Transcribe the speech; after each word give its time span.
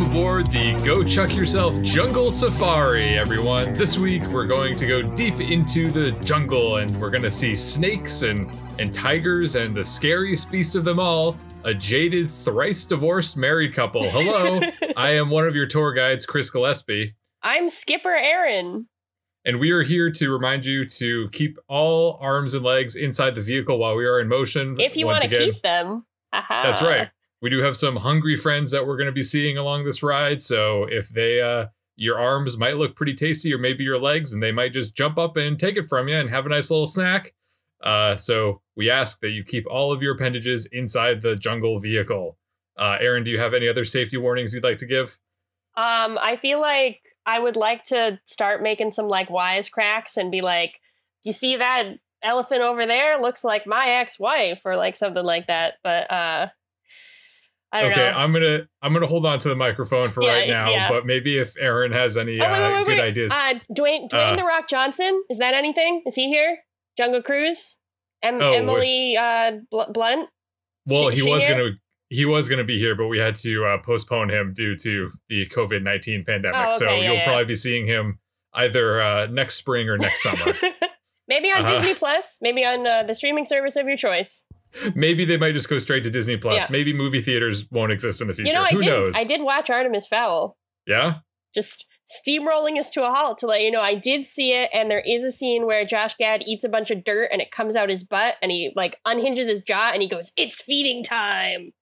Welcome 0.00 0.16
aboard 0.16 0.46
the 0.46 0.82
Go 0.82 1.04
Chuck 1.04 1.34
Yourself 1.34 1.74
Jungle 1.82 2.32
Safari, 2.32 3.18
everyone. 3.18 3.74
This 3.74 3.98
week 3.98 4.22
we're 4.28 4.46
going 4.46 4.74
to 4.76 4.86
go 4.86 5.02
deep 5.02 5.38
into 5.40 5.90
the 5.90 6.12
jungle 6.24 6.76
and 6.76 6.98
we're 6.98 7.10
going 7.10 7.22
to 7.22 7.30
see 7.30 7.54
snakes 7.54 8.22
and, 8.22 8.50
and 8.78 8.94
tigers 8.94 9.56
and 9.56 9.74
the 9.74 9.84
scariest 9.84 10.50
beast 10.50 10.74
of 10.74 10.84
them 10.84 10.98
all, 10.98 11.36
a 11.64 11.74
jaded, 11.74 12.30
thrice 12.30 12.86
divorced 12.86 13.36
married 13.36 13.74
couple. 13.74 14.02
Hello, 14.04 14.62
I 14.96 15.10
am 15.10 15.28
one 15.28 15.46
of 15.46 15.54
your 15.54 15.66
tour 15.66 15.92
guides, 15.92 16.24
Chris 16.24 16.48
Gillespie. 16.48 17.14
I'm 17.42 17.68
Skipper 17.68 18.16
Aaron. 18.16 18.88
And 19.44 19.60
we 19.60 19.70
are 19.70 19.82
here 19.82 20.10
to 20.12 20.30
remind 20.30 20.64
you 20.64 20.86
to 20.86 21.28
keep 21.30 21.58
all 21.68 22.16
arms 22.22 22.54
and 22.54 22.64
legs 22.64 22.96
inside 22.96 23.34
the 23.34 23.42
vehicle 23.42 23.78
while 23.78 23.96
we 23.96 24.06
are 24.06 24.18
in 24.18 24.28
motion. 24.28 24.80
If 24.80 24.96
you 24.96 25.04
want 25.04 25.20
to 25.24 25.28
keep 25.28 25.60
them. 25.60 26.06
Aha. 26.32 26.62
That's 26.64 26.80
right 26.80 27.10
we 27.40 27.50
do 27.50 27.62
have 27.62 27.76
some 27.76 27.96
hungry 27.96 28.36
friends 28.36 28.70
that 28.70 28.86
we're 28.86 28.96
going 28.96 29.06
to 29.06 29.12
be 29.12 29.22
seeing 29.22 29.56
along 29.56 29.84
this 29.84 30.02
ride. 30.02 30.42
So 30.42 30.84
if 30.84 31.08
they, 31.08 31.40
uh, 31.40 31.66
your 31.96 32.18
arms 32.18 32.56
might 32.56 32.76
look 32.76 32.96
pretty 32.96 33.14
tasty, 33.14 33.52
or 33.52 33.58
maybe 33.58 33.84
your 33.84 33.98
legs, 33.98 34.32
and 34.32 34.42
they 34.42 34.52
might 34.52 34.72
just 34.72 34.96
jump 34.96 35.18
up 35.18 35.36
and 35.36 35.58
take 35.58 35.76
it 35.76 35.86
from 35.86 36.08
you 36.08 36.16
and 36.16 36.30
have 36.30 36.46
a 36.46 36.50
nice 36.50 36.70
little 36.70 36.86
snack. 36.86 37.34
Uh, 37.82 38.14
so 38.16 38.60
we 38.76 38.90
ask 38.90 39.20
that 39.20 39.30
you 39.30 39.42
keep 39.42 39.66
all 39.70 39.92
of 39.92 40.02
your 40.02 40.14
appendages 40.14 40.66
inside 40.66 41.22
the 41.22 41.36
jungle 41.36 41.78
vehicle. 41.78 42.36
Uh, 42.78 42.96
Aaron, 43.00 43.24
do 43.24 43.30
you 43.30 43.38
have 43.38 43.54
any 43.54 43.68
other 43.68 43.84
safety 43.84 44.16
warnings 44.16 44.54
you'd 44.54 44.64
like 44.64 44.78
to 44.78 44.86
give? 44.86 45.18
Um, 45.76 46.18
I 46.20 46.36
feel 46.36 46.60
like 46.60 47.00
I 47.26 47.38
would 47.38 47.56
like 47.56 47.84
to 47.84 48.18
start 48.24 48.62
making 48.62 48.92
some 48.92 49.08
like 49.08 49.28
wisecracks 49.28 50.16
and 50.16 50.30
be 50.30 50.40
like, 50.40 50.80
"You 51.22 51.32
see 51.32 51.56
that 51.56 51.98
elephant 52.22 52.62
over 52.62 52.86
there? 52.86 53.20
Looks 53.20 53.44
like 53.44 53.66
my 53.66 53.88
ex-wife," 53.88 54.62
or 54.64 54.76
like 54.76 54.96
something 54.96 55.24
like 55.24 55.46
that. 55.46 55.74
But 55.82 56.10
uh, 56.10 56.48
okay, 57.74 57.94
know. 57.94 58.16
I'm 58.16 58.32
gonna 58.32 58.68
I'm 58.82 58.92
gonna 58.92 59.06
hold 59.06 59.26
on 59.26 59.38
to 59.40 59.48
the 59.48 59.56
microphone 59.56 60.08
for 60.08 60.22
yeah, 60.22 60.32
right 60.32 60.48
now, 60.48 60.70
yeah. 60.70 60.88
but 60.88 61.06
maybe 61.06 61.38
if 61.38 61.54
Aaron 61.58 61.92
has 61.92 62.16
any 62.16 62.40
oh, 62.40 62.44
wait, 62.44 62.52
wait, 62.52 62.60
wait, 62.60 62.80
uh, 62.80 62.84
good 62.84 63.00
ideas. 63.00 63.32
Uh, 63.32 63.54
Dwayne 63.72 64.08
Dwayne 64.08 64.32
uh, 64.32 64.36
the 64.36 64.44
Rock 64.44 64.68
Johnson 64.68 65.22
is 65.30 65.38
that 65.38 65.54
anything? 65.54 66.02
Is 66.06 66.14
he 66.14 66.28
here? 66.28 66.58
Jungle 66.96 67.22
Cruise, 67.22 67.78
em- 68.22 68.40
oh, 68.40 68.52
Emily 68.52 69.16
uh, 69.16 69.52
Bl- 69.70 69.92
Blunt. 69.92 70.28
Well, 70.86 71.10
she, 71.10 71.16
he 71.16 71.22
she 71.22 71.30
was 71.30 71.44
here? 71.44 71.56
gonna 71.56 71.70
he 72.08 72.24
was 72.24 72.48
gonna 72.48 72.64
be 72.64 72.78
here, 72.78 72.94
but 72.96 73.06
we 73.06 73.18
had 73.18 73.36
to 73.36 73.64
uh, 73.64 73.78
postpone 73.78 74.30
him 74.30 74.52
due 74.52 74.76
to 74.76 75.12
the 75.28 75.46
COVID 75.46 75.82
nineteen 75.82 76.24
pandemic. 76.24 76.56
Oh, 76.56 76.68
okay, 76.68 76.76
so 76.76 76.90
yeah, 76.90 77.12
you'll 77.12 77.22
probably 77.22 77.44
be 77.44 77.54
seeing 77.54 77.86
him 77.86 78.18
either 78.52 79.00
uh, 79.00 79.26
next 79.26 79.54
spring 79.54 79.88
or 79.88 79.96
next 79.96 80.22
summer. 80.22 80.52
maybe 81.28 81.52
on 81.52 81.62
uh-huh. 81.62 81.74
Disney 81.74 81.94
Plus, 81.94 82.38
maybe 82.42 82.64
on 82.64 82.82
the 82.82 83.14
streaming 83.14 83.44
service 83.44 83.76
of 83.76 83.86
your 83.86 83.96
choice. 83.96 84.44
Maybe 84.94 85.24
they 85.24 85.36
might 85.36 85.52
just 85.52 85.68
go 85.68 85.78
straight 85.78 86.04
to 86.04 86.10
Disney 86.10 86.36
Plus. 86.36 86.62
Yeah. 86.62 86.66
Maybe 86.70 86.92
movie 86.92 87.20
theaters 87.20 87.68
won't 87.70 87.92
exist 87.92 88.20
in 88.20 88.28
the 88.28 88.34
future. 88.34 88.48
You 88.48 88.54
know, 88.54 88.64
I 88.64 88.70
Who 88.70 88.78
did, 88.78 88.86
knows? 88.86 89.16
I 89.16 89.24
did 89.24 89.42
watch 89.42 89.70
Artemis 89.70 90.06
Fowl. 90.06 90.56
Yeah. 90.86 91.18
Just 91.54 91.86
steamrolling 92.08 92.78
us 92.78 92.90
to 92.90 93.04
a 93.04 93.12
halt 93.12 93.38
to 93.38 93.46
let 93.46 93.62
you 93.62 93.70
know 93.70 93.80
I 93.80 93.94
did 93.94 94.26
see 94.26 94.52
it, 94.52 94.70
and 94.72 94.90
there 94.90 95.02
is 95.06 95.22
a 95.24 95.32
scene 95.32 95.66
where 95.66 95.84
Josh 95.84 96.16
Gad 96.16 96.42
eats 96.46 96.64
a 96.64 96.68
bunch 96.68 96.90
of 96.90 97.04
dirt 97.04 97.28
and 97.32 97.40
it 97.40 97.50
comes 97.50 97.76
out 97.76 97.88
his 97.88 98.04
butt, 98.04 98.36
and 98.42 98.50
he 98.50 98.72
like 98.74 98.96
unhinges 99.04 99.48
his 99.48 99.62
jaw 99.62 99.90
and 99.92 100.02
he 100.02 100.08
goes, 100.08 100.32
"It's 100.36 100.60
feeding 100.60 101.02
time." 101.02 101.72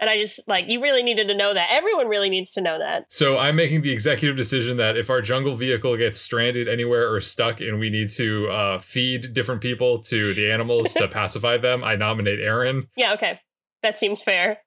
And 0.00 0.08
I 0.08 0.16
just 0.16 0.40
like 0.46 0.68
you 0.68 0.80
really 0.80 1.02
needed 1.02 1.28
to 1.28 1.34
know 1.34 1.54
that. 1.54 1.68
Everyone 1.70 2.06
really 2.06 2.30
needs 2.30 2.50
to 2.52 2.60
know 2.60 2.78
that. 2.78 3.06
So 3.08 3.36
I'm 3.36 3.56
making 3.56 3.82
the 3.82 3.90
executive 3.90 4.36
decision 4.36 4.76
that 4.76 4.96
if 4.96 5.10
our 5.10 5.20
jungle 5.20 5.56
vehicle 5.56 5.96
gets 5.96 6.20
stranded 6.20 6.68
anywhere 6.68 7.12
or 7.12 7.20
stuck 7.20 7.60
and 7.60 7.80
we 7.80 7.90
need 7.90 8.10
to 8.10 8.48
uh, 8.48 8.78
feed 8.78 9.34
different 9.34 9.60
people 9.60 10.00
to 10.02 10.34
the 10.34 10.50
animals 10.50 10.94
to 10.94 11.08
pacify 11.12 11.58
them, 11.58 11.82
I 11.82 11.96
nominate 11.96 12.38
Aaron. 12.38 12.88
Yeah, 12.96 13.12
okay. 13.14 13.40
That 13.82 13.98
seems 13.98 14.22
fair. 14.22 14.58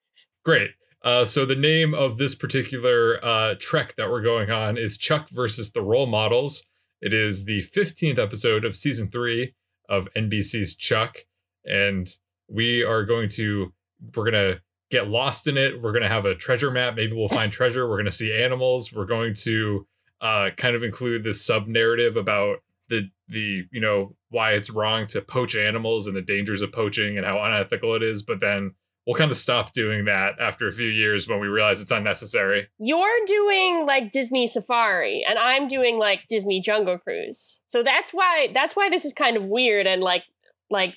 Great. 0.43 0.71
Uh, 1.03 1.25
so 1.25 1.45
the 1.45 1.55
name 1.55 1.93
of 1.93 2.17
this 2.17 2.35
particular 2.35 3.23
uh, 3.25 3.55
trek 3.59 3.95
that 3.95 4.09
we're 4.09 4.21
going 4.21 4.51
on 4.51 4.77
is 4.77 4.97
Chuck 4.97 5.29
versus 5.29 5.71
the 5.71 5.81
Role 5.81 6.05
Models. 6.05 6.63
It 7.01 7.13
is 7.13 7.45
the 7.45 7.63
15th 7.63 8.19
episode 8.19 8.63
of 8.63 8.75
season 8.75 9.09
three 9.09 9.55
of 9.89 10.07
NBC's 10.15 10.75
Chuck, 10.75 11.17
and 11.65 12.07
we 12.47 12.83
are 12.83 13.03
going 13.03 13.29
to 13.29 13.73
we're 14.15 14.25
gonna 14.25 14.61
get 14.91 15.07
lost 15.07 15.47
in 15.47 15.57
it. 15.57 15.81
We're 15.81 15.93
going 15.93 16.03
to 16.03 16.09
have 16.09 16.25
a 16.25 16.35
treasure 16.35 16.69
map. 16.69 16.95
Maybe 16.95 17.13
we'll 17.13 17.27
find 17.27 17.51
treasure. 17.51 17.87
We're 17.87 17.97
going 17.97 18.05
to 18.05 18.11
see 18.11 18.33
animals. 18.33 18.93
We're 18.93 19.05
going 19.05 19.33
to 19.35 19.87
uh, 20.19 20.49
kind 20.55 20.75
of 20.75 20.83
include 20.83 21.23
this 21.23 21.43
sub 21.43 21.67
narrative 21.67 22.17
about 22.17 22.57
the 22.89 23.09
the 23.27 23.63
you 23.71 23.79
know 23.79 24.15
why 24.29 24.51
it's 24.51 24.69
wrong 24.69 25.05
to 25.05 25.21
poach 25.21 25.55
animals 25.55 26.07
and 26.07 26.15
the 26.15 26.21
dangers 26.21 26.61
of 26.61 26.71
poaching 26.71 27.17
and 27.17 27.25
how 27.25 27.41
unethical 27.41 27.95
it 27.95 28.03
is. 28.03 28.21
But 28.21 28.41
then 28.41 28.75
we'll 29.07 29.15
kind 29.15 29.31
of 29.31 29.37
stop 29.37 29.73
doing 29.73 30.05
that 30.05 30.33
after 30.39 30.67
a 30.67 30.71
few 30.71 30.87
years 30.87 31.27
when 31.27 31.39
we 31.39 31.47
realize 31.47 31.81
it's 31.81 31.91
unnecessary. 31.91 32.67
You're 32.77 33.25
doing 33.25 33.85
like 33.87 34.11
Disney 34.11 34.45
Safari 34.45 35.25
and 35.27 35.39
I'm 35.39 35.67
doing 35.67 35.97
like 35.97 36.27
Disney 36.29 36.61
Jungle 36.61 36.97
Cruise. 36.97 37.61
So 37.67 37.81
that's 37.81 38.11
why 38.11 38.49
that's 38.53 38.75
why 38.75 38.89
this 38.89 39.05
is 39.05 39.13
kind 39.13 39.37
of 39.37 39.45
weird 39.45 39.87
and 39.87 40.03
like 40.03 40.23
like 40.69 40.95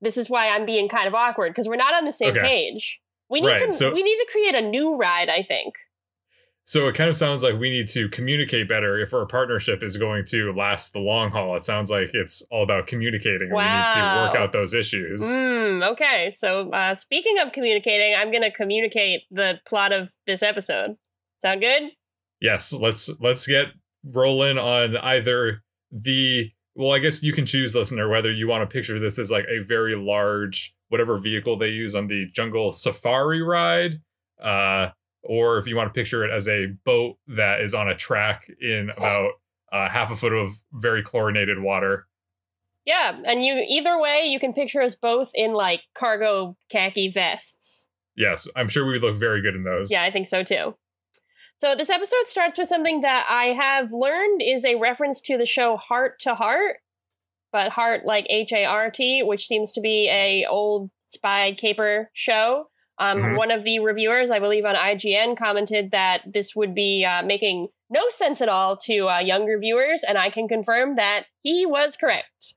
this 0.00 0.16
is 0.16 0.28
why 0.28 0.48
I'm 0.48 0.66
being 0.66 0.88
kind 0.88 1.06
of 1.06 1.14
awkward 1.14 1.50
because 1.50 1.68
we're 1.68 1.76
not 1.76 1.94
on 1.94 2.04
the 2.04 2.12
same 2.12 2.30
okay. 2.30 2.40
page. 2.40 3.00
We 3.30 3.40
need 3.40 3.46
right, 3.46 3.58
to 3.58 3.72
so, 3.72 3.94
we 3.94 4.02
need 4.02 4.16
to 4.16 4.26
create 4.30 4.54
a 4.56 4.60
new 4.60 4.96
ride, 4.96 5.28
I 5.28 5.42
think. 5.42 5.74
So 6.64 6.88
it 6.88 6.94
kind 6.94 7.08
of 7.08 7.16
sounds 7.16 7.42
like 7.42 7.58
we 7.58 7.70
need 7.70 7.88
to 7.88 8.08
communicate 8.08 8.68
better 8.68 8.98
if 8.98 9.14
our 9.14 9.26
partnership 9.26 9.82
is 9.82 9.96
going 9.96 10.24
to 10.26 10.52
last 10.52 10.92
the 10.92 10.98
long 10.98 11.30
haul. 11.30 11.56
It 11.56 11.64
sounds 11.64 11.90
like 11.90 12.10
it's 12.12 12.42
all 12.50 12.62
about 12.62 12.86
communicating. 12.86 13.50
Wow. 13.50 13.58
We 13.58 13.88
need 13.88 13.94
to 13.94 14.22
work 14.22 14.36
out 14.36 14.52
those 14.52 14.74
issues. 14.74 15.22
Mm, 15.22 15.88
okay. 15.92 16.30
So 16.32 16.70
uh, 16.70 16.94
speaking 16.94 17.38
of 17.38 17.52
communicating, 17.52 18.14
I'm 18.16 18.30
going 18.30 18.42
to 18.42 18.52
communicate 18.52 19.22
the 19.30 19.58
plot 19.66 19.92
of 19.92 20.12
this 20.26 20.42
episode. 20.42 20.96
Sound 21.38 21.60
good? 21.60 21.90
Yes. 22.40 22.72
Let's 22.72 23.10
let's 23.20 23.46
get 23.46 23.68
rolling 24.04 24.58
on 24.58 24.96
either 24.96 25.62
the 25.90 26.52
well, 26.80 26.92
I 26.92 26.98
guess 26.98 27.22
you 27.22 27.34
can 27.34 27.44
choose, 27.44 27.74
listener, 27.74 28.08
whether 28.08 28.32
you 28.32 28.48
want 28.48 28.62
to 28.62 28.72
picture 28.72 28.98
this 28.98 29.18
as 29.18 29.30
like 29.30 29.44
a 29.50 29.62
very 29.62 29.94
large 29.94 30.74
whatever 30.88 31.18
vehicle 31.18 31.58
they 31.58 31.68
use 31.68 31.94
on 31.94 32.06
the 32.06 32.26
jungle 32.32 32.72
safari 32.72 33.42
ride. 33.42 34.00
Uh, 34.42 34.88
or 35.22 35.58
if 35.58 35.66
you 35.66 35.76
want 35.76 35.92
to 35.92 35.92
picture 35.92 36.24
it 36.24 36.30
as 36.30 36.48
a 36.48 36.68
boat 36.86 37.18
that 37.26 37.60
is 37.60 37.74
on 37.74 37.86
a 37.86 37.94
track 37.94 38.50
in 38.62 38.90
about 38.96 39.32
uh, 39.70 39.90
half 39.90 40.10
a 40.10 40.16
foot 40.16 40.32
of 40.32 40.62
very 40.72 41.02
chlorinated 41.02 41.60
water. 41.60 42.06
Yeah, 42.86 43.20
and 43.26 43.44
you 43.44 43.62
either 43.68 44.00
way, 44.00 44.24
you 44.24 44.40
can 44.40 44.54
picture 44.54 44.80
us 44.80 44.94
both 44.94 45.32
in 45.34 45.52
like 45.52 45.82
cargo 45.94 46.56
khaki 46.70 47.10
vests. 47.10 47.90
Yes, 48.16 48.48
I'm 48.56 48.68
sure 48.68 48.86
we 48.86 48.92
would 48.92 49.02
look 49.02 49.18
very 49.18 49.42
good 49.42 49.54
in 49.54 49.64
those. 49.64 49.90
Yeah, 49.90 50.02
I 50.02 50.10
think 50.10 50.26
so 50.26 50.42
too. 50.42 50.76
So 51.60 51.74
this 51.74 51.90
episode 51.90 52.26
starts 52.26 52.56
with 52.56 52.68
something 52.68 53.02
that 53.02 53.26
I 53.28 53.48
have 53.48 53.92
learned 53.92 54.40
is 54.42 54.64
a 54.64 54.76
reference 54.76 55.20
to 55.20 55.36
the 55.36 55.44
show 55.44 55.76
Hart 55.76 56.18
to 56.20 56.34
Hart, 56.34 56.78
but 57.52 57.72
Heart 57.72 58.06
like 58.06 58.26
H 58.30 58.50
A 58.54 58.64
R 58.64 58.90
T, 58.90 59.22
which 59.22 59.46
seems 59.46 59.70
to 59.72 59.82
be 59.82 60.08
a 60.10 60.46
old 60.48 60.88
spy 61.06 61.52
caper 61.52 62.10
show. 62.14 62.68
Um, 62.98 63.18
mm-hmm. 63.18 63.36
One 63.36 63.50
of 63.50 63.64
the 63.64 63.78
reviewers, 63.78 64.30
I 64.30 64.38
believe 64.38 64.64
on 64.64 64.74
IGN, 64.74 65.36
commented 65.36 65.90
that 65.90 66.22
this 66.24 66.56
would 66.56 66.74
be 66.74 67.04
uh, 67.04 67.22
making 67.22 67.68
no 67.90 68.08
sense 68.08 68.40
at 68.40 68.48
all 68.48 68.78
to 68.78 69.10
uh, 69.10 69.18
younger 69.18 69.58
viewers, 69.58 70.02
and 70.02 70.16
I 70.16 70.30
can 70.30 70.48
confirm 70.48 70.96
that 70.96 71.24
he 71.42 71.66
was 71.66 71.94
correct. 71.94 72.54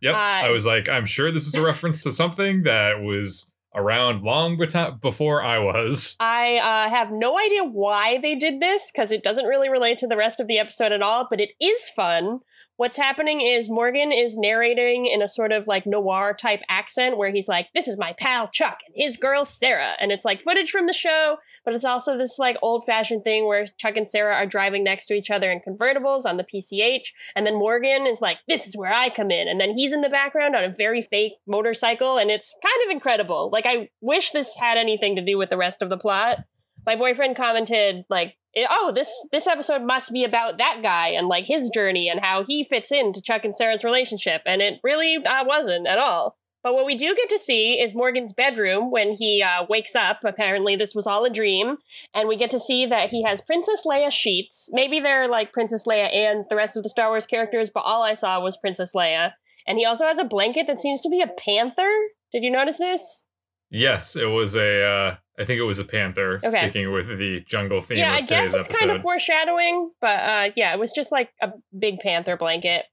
Yep, 0.00 0.14
uh, 0.14 0.16
I 0.16 0.48
was 0.48 0.64
like, 0.64 0.88
I'm 0.88 1.04
sure 1.04 1.30
this 1.30 1.46
is 1.46 1.54
a 1.54 1.62
reference 1.62 2.02
to 2.04 2.12
something 2.12 2.62
that 2.62 3.02
was 3.02 3.46
around 3.74 4.22
long 4.22 4.56
before 5.00 5.42
I 5.42 5.58
was. 5.58 6.16
I 6.20 6.56
uh, 6.56 6.90
have 6.90 7.12
no 7.12 7.38
idea 7.38 7.64
why 7.64 8.18
they 8.18 8.34
did 8.34 8.60
this 8.60 8.90
because 8.90 9.12
it 9.12 9.22
doesn't 9.22 9.46
really 9.46 9.68
relate 9.68 9.98
to 9.98 10.06
the 10.06 10.16
rest 10.16 10.40
of 10.40 10.46
the 10.46 10.58
episode 10.58 10.92
at 10.92 11.02
all, 11.02 11.26
but 11.28 11.40
it 11.40 11.50
is 11.60 11.88
fun 11.88 12.40
what's 12.78 12.96
happening 12.96 13.40
is 13.40 13.68
Morgan 13.68 14.12
is 14.12 14.36
narrating 14.36 15.06
in 15.06 15.20
a 15.20 15.28
sort 15.28 15.50
of 15.50 15.66
like 15.66 15.84
noir 15.84 16.32
type 16.32 16.62
accent 16.68 17.18
where 17.18 17.30
he's 17.30 17.48
like, 17.48 17.66
This 17.74 17.88
is 17.88 17.98
my 17.98 18.14
pal 18.18 18.48
Chuck 18.48 18.78
and 18.86 18.94
his 18.96 19.16
girl 19.16 19.44
Sarah. 19.44 19.94
And 20.00 20.10
it's 20.10 20.24
like 20.24 20.40
footage 20.40 20.70
from 20.70 20.86
the 20.86 20.92
show, 20.92 21.36
but 21.64 21.74
it's 21.74 21.84
also 21.84 22.16
this 22.16 22.38
like 22.38 22.56
old 22.62 22.84
fashioned 22.86 23.24
thing 23.24 23.46
where 23.46 23.66
Chuck 23.78 23.96
and 23.96 24.08
Sarah 24.08 24.36
are 24.36 24.46
driving 24.46 24.84
next 24.84 25.06
to 25.06 25.14
each 25.14 25.30
other 25.30 25.50
in 25.50 25.60
convertibles 25.60 26.24
on 26.24 26.36
the 26.36 26.44
PCH. 26.44 27.08
And 27.36 27.44
then 27.44 27.58
Morgan 27.58 28.06
is 28.06 28.22
like, 28.22 28.38
This 28.46 28.66
is 28.66 28.76
where 28.76 28.94
I 28.94 29.10
come 29.10 29.32
in. 29.32 29.48
And 29.48 29.60
then 29.60 29.74
he's 29.74 29.92
in 29.92 30.00
the 30.00 30.08
background 30.08 30.54
on 30.54 30.64
a 30.64 30.72
very 30.72 31.02
fake 31.02 31.32
motorcycle. 31.46 32.16
And 32.16 32.30
it's 32.30 32.56
kind 32.62 32.86
of 32.86 32.92
incredible. 32.92 33.50
Like, 33.52 33.66
I 33.66 33.90
wish 34.00 34.30
this 34.30 34.54
had 34.54 34.78
anything 34.78 35.16
to 35.16 35.24
do 35.24 35.36
with 35.36 35.50
the 35.50 35.56
rest 35.56 35.82
of 35.82 35.90
the 35.90 35.98
plot. 35.98 36.44
My 36.86 36.94
boyfriend 36.94 37.36
commented, 37.36 38.04
like, 38.08 38.36
oh 38.68 38.92
this 38.92 39.28
this 39.32 39.46
episode 39.46 39.82
must 39.82 40.12
be 40.12 40.24
about 40.24 40.58
that 40.58 40.80
guy 40.82 41.08
and 41.08 41.28
like 41.28 41.44
his 41.44 41.70
journey 41.70 42.08
and 42.08 42.20
how 42.20 42.44
he 42.44 42.64
fits 42.64 42.92
into 42.92 43.20
chuck 43.20 43.44
and 43.44 43.54
sarah's 43.54 43.84
relationship 43.84 44.42
and 44.46 44.62
it 44.62 44.80
really 44.82 45.16
uh, 45.16 45.44
wasn't 45.44 45.86
at 45.86 45.98
all. 45.98 46.36
But 46.62 46.74
what 46.74 46.86
we 46.86 46.96
do 46.96 47.14
get 47.14 47.28
to 47.28 47.38
see 47.38 47.80
is 47.80 47.94
morgan's 47.94 48.32
bedroom 48.32 48.90
when 48.90 49.12
he 49.12 49.42
uh, 49.42 49.64
wakes 49.68 49.94
up. 49.94 50.24
Apparently 50.24 50.74
this 50.76 50.94
was 50.94 51.06
all 51.06 51.24
a 51.24 51.30
dream. 51.30 51.76
And 52.12 52.28
we 52.28 52.36
get 52.36 52.50
to 52.50 52.58
see 52.58 52.84
that 52.86 53.10
he 53.10 53.22
has 53.22 53.40
princess 53.40 53.84
leia 53.86 54.10
sheets. 54.10 54.68
Maybe 54.72 54.98
they're 54.98 55.28
like 55.28 55.52
princess 55.52 55.86
leia 55.86 56.12
and 56.12 56.44
the 56.50 56.56
rest 56.56 56.76
of 56.76 56.82
the 56.82 56.88
star 56.88 57.08
wars 57.08 57.26
characters 57.26 57.70
but 57.72 57.80
all 57.80 58.02
i 58.02 58.14
saw 58.14 58.40
was 58.40 58.56
princess 58.56 58.92
leia. 58.94 59.32
And 59.66 59.78
he 59.78 59.84
also 59.84 60.06
has 60.06 60.18
a 60.18 60.24
blanket 60.24 60.66
that 60.66 60.80
seems 60.80 61.00
to 61.02 61.10
be 61.10 61.20
a 61.20 61.26
panther. 61.26 61.90
Did 62.32 62.42
you 62.42 62.50
notice 62.50 62.78
this 62.78 63.24
yes 63.70 64.16
it 64.16 64.26
was 64.26 64.56
a 64.56 64.82
uh 64.84 65.16
I 65.40 65.44
think 65.44 65.60
it 65.60 65.64
was 65.64 65.78
a 65.78 65.84
panther, 65.84 66.40
Okay. 66.44 66.48
sticking 66.50 66.90
with 66.92 67.16
the 67.16 67.40
jungle 67.46 67.80
theme. 67.80 67.98
yeah, 67.98 68.12
I 68.12 68.22
guess 68.22 68.52
it's 68.52 68.66
kind 68.66 68.90
of 68.90 69.00
foreshadowing, 69.02 69.92
but 70.00 70.18
uh, 70.18 70.50
yeah, 70.56 70.72
it 70.74 70.80
was 70.80 70.90
just 70.92 71.12
like 71.12 71.30
a 71.40 71.52
big 71.78 72.00
panther 72.00 72.36
blanket. 72.36 72.86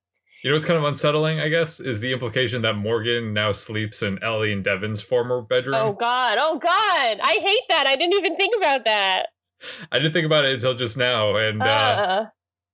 You 0.44 0.52
know 0.52 0.56
what's 0.56 0.66
kind 0.68 0.78
of 0.78 0.84
unsettling, 0.84 1.40
I 1.40 1.48
guess, 1.50 1.80
is 1.80 2.02
the 2.02 2.12
implication 2.14 2.62
that 2.62 2.76
Morgan 2.76 3.34
now 3.34 3.52
sleeps 3.52 4.04
in 4.04 4.22
Ellie 4.22 4.54
and 4.54 4.64
Devon's 4.64 5.02
former 5.02 5.42
bedroom. 5.42 5.74
Oh 5.76 5.94
god, 5.94 6.38
oh 6.40 6.60
god, 6.60 7.20
I 7.24 7.40
hate 7.42 7.64
that. 7.70 7.86
I 7.88 7.96
didn't 7.96 8.14
even 8.14 8.36
think 8.36 8.56
about 8.56 8.86
that. 8.86 9.30
I 9.92 9.98
didn't 9.98 10.14
think 10.14 10.28
about 10.28 10.46
it 10.46 10.54
until 10.54 10.76
just 10.76 10.98
now, 10.98 11.36
and 11.36 11.64
uh, 11.64 11.66
Uh, 11.66 12.26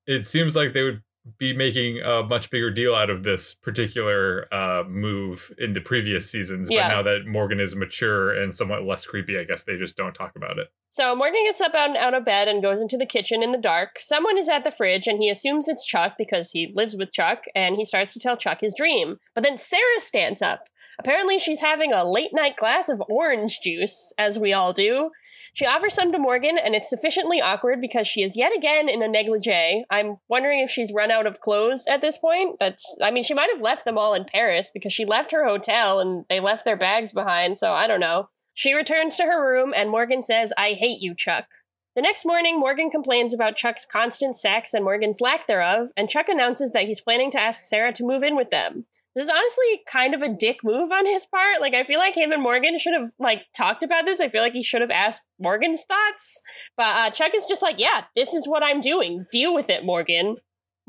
it 0.06 0.28
seems 0.28 0.54
like 0.54 0.74
they 0.74 0.84
would 0.84 1.02
be 1.38 1.54
making 1.56 2.00
a 2.00 2.24
much 2.24 2.50
bigger 2.50 2.72
deal 2.72 2.96
out 2.96 3.10
of 3.10 3.24
this 3.24 3.54
particular 3.54 4.52
uh, 4.54 4.84
move 4.88 5.54
in 5.60 5.74
the 5.74 5.82
previous 5.82 6.30
seasons. 6.30 6.70
Yeah. 6.70 6.88
But 6.88 6.96
now 6.96 7.04
that 7.04 7.28
Morgan 7.28 7.60
is 7.60 7.76
mature 7.76 8.34
and 8.34 8.56
somewhat 8.56 8.84
less 8.84 9.06
creepy, 9.06 9.38
I 9.38 9.44
guess 9.44 9.64
they 9.64 9.78
just 9.78 9.96
don't 9.96 10.14
talk 10.14 10.36
about 10.36 10.58
it. 10.58 10.72
so 10.90 11.16
Morgan 11.16 11.44
gets 11.46 11.62
up 11.62 11.76
out, 11.76 11.96
out 11.96 12.16
of 12.16 12.26
bed 12.26 12.48
and 12.48 12.62
goes 12.62 12.82
into 12.82 12.98
the 12.98 13.06
kitchen 13.06 13.44
in 13.44 13.52
the 13.52 13.58
dark. 13.60 13.98
Someone 14.00 14.38
is 14.38 14.50
at 14.50 14.64
the 14.64 14.72
fridge 14.72 15.06
and 15.06 15.20
he 15.20 15.30
assumes 15.30 15.68
it's 15.68 15.86
Chuck 15.86 16.14
because 16.18 16.52
he 16.52 16.72
lives 16.76 16.96
with 16.96 17.12
Chuck 17.12 17.44
and 17.54 17.76
he 17.76 17.86
starts 17.86 18.14
to 18.14 18.20
tell 18.20 18.36
Chuck 18.36 18.62
his 18.62 18.74
dream. 18.76 19.18
But 19.36 19.44
then 19.44 19.58
Sarah 19.58 20.00
stands 20.00 20.42
up. 20.42 20.68
Apparently, 21.00 21.40
she's 21.40 21.62
having 21.62 21.94
a 21.94 22.04
late 22.04 22.32
night 22.34 22.58
glass 22.58 22.90
of 22.90 23.02
orange 23.10 23.60
juice, 23.64 24.14
as 24.18 24.38
we 24.38 24.54
all 24.54 24.74
do. 24.74 25.10
She 25.54 25.66
offers 25.66 25.94
some 25.94 26.14
to 26.14 26.18
Morgan, 26.18 26.58
and 26.58 26.74
it's 26.76 26.90
sufficiently 26.90 27.42
awkward 27.42 27.82
because 27.82 28.08
she 28.08 28.24
is 28.24 28.38
yet 28.38 28.56
again 28.56 28.88
in 28.88 29.04
a 29.04 29.08
negligee. 29.08 29.84
I'm 29.90 30.18
wondering 30.30 30.62
if 30.62 30.70
she's 30.70 30.94
run 30.94 31.12
out 31.12 31.28
of 31.28 31.42
clothes 31.42 31.86
at 31.90 32.00
this 32.00 32.18
point. 32.18 32.58
That's, 32.60 32.98
I 33.02 33.12
mean, 33.12 33.24
she 33.24 33.34
might 33.34 33.50
have 33.52 33.62
left 33.62 33.84
them 33.84 33.98
all 33.98 34.14
in 34.14 34.24
Paris 34.24 34.72
because 34.74 34.94
she 34.94 35.04
left 35.04 35.32
her 35.34 35.46
hotel 35.46 36.00
and 36.00 36.24
they 36.30 36.40
left 36.40 36.64
their 36.64 36.78
bags 36.78 37.12
behind, 37.12 37.58
so 37.58 37.74
I 37.74 37.86
don't 37.86 38.00
know. 38.00 38.30
She 38.54 38.74
returns 38.74 39.18
to 39.18 39.24
her 39.24 39.46
room, 39.46 39.74
and 39.76 39.90
Morgan 39.90 40.22
says, 40.22 40.54
I 40.58 40.74
hate 40.74 41.02
you, 41.02 41.14
Chuck. 41.16 41.48
The 41.96 42.02
next 42.02 42.26
morning, 42.26 42.58
Morgan 42.58 42.90
complains 42.90 43.34
about 43.34 43.58
Chuck's 43.58 43.86
constant 43.86 44.38
sex 44.38 44.74
and 44.74 44.86
Morgan's 44.86 45.20
lack 45.20 45.48
thereof, 45.48 45.90
and 45.98 46.10
Chuck 46.10 46.30
announces 46.30 46.72
that 46.72 46.86
he's 46.86 47.02
planning 47.02 47.30
to 47.32 47.42
ask 47.42 47.66
Sarah 47.66 47.92
to 47.94 48.06
move 48.06 48.24
in 48.24 48.38
with 48.38 48.50
them. 48.50 48.86
This 49.16 49.26
is 49.26 49.32
honestly 49.32 49.82
kind 49.88 50.14
of 50.14 50.22
a 50.22 50.30
dick 50.34 50.58
move 50.64 50.92
on 50.92 51.06
his 51.06 51.26
part. 51.26 51.60
Like, 51.60 51.74
I 51.74 51.84
feel 51.84 52.00
like 52.00 52.16
him 52.16 52.32
and 52.32 52.42
Morgan 52.42 52.78
should 52.80 52.94
have, 52.94 53.12
like, 53.20 53.44
talked 53.56 53.84
about 53.84 54.06
this. 54.06 54.22
I 54.22 54.30
feel 54.30 54.42
like 54.42 54.54
he 54.54 54.64
should 54.64 54.82
have 54.82 54.92
asked 54.92 55.26
Morgan's 55.40 55.84
thoughts. 55.84 56.42
But 56.78 56.86
uh, 56.86 57.10
Chuck 57.10 57.36
is 57.36 57.46
just 57.46 57.62
like, 57.62 57.76
yeah, 57.78 58.06
this 58.16 58.34
is 58.34 58.48
what 58.48 58.64
I'm 58.64 58.80
doing. 58.80 59.26
Deal 59.32 59.54
with 59.54 59.70
it, 59.70 59.84
Morgan. 59.84 60.38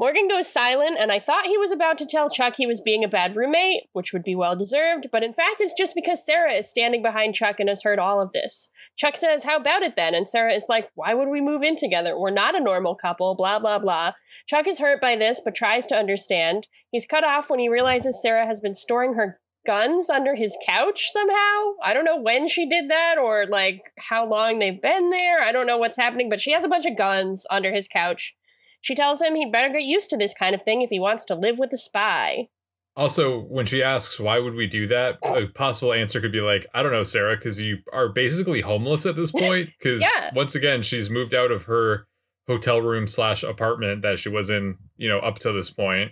Morgan 0.03 0.27
goes 0.27 0.53
silent, 0.53 0.97
and 0.99 1.13
I 1.13 1.21
thought 1.21 1.47
he 1.47 1.57
was 1.57 1.71
about 1.71 1.97
to 1.99 2.07
tell 2.07 2.29
Chuck 2.29 2.55
he 2.57 2.67
was 2.67 2.81
being 2.81 3.05
a 3.05 3.09
bad 3.09 3.37
roommate, 3.37 3.85
which 3.93 4.13
would 4.13 4.25
be 4.25 4.35
well 4.35 4.57
deserved, 4.57 5.07
but 5.13 5.23
in 5.23 5.33
fact, 5.33 5.61
it's 5.61 5.79
just 5.79 5.95
because 5.95 6.27
Sarah 6.27 6.55
is 6.55 6.69
standing 6.69 7.03
behind 7.03 7.37
Chuck 7.37 7.61
and 7.61 7.69
has 7.69 7.85
heard 7.85 8.01
all 8.01 8.21
of 8.21 8.33
this. 8.33 8.69
Chuck 8.97 9.17
says, 9.17 9.45
How 9.45 9.59
about 9.59 9.83
it 9.83 9.95
then? 9.95 10.13
And 10.13 10.29
Sarah 10.29 10.55
is 10.55 10.67
like, 10.69 10.89
Why 10.97 11.15
would 11.15 11.29
we 11.29 11.41
move 11.41 11.63
in 11.63 11.77
together? 11.77 12.19
We're 12.19 12.33
not 12.33 12.57
a 12.57 12.61
normal 12.61 12.97
couple, 12.97 13.37
blah, 13.37 13.61
blah, 13.61 13.79
blah. 13.79 14.15
Chuck 14.49 14.67
is 14.67 14.81
hurt 14.81 15.01
by 15.01 15.15
this, 15.15 15.41
but 15.45 15.55
tries 15.55 15.87
to 15.87 15.95
understand. 15.95 16.67
He's 16.91 17.07
cut 17.07 17.23
off 17.23 17.49
when 17.49 17.61
he 17.61 17.69
realizes 17.69 18.21
Sarah 18.21 18.47
has 18.47 18.59
been 18.59 18.75
storing 18.75 19.15
her 19.15 19.39
guns 19.65 20.11
under 20.11 20.35
his 20.35 20.59
couch 20.67 21.11
somehow. 21.13 21.75
I 21.81 21.95
don't 21.95 22.05
know 22.05 22.21
when 22.21 22.49
she 22.49 22.69
did 22.69 22.91
that 22.91 23.19
or 23.19 23.47
like 23.47 23.93
how 24.01 24.29
long 24.29 24.59
they've 24.59 24.83
been 24.83 25.11
there. 25.11 25.41
I 25.41 25.53
don't 25.53 25.69
know 25.69 25.79
what's 25.79 25.97
happening, 25.97 26.29
but 26.29 26.41
she 26.41 26.51
has 26.51 26.65
a 26.65 26.69
bunch 26.69 26.87
of 26.87 26.99
guns 26.99 27.47
under 27.53 27.73
his 27.73 27.87
couch. 27.87 28.35
She 28.83 28.95
tells 28.95 29.23
him 29.23 29.35
he'd 29.37 29.51
better 29.51 29.73
get 29.73 29.83
used 29.85 30.11
to 30.11 30.17
this 30.19 30.35
kind 30.35 30.55
of 30.55 30.63
thing 30.63 30.83
if 30.83 30.91
he 30.91 31.01
wants 31.01 31.25
to 31.27 31.35
live 31.35 31.59
with 31.59 31.73
a 31.73 31.79
spy. 31.79 32.49
Also, 32.95 33.41
when 33.45 33.65
she 33.65 33.83
asks 33.83 34.21
why 34.21 34.39
would 34.39 34.55
we 34.55 34.67
do 34.67 34.87
that, 34.89 35.17
a 35.25 35.47
possible 35.47 35.95
answer 35.95 36.21
could 36.21 36.33
be 36.33 36.43
like, 36.43 36.67
I 36.75 36.83
don't 36.83 36.93
know, 36.93 37.05
Sarah, 37.05 37.37
because 37.37 37.59
you 37.59 37.79
are 37.91 38.11
basically 38.11 38.61
homeless 38.61 39.07
at 39.07 39.17
this 39.17 39.31
point. 39.33 39.71
Because 39.79 40.03
Yeah. 40.03 40.31
once 40.35 40.55
again, 40.55 40.83
she's 40.83 41.09
moved 41.09 41.33
out 41.33 41.51
of 41.51 41.65
her 41.65 42.07
hotel 42.47 42.83
room 42.83 43.07
slash 43.07 43.43
apartment 43.43 44.03
that 44.03 44.19
she 44.19 44.29
was 44.29 44.51
in, 44.51 44.77
you 44.99 45.09
know, 45.09 45.21
up 45.21 45.39
to 45.39 45.53
this 45.53 45.71
point, 45.71 46.11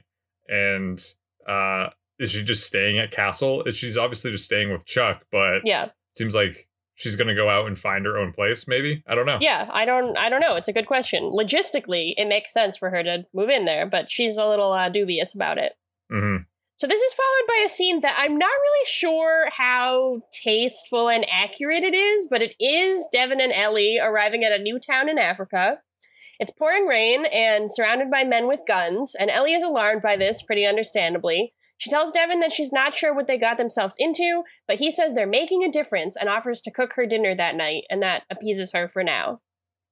and 0.49 1.05
uh, 1.46 1.88
is 2.19 2.31
she 2.31 2.43
just 2.44 2.64
staying 2.64 2.99
at 2.99 3.11
Castle? 3.11 3.64
She's 3.73 3.99
obviously 3.99 4.31
just 4.31 4.44
staying 4.44 4.73
with 4.73 4.87
Chuck, 4.87 5.25
but 5.32 5.61
Yeah. 5.64 5.88
seems 6.14 6.34
like 6.34 6.69
she's 7.00 7.17
gonna 7.17 7.35
go 7.35 7.49
out 7.49 7.67
and 7.67 7.79
find 7.79 8.05
her 8.06 8.19
own 8.19 8.32
place. 8.32 8.69
Maybe 8.69 9.02
I 9.06 9.14
don't 9.14 9.26
know. 9.26 9.38
Yeah, 9.41 9.69
I 9.73 9.85
don't 9.85 10.17
I 10.17 10.29
don't 10.29 10.41
know. 10.41 10.56
It's 10.56 10.69
a 10.69 10.73
good 10.73 10.87
question. 10.87 11.25
Logistically, 11.25 12.14
it 12.17 12.29
makes 12.29 12.52
sense 12.52 12.76
for 12.76 12.91
her 12.91 13.02
to 13.02 13.26
move 13.35 13.49
in 13.49 13.64
there, 13.64 13.87
but 13.87 14.11
she's 14.11 14.37
a 14.37 14.47
little 14.47 14.73
uh, 14.73 14.88
dubious 14.88 15.35
about 15.35 15.58
it. 15.58 15.73
hmm 16.11 16.37
So 16.76 16.87
this 16.87 17.00
is 17.00 17.12
followed 17.14 17.47
by 17.49 17.62
a 17.64 17.69
scene 17.69 18.00
that 18.00 18.17
I'm 18.19 18.38
not 18.38 18.47
really 18.49 18.87
sure 18.87 19.49
how 19.50 20.20
tasteful 20.32 21.08
and 21.08 21.26
accurate 21.31 21.82
it 21.82 21.94
is, 21.94 22.29
but 22.31 22.43
it 22.43 22.55
is 22.61 23.08
Devon 23.11 23.41
and 23.41 23.52
Ellie 23.52 23.99
arriving 24.00 24.44
at 24.44 24.52
a 24.52 24.62
new 24.62 24.79
town 24.79 25.08
in 25.08 25.19
Africa. 25.19 25.79
It's 26.38 26.52
pouring 26.52 26.87
rain 26.87 27.26
and 27.26 27.70
surrounded 27.70 28.11
by 28.11 28.25
men 28.25 28.49
with 28.49 28.62
guns, 28.67 29.14
and 29.14 29.31
Ellie 29.31 29.52
is 29.52 29.62
alarmed 29.62 30.00
by 30.00 30.17
this, 30.17 30.43
pretty 30.43 30.64
understandably. 30.64 31.52
She 31.81 31.88
tells 31.88 32.12
Devon 32.12 32.41
that 32.41 32.53
she's 32.53 32.73
not 32.73 32.94
sure 32.94 33.15
what 33.15 33.27
they 33.27 33.38
got 33.38 33.56
themselves 33.56 33.94
into, 33.99 34.43
but 34.69 34.81
he 34.81 34.91
says 34.91 35.15
they're 35.15 35.27
making 35.27 35.65
a 35.65 35.73
difference 35.73 36.15
and 36.15 36.29
offers 36.29 36.61
to 36.61 36.71
cook 36.71 36.93
her 36.93 37.06
dinner 37.06 37.35
that 37.35 37.56
night, 37.56 37.85
and 37.88 38.03
that 38.03 38.25
appeases 38.31 38.73
her 38.73 38.87
for 38.87 39.03
now. 39.03 39.41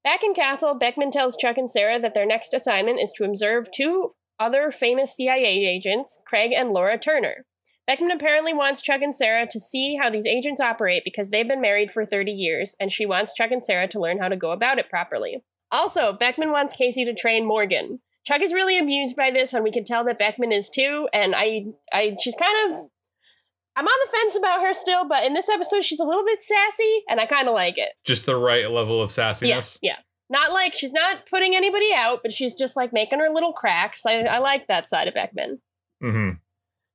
Back 0.04 0.22
in 0.22 0.34
Castle, 0.34 0.74
Beckman 0.74 1.10
tells 1.10 1.38
Chuck 1.38 1.56
and 1.56 1.70
Sarah 1.70 1.98
that 1.98 2.12
their 2.12 2.26
next 2.26 2.52
assignment 2.52 3.00
is 3.00 3.10
to 3.16 3.24
observe 3.24 3.70
two 3.74 4.12
other 4.38 4.70
famous 4.70 5.16
CIA 5.16 5.64
agents, 5.64 6.20
Craig 6.26 6.52
and 6.54 6.72
Laura 6.72 6.98
Turner. 6.98 7.46
Beckman 7.86 8.10
apparently 8.10 8.52
wants 8.52 8.82
Chuck 8.82 9.00
and 9.00 9.14
Sarah 9.14 9.46
to 9.50 9.58
see 9.58 9.96
how 9.96 10.10
these 10.10 10.26
agents 10.26 10.60
operate 10.60 11.04
because 11.06 11.30
they've 11.30 11.48
been 11.48 11.62
married 11.62 11.90
for 11.90 12.04
30 12.04 12.32
years, 12.32 12.76
and 12.78 12.92
she 12.92 13.06
wants 13.06 13.32
Chuck 13.32 13.50
and 13.50 13.64
Sarah 13.64 13.88
to 13.88 13.98
learn 13.98 14.18
how 14.18 14.28
to 14.28 14.36
go 14.36 14.50
about 14.50 14.78
it 14.78 14.90
properly. 14.90 15.42
Also, 15.72 16.12
Beckman 16.12 16.52
wants 16.52 16.76
Casey 16.76 17.06
to 17.06 17.14
train 17.14 17.46
Morgan. 17.48 18.00
Chuck 18.24 18.42
is 18.42 18.52
really 18.52 18.78
amused 18.78 19.16
by 19.16 19.30
this, 19.30 19.52
and 19.54 19.64
we 19.64 19.70
can 19.70 19.84
tell 19.84 20.04
that 20.04 20.18
Beckman 20.18 20.52
is 20.52 20.68
too. 20.68 21.08
And 21.12 21.34
I, 21.34 21.66
I, 21.92 22.14
she's 22.22 22.34
kind 22.34 22.72
of, 22.72 22.80
I'm 23.76 23.86
on 23.86 23.98
the 24.06 24.16
fence 24.16 24.36
about 24.36 24.60
her 24.60 24.74
still, 24.74 25.08
but 25.08 25.24
in 25.24 25.34
this 25.34 25.48
episode, 25.48 25.84
she's 25.84 26.00
a 26.00 26.04
little 26.04 26.24
bit 26.24 26.42
sassy, 26.42 27.02
and 27.08 27.20
I 27.20 27.26
kind 27.26 27.48
of 27.48 27.54
like 27.54 27.78
it. 27.78 27.92
Just 28.04 28.26
the 28.26 28.36
right 28.36 28.70
level 28.70 29.00
of 29.00 29.10
sassiness. 29.10 29.78
Yeah, 29.80 29.92
yeah. 29.92 29.96
Not 30.30 30.52
like 30.52 30.74
she's 30.74 30.92
not 30.92 31.26
putting 31.26 31.56
anybody 31.56 31.90
out, 31.94 32.20
but 32.22 32.32
she's 32.32 32.54
just 32.54 32.76
like 32.76 32.92
making 32.92 33.18
her 33.20 33.30
little 33.30 33.52
cracks. 33.52 34.04
I, 34.04 34.20
I 34.24 34.38
like 34.38 34.66
that 34.66 34.88
side 34.88 35.08
of 35.08 35.14
Beckman. 35.14 35.60
hmm 36.02 36.30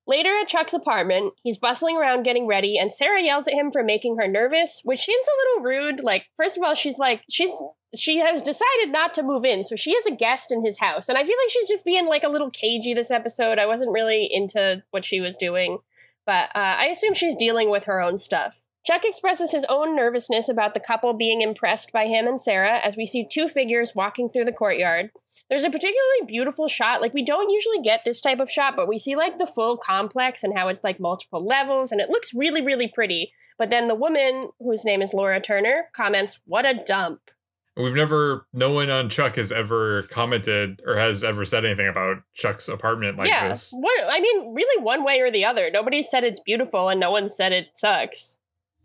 Later 0.06 0.38
at 0.42 0.50
Chuck's 0.50 0.74
apartment, 0.74 1.34
he's 1.44 1.58
bustling 1.58 1.98
around 1.98 2.24
getting 2.24 2.46
ready, 2.46 2.78
and 2.78 2.94
Sarah 2.94 3.24
yells 3.24 3.48
at 3.48 3.54
him 3.54 3.72
for 3.72 3.84
making 3.84 4.18
her 4.18 4.28
nervous, 4.28 4.82
which 4.84 5.02
seems 5.02 5.26
a 5.26 5.62
little 5.62 5.64
rude. 5.64 6.04
Like, 6.04 6.26
first 6.36 6.58
of 6.58 6.64
all, 6.64 6.76
she's 6.76 7.00
like, 7.00 7.22
she's 7.30 7.52
she 7.96 8.18
has 8.18 8.42
decided 8.42 8.92
not 8.92 9.14
to 9.14 9.24
move 9.24 9.46
in, 9.46 9.64
so 9.64 9.76
she 9.76 9.92
is 9.92 10.06
a 10.06 10.16
guest 10.16 10.52
in 10.52 10.66
his 10.66 10.80
house. 10.80 11.10
And 11.10 11.18
I 11.18 11.24
feel 11.24 11.36
like 11.44 11.52
she's 11.52 11.68
just 11.68 11.86
being 11.86 12.08
like 12.08 12.24
a 12.24 12.30
little 12.30 12.50
cagey 12.50 12.94
this 12.94 13.12
episode. 13.12 13.60
I 13.60 13.68
wasn't 13.68 13.94
really 13.94 14.28
into 14.30 14.84
what 14.92 15.06
she 15.06 15.22
was 15.22 15.38
doing, 15.38 15.78
but 16.26 16.50
uh, 16.56 16.76
I 16.80 16.88
assume 16.88 17.14
she's 17.14 17.36
dealing 17.36 17.70
with 17.70 17.86
her 17.86 18.02
own 18.02 18.18
stuff. 18.18 18.62
Chuck 18.86 19.06
expresses 19.06 19.52
his 19.52 19.66
own 19.70 19.96
nervousness 19.96 20.50
about 20.50 20.74
the 20.74 20.80
couple 20.80 21.14
being 21.14 21.42
impressed 21.42 21.94
by 21.94 22.08
him 22.08 22.28
and 22.28 22.42
Sarah 22.42 22.80
as 22.80 22.98
we 22.98 23.06
see 23.06 23.26
two 23.26 23.48
figures 23.48 23.94
walking 23.96 24.28
through 24.28 24.46
the 24.46 24.52
courtyard. 24.52 25.12
There's 25.54 25.64
a 25.64 25.70
particularly 25.70 26.26
beautiful 26.26 26.68
shot. 26.68 27.00
Like, 27.00 27.14
we 27.14 27.24
don't 27.24 27.52
usually 27.52 27.80
get 27.84 28.04
this 28.04 28.22
type 28.22 28.40
of 28.40 28.50
shot, 28.50 28.76
but 28.76 28.88
we 28.88 28.98
see 28.98 29.16
like 29.16 29.38
the 29.38 29.46
full 29.46 29.78
complex 29.78 30.44
and 30.44 30.58
how 30.58 30.68
it's 30.68 30.84
like 30.84 31.00
multiple 31.00 31.46
levels, 31.46 31.92
and 31.92 32.02
it 32.02 32.10
looks 32.10 32.34
really, 32.34 32.60
really 32.60 32.88
pretty. 32.88 33.32
But 33.60 33.70
then 33.70 33.88
the 33.88 33.94
woman, 33.94 34.50
whose 34.60 34.84
name 34.84 35.00
is 35.04 35.14
Laura 35.14 35.40
Turner, 35.40 35.90
comments, 35.96 36.42
What 36.48 36.66
a 36.66 36.84
dump. 36.84 37.30
We've 37.78 37.94
never, 37.94 38.48
no 38.52 38.72
one 38.72 38.90
on 38.90 39.12
Chuck 39.12 39.36
has 39.36 39.52
ever 39.52 40.02
commented 40.10 40.82
or 40.88 40.98
has 40.98 41.24
ever 41.24 41.46
said 41.46 41.66
anything 41.66 41.88
about 41.88 42.24
Chuck's 42.34 42.68
apartment 42.68 43.20
like 43.20 43.30
yeah. 43.30 43.50
this. 43.50 43.70
What, 43.74 44.06
I 44.08 44.20
mean, 44.22 44.56
really, 44.56 44.84
one 44.84 45.04
way 45.04 45.20
or 45.20 45.30
the 45.30 45.46
other. 45.46 45.70
Nobody 45.72 46.02
said 46.02 46.24
it's 46.24 46.40
beautiful, 46.40 46.90
and 46.90 47.00
no 47.00 47.12
one 47.12 47.30
said 47.30 47.52
it 47.52 47.68
sucks. 47.74 48.40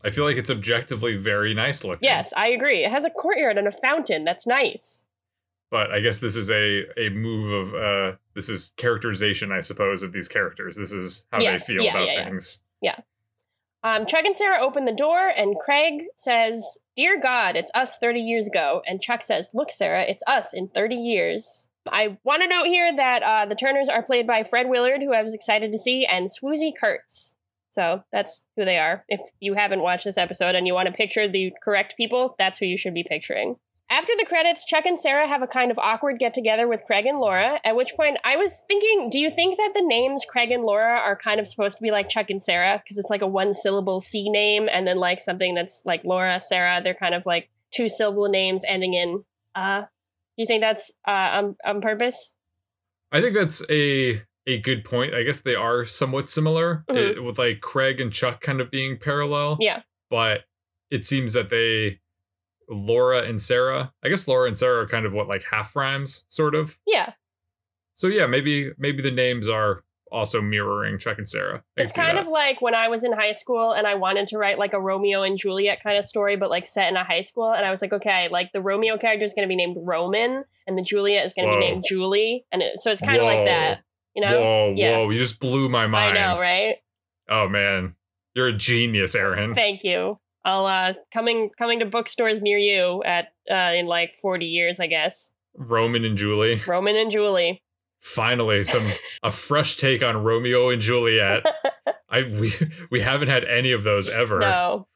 I 0.05 0.11
feel 0.11 0.25
like 0.25 0.37
it's 0.37 0.51
objectively 0.51 1.17
very 1.17 1.55
nice 1.55 1.83
looking. 1.83 2.07
Yes, 2.07 2.35
I 2.37 2.49
agree. 2.49 2.85
It 2.85 2.91
has 2.91 3.07
a 3.07 3.11
courtyard 3.11 3.57
and 3.57 3.67
a 3.67 3.73
fountain. 3.73 4.25
That's 4.25 4.47
nice. 4.47 5.07
But 5.71 5.91
I 5.91 6.01
guess 6.01 6.19
this 6.19 6.37
is 6.37 6.51
a 6.51 6.85
a 6.99 7.11
move 7.11 7.53
of 7.53 7.75
uh 7.75 8.17
this 8.35 8.49
is 8.49 8.73
characterization, 8.77 9.53
I 9.53 9.61
suppose, 9.61 10.03
of 10.03 10.13
these 10.13 10.29
characters. 10.29 10.77
This 10.77 10.93
is 10.93 11.27
how 11.31 11.41
Yes, 11.41 11.67
they 11.67 11.75
feel 11.75 11.85
yeah, 11.85 11.91
about 11.91 12.07
yeah, 12.07 12.13
yeah. 12.15 12.25
things. 12.25 12.61
Um, 13.85 14.07
Chuck 14.07 14.25
and 14.25 14.35
Sarah 14.35 14.61
open 14.61 14.85
the 14.85 14.93
door, 14.93 15.29
and 15.29 15.59
Craig 15.59 16.07
says, 16.17 16.79
Dear 16.97 17.21
God, 17.21 17.55
it's 17.55 17.71
us 17.75 17.97
30 17.97 18.21
years 18.21 18.47
ago. 18.49 18.83
And 18.87 19.01
Chuck 19.01 19.23
says, 19.23 19.51
Look, 19.55 19.71
Sarah, 19.71 20.03
it's 20.03 20.23
us 20.27 20.53
in 20.53 20.69
30 20.69 20.97
years. 20.97 21.69
I 21.87 22.19
want 22.25 22.43
to 22.43 22.49
note 22.49 22.67
here 22.67 22.95
that 22.95 23.23
uh, 23.23 23.47
the 23.47 23.55
Turners 23.55 23.89
are 23.89 24.03
played 24.03 24.27
by 24.27 24.43
Fred 24.43 24.69
Willard, 24.69 25.01
who 25.01 25.15
I 25.15 25.23
was 25.23 25.33
excited 25.33 25.73
to 25.73 25.79
see, 25.79 26.05
and 26.05 26.27
Swoosie 26.27 26.73
Kurtz. 26.79 27.37
So 27.71 28.03
that's 28.13 28.45
who 28.57 28.65
they 28.65 28.79
are. 28.79 29.05
If 29.09 29.21
you 29.41 29.55
haven't 29.55 29.83
watched 29.83 30.05
this 30.05 30.19
episode 30.19 30.55
and 30.55 30.67
you 30.67 30.75
want 30.75 30.87
to 30.87 30.93
picture 30.93 31.29
the 31.29 31.53
correct 31.63 31.97
people, 31.97 32.35
that's 32.39 32.59
who 32.59 32.67
you 32.67 32.77
should 32.77 32.95
be 32.95 33.05
picturing. 33.09 33.57
After 33.91 34.13
the 34.19 34.27
credits, 34.27 34.67
Chuck 34.67 34.85
and 34.85 34.99
Sarah 34.99 35.27
have 35.27 35.41
a 35.43 35.47
kind 35.47 35.71
of 35.71 35.79
awkward 35.79 36.19
get 36.19 36.35
together 36.35 36.69
with 36.69 36.85
Craig 36.85 37.07
and 37.07 37.19
Laura, 37.19 37.59
at 37.65 37.75
which 37.75 37.95
point 37.97 38.19
I 38.23 38.37
was 38.37 38.63
thinking, 38.69 39.09
do 39.11 39.19
you 39.19 39.31
think 39.31 39.57
that 39.57 39.73
the 39.75 39.81
names 39.83 40.27
Craig 40.29 40.51
and 40.51 40.63
Laura 40.63 40.99
are 40.99 41.17
kind 41.17 41.41
of 41.41 41.49
supposed 41.49 41.79
to 41.79 41.83
be 41.83 41.91
like 41.91 42.11
Chuck 42.11 42.29
and 42.29 42.41
Sarah? 42.43 42.83
Because 42.85 42.99
it's 42.99 43.09
like 43.09 43.23
a 43.23 43.27
one 43.27 43.55
syllable 43.55 44.01
C 44.01 44.29
name, 44.29 44.69
and 44.71 44.87
then 44.87 44.99
like 44.99 45.21
something 45.21 45.55
that's 45.55 45.83
like 45.87 46.05
Laura, 46.05 46.39
Sarah, 46.39 46.83
they're 46.83 46.93
kind 46.95 47.15
of 47.15 47.25
like 47.25 47.49
two 47.73 47.89
syllable 47.89 48.29
names 48.29 48.63
ending 48.67 48.95
in 48.95 49.25
uh. 49.55 49.83
Do 50.37 50.43
you 50.43 50.47
think 50.47 50.61
that's 50.61 50.93
uh, 51.07 51.11
on, 51.11 51.57
on 51.65 51.81
purpose? 51.81 52.37
I 53.11 53.21
think 53.21 53.35
that's 53.35 53.61
a 53.71 54.23
a 54.47 54.59
good 54.59 54.85
point. 54.85 55.13
I 55.15 55.25
guess 55.25 55.41
they 55.41 55.55
are 55.57 55.85
somewhat 55.85 56.31
similar 56.31 56.85
Mhm. 56.89 56.97
it- 57.17 57.23
with 57.25 57.39
like 57.39 57.61
Craig 57.61 58.01
and 58.01 58.13
Chuck 58.13 58.41
kind 58.41 58.61
of 58.61 58.71
being 58.71 58.99
parallel. 58.99 59.57
Yeah. 59.61 59.83
But 60.11 60.43
it 60.91 61.05
seems 61.05 61.33
that 61.33 61.51
they 61.51 61.99
Laura 62.69 63.23
and 63.23 63.41
Sarah, 63.41 63.93
I 64.03 64.09
guess 64.09 64.29
Laura 64.29 64.47
and 64.47 64.57
Sarah 64.57 64.83
are 64.83 64.87
kind 64.87 65.07
of 65.07 65.13
what 65.13 65.29
like 65.29 65.45
half 65.51 65.75
rhymes 65.75 66.25
sort 66.29 66.55
of. 66.55 66.79
Yeah. 66.87 67.13
So 67.95 68.07
yeah, 68.07 68.27
maybe 68.27 68.71
maybe 68.79 69.03
the 69.03 69.11
names 69.11 69.49
are 69.49 69.83
also 70.11 70.41
mirroring 70.41 70.99
Chuck 70.99 71.19
and 71.19 71.29
Sarah. 71.29 71.63
It's 71.77 71.93
kind 71.93 72.17
that. 72.17 72.25
of 72.25 72.29
like 72.31 72.63
when 72.63 72.75
I 72.75 72.89
was 72.89 73.05
in 73.05 73.13
high 73.13 73.33
school 73.33 73.73
and 73.73 73.87
I 73.87 73.95
wanted 73.95 74.27
to 74.29 74.39
write 74.39 74.59
like 74.59 74.73
a 74.73 74.81
Romeo 74.81 75.23
and 75.23 75.37
Juliet 75.39 75.83
kind 75.83 75.99
of 75.99 76.05
story, 76.05 76.37
but 76.37 76.49
like 76.51 76.67
set 76.67 76.89
in 76.89 76.97
a 76.97 77.05
high 77.05 77.23
school. 77.23 77.53
And 77.53 77.67
I 77.67 77.71
was 77.71 77.83
like, 77.83 77.93
okay, 77.93 78.29
like 78.31 78.53
the 78.53 78.63
Romeo 78.63 78.97
character 78.97 79.25
is 79.25 79.35
going 79.35 79.47
to 79.47 79.51
be 79.51 79.57
named 79.57 79.77
Roman 79.81 80.45
and 80.67 80.79
the 80.79 80.83
Juliet 80.83 81.25
is 81.25 81.33
going 81.35 81.49
to 81.49 81.55
be 81.55 81.61
named 81.61 81.85
Julie. 81.87 82.47
And 82.53 82.63
it, 82.63 82.79
so 82.79 82.91
it's 82.91 83.01
kind 83.03 83.19
of 83.19 83.25
like 83.25 83.47
that, 83.47 83.81
you 84.15 84.23
know? 84.23 84.41
Whoa, 84.41 84.75
Yeah. 84.77 84.97
whoa, 84.99 85.11
you 85.11 85.19
just 85.19 85.41
blew 85.41 85.69
my 85.69 85.87
mind. 85.87 86.17
I 86.17 86.35
know, 86.35 86.41
right? 86.41 86.77
Oh 87.29 87.49
man. 87.49 87.95
You're 88.35 88.49
a 88.49 88.53
genius, 88.57 89.15
Aaron. 89.15 89.55
Thank 89.55 89.83
you. 89.85 90.21
I'll 90.49 90.67
uh 90.67 90.95
coming 91.13 91.51
coming 91.59 91.79
to 91.81 91.85
bookstores 91.85 92.41
near 92.41 92.59
you 92.59 93.03
at 93.05 93.29
uh 93.51 93.73
in 93.77 93.87
like 93.87 94.15
40 94.15 94.47
years, 94.47 94.81
I 94.81 94.87
guess. 94.87 95.33
Roman 95.55 96.05
and 96.05 96.17
Julie. 96.17 96.63
Roman 96.67 96.97
and 96.97 97.11
Julie. 97.11 97.63
Finally, 98.01 98.65
some 98.65 98.87
a 99.23 99.31
fresh 99.31 99.77
take 99.77 100.03
on 100.03 100.25
Romeo 100.25 100.71
and 100.71 100.81
Juliet. 100.81 101.45
I 102.09 102.23
we 102.23 102.53
we 102.91 103.01
haven't 103.01 103.29
had 103.29 103.45
any 103.45 103.73
of 103.73 103.85
those 103.85 104.09
ever. 104.09 104.39
No. 104.39 104.89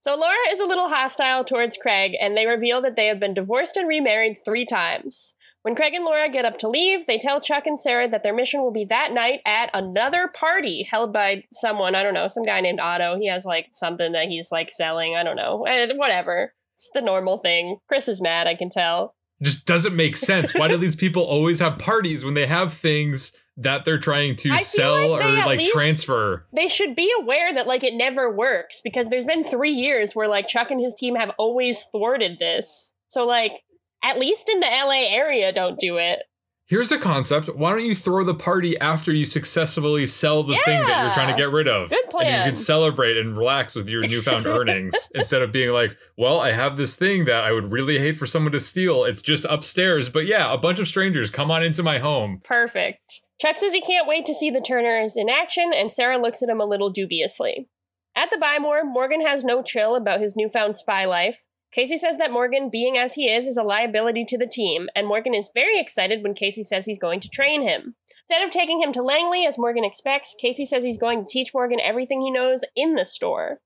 So 0.00 0.14
Laura 0.14 0.36
is 0.50 0.60
a 0.60 0.66
little 0.66 0.88
hostile 0.88 1.44
towards 1.44 1.76
Craig, 1.76 2.12
and 2.20 2.36
they 2.36 2.46
reveal 2.46 2.82
that 2.82 2.96
they 2.96 3.06
have 3.06 3.20
been 3.20 3.32
divorced 3.32 3.76
and 3.76 3.88
remarried 3.88 4.36
three 4.44 4.66
times. 4.66 5.34
When 5.62 5.74
Craig 5.74 5.92
and 5.92 6.04
Laura 6.04 6.28
get 6.28 6.44
up 6.44 6.58
to 6.58 6.68
leave, 6.68 7.06
they 7.06 7.18
tell 7.18 7.40
Chuck 7.40 7.66
and 7.66 7.78
Sarah 7.78 8.08
that 8.08 8.22
their 8.22 8.34
mission 8.34 8.62
will 8.62 8.72
be 8.72 8.86
that 8.86 9.12
night 9.12 9.40
at 9.44 9.70
another 9.74 10.28
party 10.28 10.84
held 10.84 11.12
by 11.12 11.44
someone, 11.50 11.94
I 11.94 12.02
don't 12.02 12.14
know, 12.14 12.28
some 12.28 12.44
guy 12.44 12.60
named 12.60 12.80
Otto. 12.80 13.18
He 13.18 13.28
has 13.28 13.44
like 13.44 13.68
something 13.72 14.12
that 14.12 14.28
he's 14.28 14.52
like 14.52 14.70
selling, 14.70 15.16
I 15.16 15.24
don't 15.24 15.36
know. 15.36 15.56
Whatever. 15.56 16.54
It's 16.74 16.90
the 16.94 17.00
normal 17.00 17.38
thing. 17.38 17.78
Chris 17.88 18.08
is 18.08 18.20
mad, 18.20 18.46
I 18.46 18.54
can 18.54 18.70
tell. 18.70 19.16
Just 19.42 19.66
doesn't 19.66 19.94
make 19.94 20.16
sense. 20.16 20.54
Why 20.54 20.68
do 20.68 20.76
these 20.76 20.96
people 20.96 21.22
always 21.22 21.60
have 21.60 21.78
parties 21.78 22.24
when 22.24 22.34
they 22.34 22.46
have 22.46 22.72
things 22.72 23.32
that 23.56 23.84
they're 23.84 23.98
trying 23.98 24.36
to 24.36 24.50
I 24.50 24.58
sell 24.58 25.10
like 25.10 25.24
or 25.24 25.36
like 25.36 25.64
transfer? 25.64 26.46
They 26.52 26.68
should 26.68 26.94
be 26.94 27.12
aware 27.20 27.52
that 27.54 27.66
like 27.66 27.84
it 27.84 27.94
never 27.94 28.34
works 28.34 28.80
because 28.82 29.10
there's 29.10 29.24
been 29.24 29.44
three 29.44 29.72
years 29.72 30.14
where 30.14 30.28
like 30.28 30.48
Chuck 30.48 30.70
and 30.70 30.80
his 30.80 30.94
team 30.94 31.16
have 31.16 31.32
always 31.38 31.84
thwarted 31.84 32.38
this. 32.38 32.92
So 33.08 33.26
like 33.26 33.52
at 34.02 34.18
least 34.18 34.48
in 34.48 34.60
the 34.60 34.66
LA 34.66 35.06
area, 35.08 35.52
don't 35.52 35.78
do 35.78 35.96
it. 35.96 36.20
Here's 36.68 36.92
a 36.92 36.98
concept. 36.98 37.48
Why 37.56 37.70
don't 37.70 37.86
you 37.86 37.94
throw 37.94 38.24
the 38.24 38.34
party 38.34 38.78
after 38.78 39.10
you 39.10 39.24
successfully 39.24 40.04
sell 40.04 40.42
the 40.42 40.54
thing 40.66 40.78
that 40.82 41.02
you're 41.02 41.14
trying 41.14 41.34
to 41.34 41.42
get 41.42 41.50
rid 41.50 41.66
of? 41.66 41.88
Good 41.88 42.10
plan. 42.10 42.26
And 42.26 42.36
you 42.36 42.50
can 42.50 42.56
celebrate 42.56 43.16
and 43.16 43.38
relax 43.38 43.74
with 43.74 43.88
your 43.88 44.06
newfound 44.06 44.44
earnings 44.46 45.08
instead 45.14 45.40
of 45.40 45.50
being 45.50 45.72
like, 45.72 45.96
well, 46.18 46.42
I 46.42 46.52
have 46.52 46.76
this 46.76 46.94
thing 46.94 47.24
that 47.24 47.42
I 47.42 47.52
would 47.52 47.72
really 47.72 47.98
hate 47.98 48.16
for 48.16 48.26
someone 48.26 48.52
to 48.52 48.60
steal. 48.60 49.04
It's 49.04 49.22
just 49.22 49.46
upstairs. 49.46 50.10
But 50.10 50.26
yeah, 50.26 50.52
a 50.52 50.58
bunch 50.58 50.78
of 50.78 50.86
strangers 50.86 51.30
come 51.30 51.50
on 51.50 51.62
into 51.62 51.82
my 51.82 52.00
home. 52.00 52.42
Perfect. 52.44 53.22
Chuck 53.40 53.56
says 53.56 53.72
he 53.72 53.80
can't 53.80 54.06
wait 54.06 54.26
to 54.26 54.34
see 54.34 54.50
the 54.50 54.60
Turners 54.60 55.16
in 55.16 55.30
action, 55.30 55.72
and 55.74 55.90
Sarah 55.90 56.18
looks 56.18 56.42
at 56.42 56.50
him 56.50 56.60
a 56.60 56.66
little 56.66 56.90
dubiously. 56.90 57.70
At 58.14 58.30
the 58.30 58.36
Buy 58.36 58.58
More, 58.58 58.84
Morgan 58.84 59.24
has 59.24 59.42
no 59.42 59.62
chill 59.62 59.94
about 59.94 60.20
his 60.20 60.36
newfound 60.36 60.76
spy 60.76 61.06
life. 61.06 61.44
Casey 61.70 61.96
says 61.98 62.16
that 62.18 62.32
Morgan, 62.32 62.70
being 62.70 62.96
as 62.96 63.14
he 63.14 63.28
is, 63.28 63.46
is 63.46 63.56
a 63.56 63.62
liability 63.62 64.24
to 64.26 64.38
the 64.38 64.46
team, 64.46 64.88
and 64.94 65.06
Morgan 65.06 65.34
is 65.34 65.50
very 65.52 65.78
excited 65.78 66.22
when 66.22 66.34
Casey 66.34 66.62
says 66.62 66.86
he's 66.86 66.98
going 66.98 67.20
to 67.20 67.28
train 67.28 67.62
him. 67.62 67.94
Instead 68.28 68.46
of 68.46 68.52
taking 68.52 68.82
him 68.82 68.92
to 68.92 69.02
Langley, 69.02 69.46
as 69.46 69.58
Morgan 69.58 69.84
expects, 69.84 70.34
Casey 70.38 70.64
says 70.64 70.84
he's 70.84 70.98
going 70.98 71.20
to 71.20 71.30
teach 71.30 71.52
Morgan 71.52 71.80
everything 71.80 72.20
he 72.20 72.30
knows 72.30 72.64
in 72.74 72.94
the 72.94 73.04
store. 73.04 73.60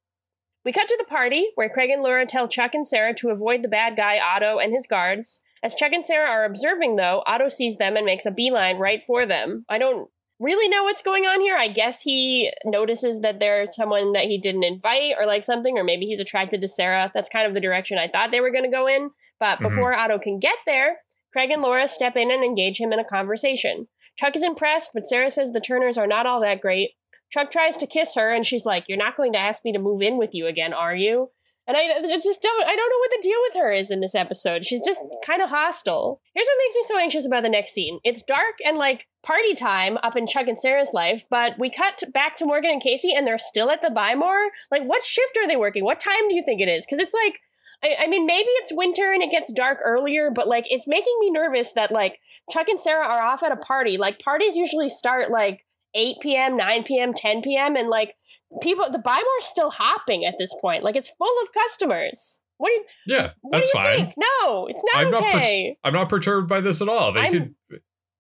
We 0.65 0.73
cut 0.73 0.89
to 0.89 0.97
the 0.97 1.05
party, 1.05 1.49
where 1.57 1.69
Craig 1.69 1.91
and 1.91 2.03
Laura 2.03 2.27
tell 2.27 2.47
Chuck 2.47 2.75
and 2.75 2.87
Sarah 2.87 3.15
to 3.15 3.31
avoid 3.31 3.63
the 3.63 3.69
bad 3.69 3.97
guy 3.97 4.19
Otto 4.19 4.59
and 4.59 4.73
his 4.73 4.87
guards. 4.87 5.41
As 5.63 5.75
Chuck 5.75 5.93
and 5.93 6.05
Sarah 6.05 6.29
are 6.29 6.45
observing, 6.45 6.97
though, 6.97 7.23
Otto 7.27 7.49
sees 7.49 7.77
them 7.77 7.97
and 7.97 8.07
makes 8.07 8.27
a 8.27 8.31
beeline 8.31 8.79
right 8.79 9.03
for 9.03 9.27
them. 9.27 9.65
I 9.69 9.79
don't 9.79 10.09
really 10.41 10.69
know 10.69 10.83
what's 10.85 11.03
going 11.03 11.25
on 11.25 11.41
here. 11.41 11.57
I 11.57 11.69
guess 11.69 12.03
he 12.03 12.51
notices 12.65 13.21
that 13.21 13.39
there's 13.41 13.75
someone 13.77 14.12
that 14.12 14.25
he 14.25 14.39
didn't 14.39 14.65
invite 14.65 15.15
or 15.19 15.27
like 15.27 15.45
something, 15.45 15.79
or 15.79 15.85
maybe 15.85 16.07
he's 16.07 16.21
attracted 16.21 16.61
to 16.61 16.69
Sarah. 16.69 17.11
That's 17.15 17.29
kind 17.29 17.47
of 17.47 17.55
the 17.55 17.61
direction 17.61 17.99
I 17.99 18.09
thought 18.09 18.31
they 18.31 18.41
were 18.41 18.51
going 18.51 18.65
to 18.65 18.71
go 18.71 18.87
in. 18.87 19.11
But 19.39 19.59
Mhm. 19.59 19.62
before 19.71 19.95
Otto 19.95 20.19
can 20.19 20.39
get 20.39 20.59
there, 20.67 21.01
Craig 21.33 21.51
and 21.51 21.62
Laura 21.62 21.87
step 21.89 22.17
in 22.17 22.31
and 22.31 22.45
engage 22.45 22.81
him 22.81 22.93
in 22.93 22.99
a 22.99 23.05
conversation. 23.05 23.89
Chuck 24.19 24.37
is 24.37 24.43
impressed, 24.43 24.91
but 24.93 25.07
Sarah 25.07 25.31
says 25.31 25.53
the 25.53 25.61
Turners 25.61 25.97
are 25.97 26.07
not 26.07 26.27
all 26.27 26.41
that 26.41 26.61
great. 26.61 26.93
Chuck 27.31 27.51
tries 27.51 27.79
to 27.79 27.87
kiss 27.87 28.15
her, 28.15 28.31
and 28.33 28.45
she's 28.45 28.67
like, 28.67 28.85
You're 28.89 28.99
not 28.99 29.17
going 29.17 29.33
to 29.33 29.39
ask 29.39 29.65
me 29.65 29.73
to 29.73 29.79
move 29.79 30.03
in 30.03 30.19
with 30.19 30.31
you 30.35 30.47
again, 30.47 30.73
are 30.75 30.95
you? 30.95 31.31
And 31.66 31.76
I 31.76 31.81
I 31.81 32.19
just 32.19 32.42
don't, 32.42 32.66
I 32.66 32.75
don't 32.75 32.90
know 32.90 32.99
what 32.99 33.11
the 33.11 33.23
deal 33.23 33.38
with 33.42 33.54
her 33.54 33.73
is 33.73 33.90
in 33.90 34.00
this 34.00 34.14
episode. 34.14 34.64
She's 34.64 34.85
just 34.85 35.02
kind 35.25 35.40
of 35.40 35.50
hostile. 35.50 36.21
Here's 36.35 36.47
what 36.47 36.62
makes 36.64 36.75
me 36.75 36.83
so 36.85 36.99
anxious 36.99 37.26
about 37.26 37.42
the 37.42 37.49
next 37.49 37.73
scene 37.73 38.00
it's 38.04 38.23
dark 38.23 38.57
and 38.64 38.76
like 38.76 39.07
party 39.23 39.54
time 39.54 39.99
up 40.02 40.16
in 40.16 40.26
Chuck 40.26 40.49
and 40.49 40.59
Sarah's 40.59 40.92
life, 40.92 41.25
but 41.31 41.59
we 41.59 41.71
cut 41.71 42.02
back 42.12 42.37
to 42.37 42.47
Morgan 42.47 42.73
and 42.73 42.83
Casey, 42.83 43.12
and 43.14 43.26
they're 43.26 43.38
still 43.38 43.71
at 43.71 43.83
the 43.83 43.90
Buy 43.90 44.14
More. 44.14 44.50
Like, 44.71 44.83
what 44.83 45.04
shift 45.04 45.37
are 45.37 45.47
they 45.47 45.57
working? 45.57 45.85
What 45.85 46.00
time 46.00 46.28
do 46.28 46.35
you 46.35 46.42
think 46.45 46.61
it 46.61 46.69
is? 46.69 46.85
Because 46.85 46.99
it's 46.99 47.14
like, 47.14 47.40
I, 47.85 48.04
I 48.04 48.07
mean, 48.07 48.26
maybe 48.26 48.49
it's 48.57 48.73
winter 48.73 49.12
and 49.12 49.23
it 49.23 49.31
gets 49.31 49.52
dark 49.52 49.78
earlier, 49.85 50.31
but 50.31 50.49
like, 50.49 50.66
it's 50.71 50.87
making 50.87 51.16
me 51.21 51.31
nervous 51.31 51.73
that 51.73 51.92
like 51.92 52.19
Chuck 52.50 52.69
and 52.69 52.81
Sarah 52.81 53.07
are 53.07 53.23
off 53.23 53.42
at 53.42 53.52
a 53.52 53.57
party. 53.57 53.97
Like, 53.97 54.19
parties 54.19 54.57
usually 54.57 54.88
start 54.88 55.31
like 55.31 55.64
8 55.95 56.16
p.m., 56.21 56.57
9 56.57 56.83
p.m., 56.85 57.12
10 57.14 57.42
p.m., 57.42 57.76
and 57.76 57.88
like 57.88 58.14
people, 58.61 58.89
the 58.91 58.99
Buy 58.99 59.17
More's 59.17 59.47
still 59.47 59.71
hopping 59.71 60.25
at 60.25 60.35
this 60.39 60.55
point. 60.61 60.83
Like, 60.85 60.97
it's 60.97 61.11
full 61.19 61.35
of 61.43 61.49
customers. 61.53 62.41
What 62.59 62.69
do 62.69 62.75
you, 62.75 62.85
Yeah, 63.07 63.31
what 63.41 63.59
that's 63.59 63.73
do 63.73 63.79
you 63.79 63.85
fine. 63.85 63.97
think? 63.97 64.15
No, 64.19 64.67
it's 64.67 64.83
not 64.93 65.05
I'm 65.05 65.11
not 65.11 65.23
per- 65.23 65.29
okay. 65.31 65.77
I'm 65.83 65.93
not 65.93 66.09
perturbed 66.09 66.49
by 66.49 66.61
this 66.61 66.81
at 66.83 66.89
all. 66.89 67.13
They 67.13 67.21
I'm- 67.21 67.33
could 67.33 67.55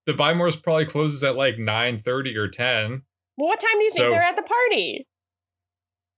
the 0.06 0.14
Buy 0.14 0.34
More's 0.34 0.56
probably 0.56 0.84
closes 0.86 1.22
at 1.22 1.36
like 1.36 1.56
9:30 1.58 2.34
or 2.36 2.48
10, 2.48 3.02
well, 3.36 3.48
what 3.48 3.60
time 3.60 3.78
do 3.78 3.84
you 3.84 3.90
think 3.92 4.10
they're 4.10 4.22
at 4.22 4.34
the 4.36 4.42
party? 4.42 5.06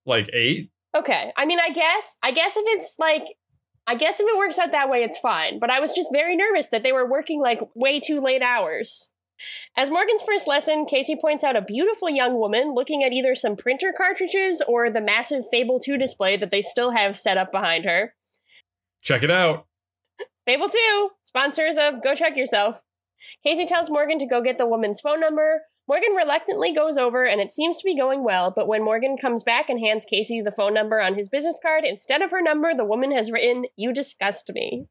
like 0.06 0.28
8. 0.32 0.70
Okay. 0.96 1.32
I 1.36 1.44
mean, 1.46 1.58
I 1.60 1.70
guess, 1.70 2.16
I 2.22 2.30
guess 2.30 2.56
if 2.56 2.64
it's 2.68 2.96
like, 2.98 3.24
I 3.86 3.94
guess 3.94 4.20
if 4.20 4.26
it 4.28 4.38
works 4.38 4.58
out 4.58 4.72
that 4.72 4.88
way, 4.90 5.02
it's 5.02 5.18
fine. 5.18 5.58
But 5.58 5.70
I 5.70 5.80
was 5.80 5.92
just 5.92 6.10
very 6.12 6.36
nervous 6.36 6.68
that 6.70 6.82
they 6.82 6.92
were 6.92 7.08
working 7.08 7.40
like 7.40 7.60
way 7.74 8.00
too 8.00 8.20
late 8.20 8.42
hours. 8.42 9.10
As 9.76 9.90
Morgan's 9.90 10.22
first 10.22 10.46
lesson, 10.46 10.86
Casey 10.86 11.16
points 11.20 11.42
out 11.42 11.56
a 11.56 11.62
beautiful 11.62 12.08
young 12.08 12.38
woman 12.38 12.74
looking 12.74 13.02
at 13.02 13.12
either 13.12 13.34
some 13.34 13.56
printer 13.56 13.92
cartridges 13.96 14.62
or 14.66 14.90
the 14.90 15.00
massive 15.00 15.44
Fable 15.50 15.78
2 15.78 15.96
display 15.96 16.36
that 16.36 16.50
they 16.50 16.62
still 16.62 16.92
have 16.92 17.18
set 17.18 17.36
up 17.36 17.50
behind 17.50 17.84
her. 17.84 18.14
Check 19.02 19.22
it 19.22 19.30
out. 19.30 19.66
Fable 20.46 20.68
2, 20.68 21.10
sponsors 21.22 21.76
of 21.76 22.02
Go 22.02 22.14
Chuck 22.14 22.36
Yourself. 22.36 22.82
Casey 23.42 23.66
tells 23.66 23.90
Morgan 23.90 24.18
to 24.18 24.26
go 24.26 24.42
get 24.42 24.58
the 24.58 24.66
woman's 24.66 25.00
phone 25.00 25.20
number. 25.20 25.62
Morgan 25.86 26.12
reluctantly 26.12 26.72
goes 26.72 26.96
over, 26.96 27.24
and 27.24 27.40
it 27.40 27.52
seems 27.52 27.78
to 27.78 27.84
be 27.84 27.96
going 27.96 28.24
well, 28.24 28.52
but 28.54 28.66
when 28.66 28.84
Morgan 28.84 29.16
comes 29.18 29.42
back 29.42 29.68
and 29.68 29.80
hands 29.80 30.06
Casey 30.08 30.40
the 30.40 30.50
phone 30.50 30.72
number 30.72 31.00
on 31.00 31.14
his 31.14 31.28
business 31.28 31.58
card, 31.60 31.84
instead 31.84 32.22
of 32.22 32.30
her 32.30 32.40
number, 32.40 32.74
the 32.74 32.84
woman 32.84 33.12
has 33.12 33.30
written, 33.30 33.66
You 33.76 33.92
disgust 33.92 34.50
me. 34.54 34.86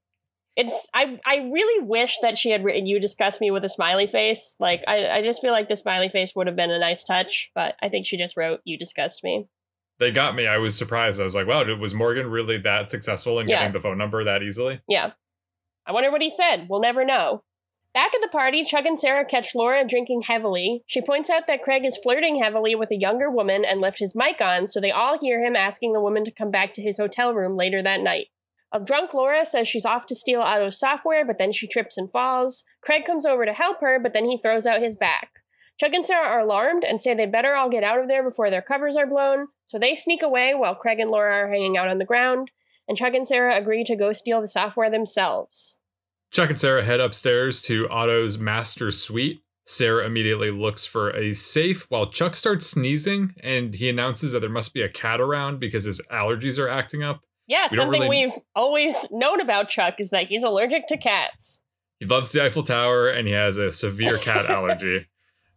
It's 0.56 0.88
I 0.94 1.20
I 1.26 1.50
really 1.52 1.84
wish 1.86 2.18
that 2.22 2.38
she 2.38 2.52
had 2.52 2.64
written 2.64 2.86
you 2.86 3.00
disgust 3.00 3.42
me 3.42 3.50
with 3.50 3.64
a 3.66 3.70
smiley 3.70 4.06
face. 4.06 4.56
Like 4.60 4.84
I, 4.88 5.08
I 5.10 5.22
just 5.24 5.42
feel 5.42 5.52
like 5.52 5.68
the 5.70 5.76
smiley 5.76 6.10
face 6.10 6.36
would 6.36 6.48
have 6.48 6.56
been 6.56 6.72
a 6.72 6.80
nice 6.80 7.04
touch, 7.04 7.50
but 7.56 7.76
I 7.82 7.90
think 7.90 8.06
she 8.06 8.18
just 8.18 8.38
wrote 8.38 8.60
you 8.64 8.78
disgust 8.78 9.24
me. 9.24 9.48
They 10.00 10.12
got 10.12 10.36
me. 10.36 10.48
I 10.48 10.58
was 10.58 10.78
surprised. 10.78 11.20
I 11.22 11.24
was 11.24 11.36
like, 11.36 11.48
wow, 11.48 11.64
was 11.76 11.94
Morgan 11.94 12.28
really 12.28 12.58
that 12.60 12.90
successful 12.90 13.40
in 13.40 13.48
Yeah. 13.48 13.60
getting 13.60 13.74
the 13.74 13.80
phone 13.80 13.98
number 13.98 14.24
that 14.24 14.44
easily? 14.44 14.82
Yeah. 14.88 15.12
I 15.86 15.92
wonder 15.92 16.12
what 16.12 16.22
he 16.22 16.30
said. 16.30 16.68
We'll 16.70 16.82
never 16.82 17.06
know. 17.06 17.44
Back 17.94 18.16
at 18.16 18.22
the 18.22 18.28
party, 18.28 18.64
Chuck 18.64 18.86
and 18.86 18.98
Sarah 18.98 19.24
catch 19.24 19.54
Laura 19.54 19.86
drinking 19.88 20.24
heavily. 20.24 20.84
She 20.88 21.00
points 21.00 21.30
out 21.30 21.46
that 21.46 21.62
Craig 21.62 21.86
is 21.86 21.98
flirting 22.02 22.42
heavily 22.42 22.74
with 22.74 22.90
a 22.90 22.98
younger 22.98 23.30
woman 23.30 23.64
and 23.64 23.80
left 23.80 24.00
his 24.00 24.16
mic 24.16 24.42
on, 24.42 24.68
so 24.68 24.82
they 24.82 24.90
all 24.92 25.20
hear 25.20 25.46
him 25.46 25.56
asking 25.56 25.94
the 25.94 26.02
woman 26.02 26.26
to 26.26 26.32
come 26.32 26.50
back 26.50 26.74
to 26.74 26.82
his 26.82 26.98
hotel 26.98 27.36
room 27.36 27.56
later 27.56 27.84
that 27.84 28.02
night. 28.02 28.28
A 28.76 28.80
drunk 28.80 29.14
Laura 29.14 29.46
says 29.46 29.68
she's 29.68 29.86
off 29.86 30.08
to 30.08 30.16
steal 30.16 30.42
Otto's 30.42 30.80
software, 30.80 31.24
but 31.24 31.38
then 31.38 31.52
she 31.52 31.68
trips 31.68 31.96
and 31.96 32.12
falls. 32.12 32.64
Craig 32.82 33.06
comes 33.06 33.24
over 33.24 33.46
to 33.46 33.54
help 33.54 33.82
her, 33.82 34.00
but 34.00 34.14
then 34.14 34.26
he 34.26 34.36
throws 34.36 34.66
out 34.66 34.82
his 34.82 34.98
back. 34.98 35.30
Chuck 35.80 35.94
and 35.94 36.04
Sarah 36.04 36.28
are 36.28 36.40
alarmed 36.40 36.84
and 36.84 37.00
say 37.00 37.14
they'd 37.14 37.32
better 37.32 37.56
all 37.56 37.70
get 37.70 37.84
out 37.84 38.00
of 38.00 38.08
there 38.08 38.28
before 38.28 38.50
their 38.50 38.64
covers 38.64 38.96
are 38.96 39.06
blown, 39.06 39.48
so 39.68 39.78
they 39.78 39.94
sneak 39.94 40.24
away 40.24 40.56
while 40.56 40.74
Craig 40.74 41.00
and 41.00 41.12
Laura 41.12 41.46
are 41.46 41.50
hanging 41.50 41.78
out 41.78 41.88
on 41.88 42.00
the 42.00 42.06
ground. 42.06 42.50
and 42.88 42.98
Chuck 42.98 43.14
and 43.14 43.26
Sarah 43.26 43.56
agree 43.56 43.84
to 43.86 43.96
go 43.96 44.12
steal 44.12 44.42
the 44.42 44.48
software 44.48 44.90
themselves. 44.90 45.80
Chuck 46.32 46.50
and 46.50 46.60
Sarah 46.60 46.84
head 46.84 47.00
upstairs 47.00 47.62
to 47.64 47.88
Otto's 47.90 48.38
master 48.40 48.92
suite. 48.92 49.42
Sarah 49.66 50.06
immediately 50.06 50.52
looks 50.52 50.86
for 50.86 51.12
a 51.12 51.32
safe 51.34 51.90
while 51.90 52.08
Chuck 52.08 52.36
starts 52.36 52.66
sneezing 52.66 53.36
and 53.42 53.76
he 53.76 53.88
announces 53.88 54.32
that 54.32 54.40
there 54.40 54.50
must 54.50 54.74
be 54.74 54.82
a 54.82 54.90
cat 54.90 55.22
around 55.22 55.60
because 55.60 55.86
his 55.86 56.02
allergies 56.12 56.60
are 56.60 56.68
acting 56.68 57.04
up. 57.04 57.22
Yeah, 57.48 57.68
We 57.72 57.78
something 57.78 58.02
really- 58.02 58.26
we've 58.26 58.34
always 58.56 59.08
known 59.12 59.42
about 59.42 59.70
Chuck 59.70 59.96
is 60.00 60.10
that 60.12 60.28
he's 60.28 60.44
allergic 60.44 60.88
to 60.88 60.98
cats. 60.98 61.64
He 62.00 62.06
loves 62.06 62.32
the 62.32 62.44
Eiffel 62.44 62.64
Tower 62.64 63.10
and 63.10 63.28
he 63.28 63.34
has 63.34 63.58
a 63.58 63.72
severe 63.72 64.18
cat 64.18 64.46
allergy. 64.50 65.08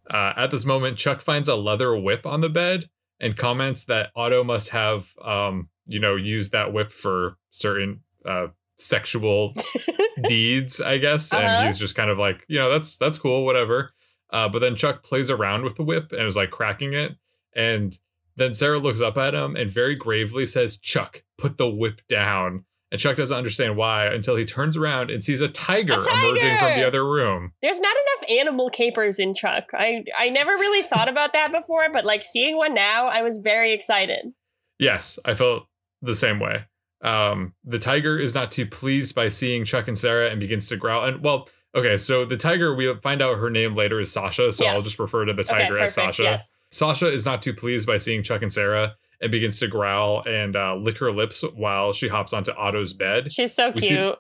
Uh, 0.08 0.32
at 0.36 0.50
this 0.50 0.64
moment, 0.64 0.98
Chuck 0.98 1.20
finds 1.20 1.48
a 1.48 1.56
leather 1.56 1.96
whip 1.96 2.24
on 2.26 2.40
the 2.40 2.48
bed 2.48 2.88
and 3.18 3.36
comments 3.36 3.84
that 3.84 4.10
Otto 4.14 4.44
must 4.44 4.68
have, 4.70 5.08
um, 5.24 5.68
you 5.86 5.98
know, 5.98 6.14
used 6.16 6.52
that 6.52 6.72
whip 6.72 6.92
for 6.92 7.38
certain 7.50 8.00
uh, 8.24 8.48
sexual 8.76 9.54
deeds, 10.28 10.80
I 10.80 10.98
guess. 10.98 11.32
Uh-huh. 11.32 11.42
And 11.42 11.66
he's 11.66 11.78
just 11.78 11.94
kind 11.94 12.10
of 12.10 12.18
like, 12.18 12.44
you 12.48 12.58
know, 12.58 12.70
that's 12.70 12.96
that's 12.96 13.18
cool, 13.18 13.44
whatever. 13.44 13.92
Uh, 14.30 14.48
but 14.48 14.58
then 14.60 14.76
Chuck 14.76 15.02
plays 15.02 15.30
around 15.30 15.64
with 15.64 15.76
the 15.76 15.82
whip 15.84 16.12
and 16.12 16.22
is 16.22 16.36
like 16.36 16.50
cracking 16.50 16.92
it, 16.92 17.12
and 17.54 17.96
then 18.36 18.54
Sarah 18.54 18.78
looks 18.78 19.00
up 19.00 19.18
at 19.18 19.34
him 19.34 19.56
and 19.56 19.70
very 19.70 19.94
gravely 19.94 20.46
says, 20.46 20.78
"Chuck, 20.78 21.24
put 21.38 21.56
the 21.56 21.68
whip 21.68 22.00
down." 22.08 22.64
And 22.92 23.00
Chuck 23.00 23.16
doesn't 23.16 23.36
understand 23.36 23.76
why 23.76 24.06
until 24.06 24.36
he 24.36 24.44
turns 24.44 24.76
around 24.76 25.10
and 25.10 25.22
sees 25.22 25.40
a 25.40 25.48
tiger, 25.48 25.94
A 25.94 26.02
tiger! 26.02 26.26
emerging 26.28 26.56
from 26.58 26.78
the 26.78 26.86
other 26.86 27.04
room. 27.04 27.52
There's 27.60 27.80
not 27.80 27.96
enough 27.96 28.30
animal 28.40 28.70
capers 28.70 29.18
in 29.18 29.34
Chuck. 29.34 29.70
I 29.74 30.04
I 30.16 30.28
never 30.28 30.52
really 30.52 30.82
thought 30.82 31.08
about 31.08 31.32
that 31.32 31.50
before, 31.50 31.88
but 31.92 32.04
like 32.04 32.22
seeing 32.22 32.56
one 32.56 32.74
now, 32.74 33.06
I 33.08 33.22
was 33.22 33.38
very 33.38 33.72
excited. 33.72 34.32
Yes, 34.78 35.18
I 35.24 35.34
felt 35.34 35.66
the 36.00 36.14
same 36.14 36.38
way. 36.38 36.66
Um, 37.02 37.54
the 37.64 37.78
tiger 37.78 38.18
is 38.18 38.34
not 38.34 38.50
too 38.50 38.66
pleased 38.66 39.14
by 39.14 39.28
seeing 39.28 39.64
Chuck 39.64 39.88
and 39.88 39.98
Sarah 39.98 40.30
and 40.30 40.40
begins 40.40 40.68
to 40.68 40.76
growl. 40.76 41.04
And 41.04 41.22
well, 41.22 41.48
okay, 41.76 41.96
so 41.96 42.24
the 42.24 42.36
tiger, 42.36 42.74
we 42.74 42.92
find 43.02 43.20
out 43.22 43.38
her 43.38 43.50
name 43.50 43.72
later 43.74 44.00
is 44.00 44.10
Sasha, 44.12 44.50
so 44.50 44.64
Yeah. 44.64 44.72
I'll 44.74 44.82
just 44.82 44.98
refer 44.98 45.24
to 45.24 45.32
the 45.32 45.42
Okay, 45.42 45.54
tiger 45.64 45.78
as. 45.78 45.94
Sasha. 45.94 46.22
Yes. 46.24 46.56
Sasha 46.70 47.06
is 47.08 47.24
not 47.26 47.42
too 47.42 47.54
pleased 47.54 47.86
by 47.86 47.96
seeing 47.98 48.22
Chuck 48.22 48.42
and 48.42 48.52
Sarah 48.52 48.96
and 49.20 49.30
begins 49.30 49.58
to 49.60 49.68
growl 49.68 50.22
and 50.26 50.56
uh, 50.56 50.74
lick 50.76 50.98
her 50.98 51.12
lips 51.12 51.42
while 51.54 51.92
she 51.92 52.08
hops 52.08 52.32
onto 52.32 52.52
Otto's 52.52 52.92
bed. 52.92 53.32
She's 53.32 53.54
so 53.54 53.70
We 53.70 53.80
see- 53.82 53.88
cute. 53.88 54.16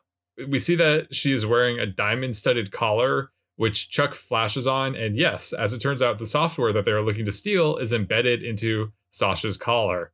We 0.48 0.58
see 0.58 0.74
that 0.76 1.14
she 1.14 1.32
is 1.32 1.46
wearing 1.46 1.78
a 1.78 1.86
diamond 1.86 2.36
studded 2.36 2.70
collar, 2.70 3.30
which 3.56 3.88
Chuck 3.90 4.12
flashes 4.14 4.66
on. 4.66 4.94
And 4.94 5.16
yes, 5.16 5.54
as 5.54 5.72
it 5.72 5.78
turns 5.78 6.02
out, 6.02 6.18
the 6.18 6.26
software 6.26 6.74
that 6.74 6.84
they 6.84 6.90
are 6.90 7.00
looking 7.02 7.24
to 7.24 7.32
steal 7.32 7.78
is 7.78 7.90
embedded 7.92 8.42
into 8.42 8.92
Sasha's 9.08 9.56
collar. 9.56 10.12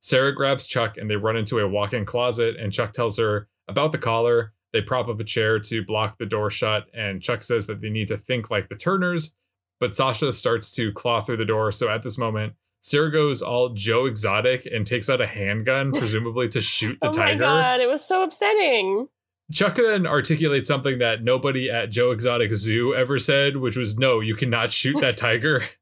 Sarah 0.00 0.34
grabs 0.34 0.66
Chuck 0.66 0.98
and 0.98 1.08
they 1.08 1.16
run 1.16 1.36
into 1.36 1.58
a 1.58 1.66
walk 1.66 1.94
in 1.94 2.04
closet, 2.04 2.54
and 2.56 2.70
Chuck 2.72 2.92
tells 2.92 3.16
her 3.18 3.48
about 3.66 3.92
the 3.92 3.98
collar. 3.98 4.52
They 4.72 4.80
prop 4.80 5.08
up 5.08 5.20
a 5.20 5.24
chair 5.24 5.58
to 5.58 5.84
block 5.84 6.18
the 6.18 6.26
door 6.26 6.50
shut, 6.50 6.86
and 6.94 7.22
Chuck 7.22 7.42
says 7.42 7.66
that 7.66 7.80
they 7.80 7.90
need 7.90 8.08
to 8.08 8.16
think 8.16 8.50
like 8.50 8.68
the 8.68 8.74
Turners, 8.74 9.34
but 9.78 9.94
Sasha 9.94 10.32
starts 10.32 10.72
to 10.72 10.92
claw 10.92 11.20
through 11.20 11.36
the 11.38 11.44
door. 11.44 11.72
So 11.72 11.88
at 11.88 12.02
this 12.02 12.16
moment, 12.16 12.54
Sarah 12.80 13.12
goes 13.12 13.42
all 13.42 13.70
Joe 13.70 14.06
Exotic 14.06 14.66
and 14.66 14.86
takes 14.86 15.08
out 15.08 15.20
a 15.20 15.26
handgun, 15.26 15.92
presumably 15.96 16.48
to 16.48 16.60
shoot 16.60 16.98
the 17.00 17.08
oh 17.08 17.12
my 17.16 17.28
tiger. 17.28 17.40
god, 17.40 17.80
it 17.80 17.88
was 17.88 18.04
so 18.04 18.22
upsetting. 18.22 19.08
Chuck 19.52 19.76
then 19.76 20.06
articulates 20.06 20.66
something 20.66 20.98
that 20.98 21.22
nobody 21.22 21.68
at 21.70 21.90
Joe 21.90 22.10
Exotic 22.10 22.52
Zoo 22.52 22.94
ever 22.94 23.18
said, 23.18 23.58
which 23.58 23.76
was, 23.76 23.98
no, 23.98 24.20
you 24.20 24.34
cannot 24.34 24.72
shoot 24.72 24.98
that 25.00 25.16
tiger. 25.18 25.62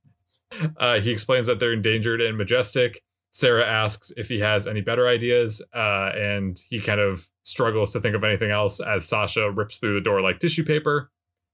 Uh, 0.76 0.98
he 0.98 1.12
explains 1.12 1.46
that 1.46 1.60
they're 1.60 1.72
endangered 1.72 2.20
and 2.20 2.36
majestic. 2.36 3.04
Sarah 3.32 3.64
asks 3.66 4.12
if 4.16 4.28
he 4.28 4.40
has 4.40 4.66
any 4.66 4.80
better 4.80 5.06
ideas, 5.06 5.62
uh, 5.74 6.10
and 6.16 6.58
he 6.68 6.80
kind 6.80 7.00
of 7.00 7.28
struggles 7.42 7.92
to 7.92 8.00
think 8.00 8.14
of 8.16 8.24
anything 8.24 8.50
else 8.50 8.80
as 8.80 9.06
Sasha 9.06 9.50
rips 9.50 9.78
through 9.78 9.94
the 9.94 10.00
door 10.00 10.20
like 10.20 10.38
tissue 10.40 10.64
paper. 10.64 11.10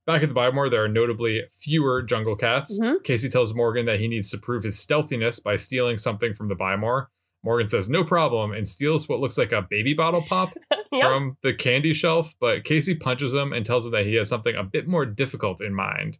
Back 0.06 0.22
at 0.22 0.28
the 0.28 0.34
Buy 0.34 0.50
More, 0.50 0.70
there 0.70 0.84
are 0.84 0.88
notably 0.88 1.42
fewer 1.50 2.00
jungle 2.02 2.36
cats. 2.36 2.78
Mhm. 2.80 3.02
Casey 3.04 3.28
tells 3.28 3.52
Morgan 3.54 3.86
that 3.86 3.98
he 4.00 4.08
needs 4.08 4.30
to 4.30 4.38
prove 4.38 4.62
his 4.62 4.78
stealthiness 4.78 5.40
by 5.40 5.56
stealing 5.56 5.98
something 5.98 6.32
from 6.32 6.48
the 6.48 6.54
Buy 6.54 6.76
More. 6.76 7.10
Morgan 7.42 7.68
says 7.68 7.88
no 7.88 8.02
problem 8.04 8.52
and 8.52 8.66
steals 8.66 9.08
what 9.08 9.20
looks 9.20 9.36
like 9.36 9.52
a 9.52 9.62
baby 9.62 9.94
bottle 9.94 10.22
pop 10.22 10.54
Yep. 10.92 11.02
from 11.04 11.36
the 11.42 11.52
candy 11.52 11.92
shelf, 11.92 12.34
but 12.40 12.64
Casey 12.64 12.94
punches 12.94 13.34
him 13.34 13.52
and 13.52 13.66
tells 13.66 13.84
him 13.84 13.92
that 13.92 14.06
he 14.06 14.14
has 14.14 14.28
something 14.28 14.54
a 14.54 14.62
bit 14.64 14.86
more 14.88 15.04
difficult 15.04 15.60
in 15.60 15.74
mind. 15.74 16.18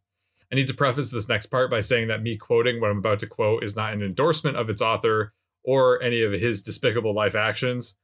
I 0.53 0.57
need 0.57 0.67
to 0.67 0.75
preface 0.75 1.11
this 1.11 1.29
next 1.29 1.47
part 1.47 1.71
by 1.71 1.81
saying 1.81 2.09
that 2.09 2.23
me 2.23 2.37
quoting 2.37 2.81
what 2.81 2.91
I'm 2.91 2.99
about 2.99 3.21
to 3.21 3.27
quote 3.27 3.65
is 3.65 3.75
not 3.75 3.93
an 3.95 4.03
endorsement 4.03 4.57
of 4.57 4.69
its 4.69 4.83
author 4.83 5.33
or 5.67 6.01
any 6.03 6.23
of 6.23 6.33
his 6.33 6.63
despicable 6.63 7.13
life 7.15 7.35
actions. 7.35 7.97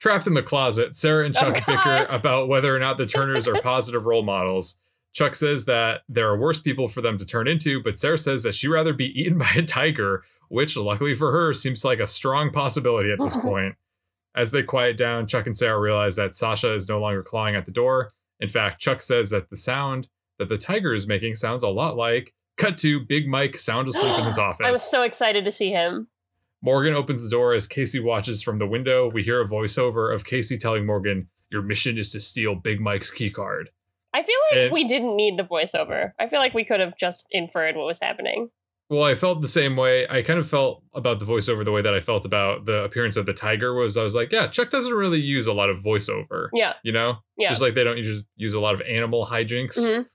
Trapped 0.00 0.26
in 0.26 0.34
the 0.34 0.42
closet, 0.42 0.94
Sarah 0.96 1.24
and 1.26 1.36
Oh, 1.36 1.40
Chuck 1.40 1.64
God. 1.64 1.66
bicker 1.66 2.12
about 2.12 2.48
whether 2.48 2.74
or 2.74 2.78
not 2.78 2.98
the 2.98 3.06
Turners 3.06 3.48
are 3.48 3.60
positive 3.62 4.04
role 4.06 4.22
models. 4.22 4.76
Chuck 5.12 5.34
says 5.34 5.64
that 5.66 6.02
there 6.08 6.28
are 6.28 6.38
worse 6.38 6.58
people 6.60 6.88
for 6.88 7.00
them 7.02 7.18
to 7.18 7.24
turn 7.24 7.46
into, 7.46 7.82
but 7.82 7.98
Sarah 7.98 8.18
says 8.18 8.42
that 8.42 8.54
she'd 8.54 8.68
rather 8.68 8.92
be 8.92 9.06
eaten 9.20 9.38
by 9.38 9.50
a 9.56 9.62
tiger, 9.62 10.22
which, 10.48 10.76
luckily 10.76 11.14
for 11.14 11.32
her, 11.32 11.52
seems 11.54 11.84
like 11.84 11.98
a 12.00 12.06
strong 12.06 12.50
possibility 12.50 13.10
at 13.12 13.18
this 13.18 13.42
point. 13.44 13.76
As 14.34 14.50
they 14.50 14.62
quiet 14.62 14.96
down, 14.96 15.26
Chuck 15.26 15.46
and 15.46 15.56
Sarah 15.56 15.78
realize 15.78 16.16
that 16.16 16.34
Sasha 16.34 16.72
is 16.74 16.88
no 16.88 16.98
longer 16.98 17.22
clawing 17.22 17.54
at 17.54 17.66
the 17.66 17.70
door. 17.72 18.10
In 18.40 18.48
fact, 18.48 18.80
Chuck 18.80 19.02
says 19.02 19.30
that 19.30 19.50
the 19.50 19.56
sound 19.56 20.08
that 20.38 20.48
the 20.48 20.58
tiger 20.58 20.94
is 20.94 21.06
making 21.06 21.34
sounds 21.36 21.62
a 21.62 21.68
lot 21.68 21.96
like 21.96 22.32
cut 22.56 22.76
to 22.78 22.98
Big 22.98 23.28
Mike 23.28 23.56
sound 23.56 23.86
asleep 23.88 24.18
in 24.18 24.24
his 24.24 24.38
office. 24.38 24.64
I 24.66 24.70
was 24.70 24.82
so 24.82 25.02
excited 25.02 25.44
to 25.44 25.52
see 25.52 25.70
him. 25.70 26.08
Morgan 26.62 26.94
opens 26.94 27.22
the 27.22 27.30
door 27.30 27.54
as 27.54 27.66
Casey 27.66 27.98
watches 28.00 28.42
from 28.42 28.58
the 28.58 28.66
window. 28.66 29.10
We 29.10 29.22
hear 29.22 29.40
a 29.40 29.48
voiceover 29.48 30.14
of 30.14 30.24
Casey 30.24 30.56
telling 30.56 30.86
Morgan, 30.86 31.28
Your 31.50 31.62
mission 31.62 31.98
is 31.98 32.10
to 32.12 32.20
steal 32.20 32.54
Big 32.54 32.80
Mike's 32.80 33.10
keycard. 33.10 33.64
I 34.14 34.22
feel 34.22 34.36
like 34.50 34.60
And- 34.64 34.72
we 34.72 34.84
didn't 34.84 35.16
need 35.16 35.38
the 35.38 35.42
voiceover. 35.44 36.12
I 36.18 36.28
feel 36.28 36.38
like 36.38 36.54
we 36.54 36.64
could 36.64 36.80
have 36.80 36.96
just 36.96 37.26
inferred 37.30 37.76
what 37.76 37.86
was 37.86 37.98
happening. 38.00 38.48
Well, 38.88 39.02
I 39.04 39.14
felt 39.14 39.40
the 39.40 39.48
same 39.48 39.74
way. 39.76 40.06
I 40.08 40.20
kind 40.22 40.38
of 40.38 40.46
felt 40.48 40.82
about 40.94 41.18
the 41.18 41.24
voiceover 41.24 41.64
the 41.64 41.72
way 41.72 41.80
that 41.80 41.94
I 41.94 42.00
felt 42.00 42.26
about 42.26 42.66
the 42.66 42.84
appearance 42.84 43.16
of 43.16 43.24
the 43.26 43.32
tiger 43.32 43.72
was 43.74 43.96
I 43.96 44.02
was 44.04 44.14
like, 44.14 44.30
yeah, 44.32 44.46
Chuck 44.48 44.68
doesn't 44.70 44.92
really 44.92 45.20
use 45.20 45.46
a 45.46 45.52
lot 45.54 45.70
of 45.70 45.78
voiceover. 45.78 46.48
Yeah. 46.54 46.74
You 46.82 46.92
know? 46.92 47.16
Yeah. 47.38 47.48
Just 47.48 47.62
like 47.62 47.74
they 47.74 47.84
don't 47.84 47.96
use, 47.96 48.22
use 48.36 48.52
a 48.54 48.60
lot 48.60 48.74
of 48.74 48.82
animal 48.82 49.26
hijinks. 49.26 49.78
Mhm. 49.78 50.06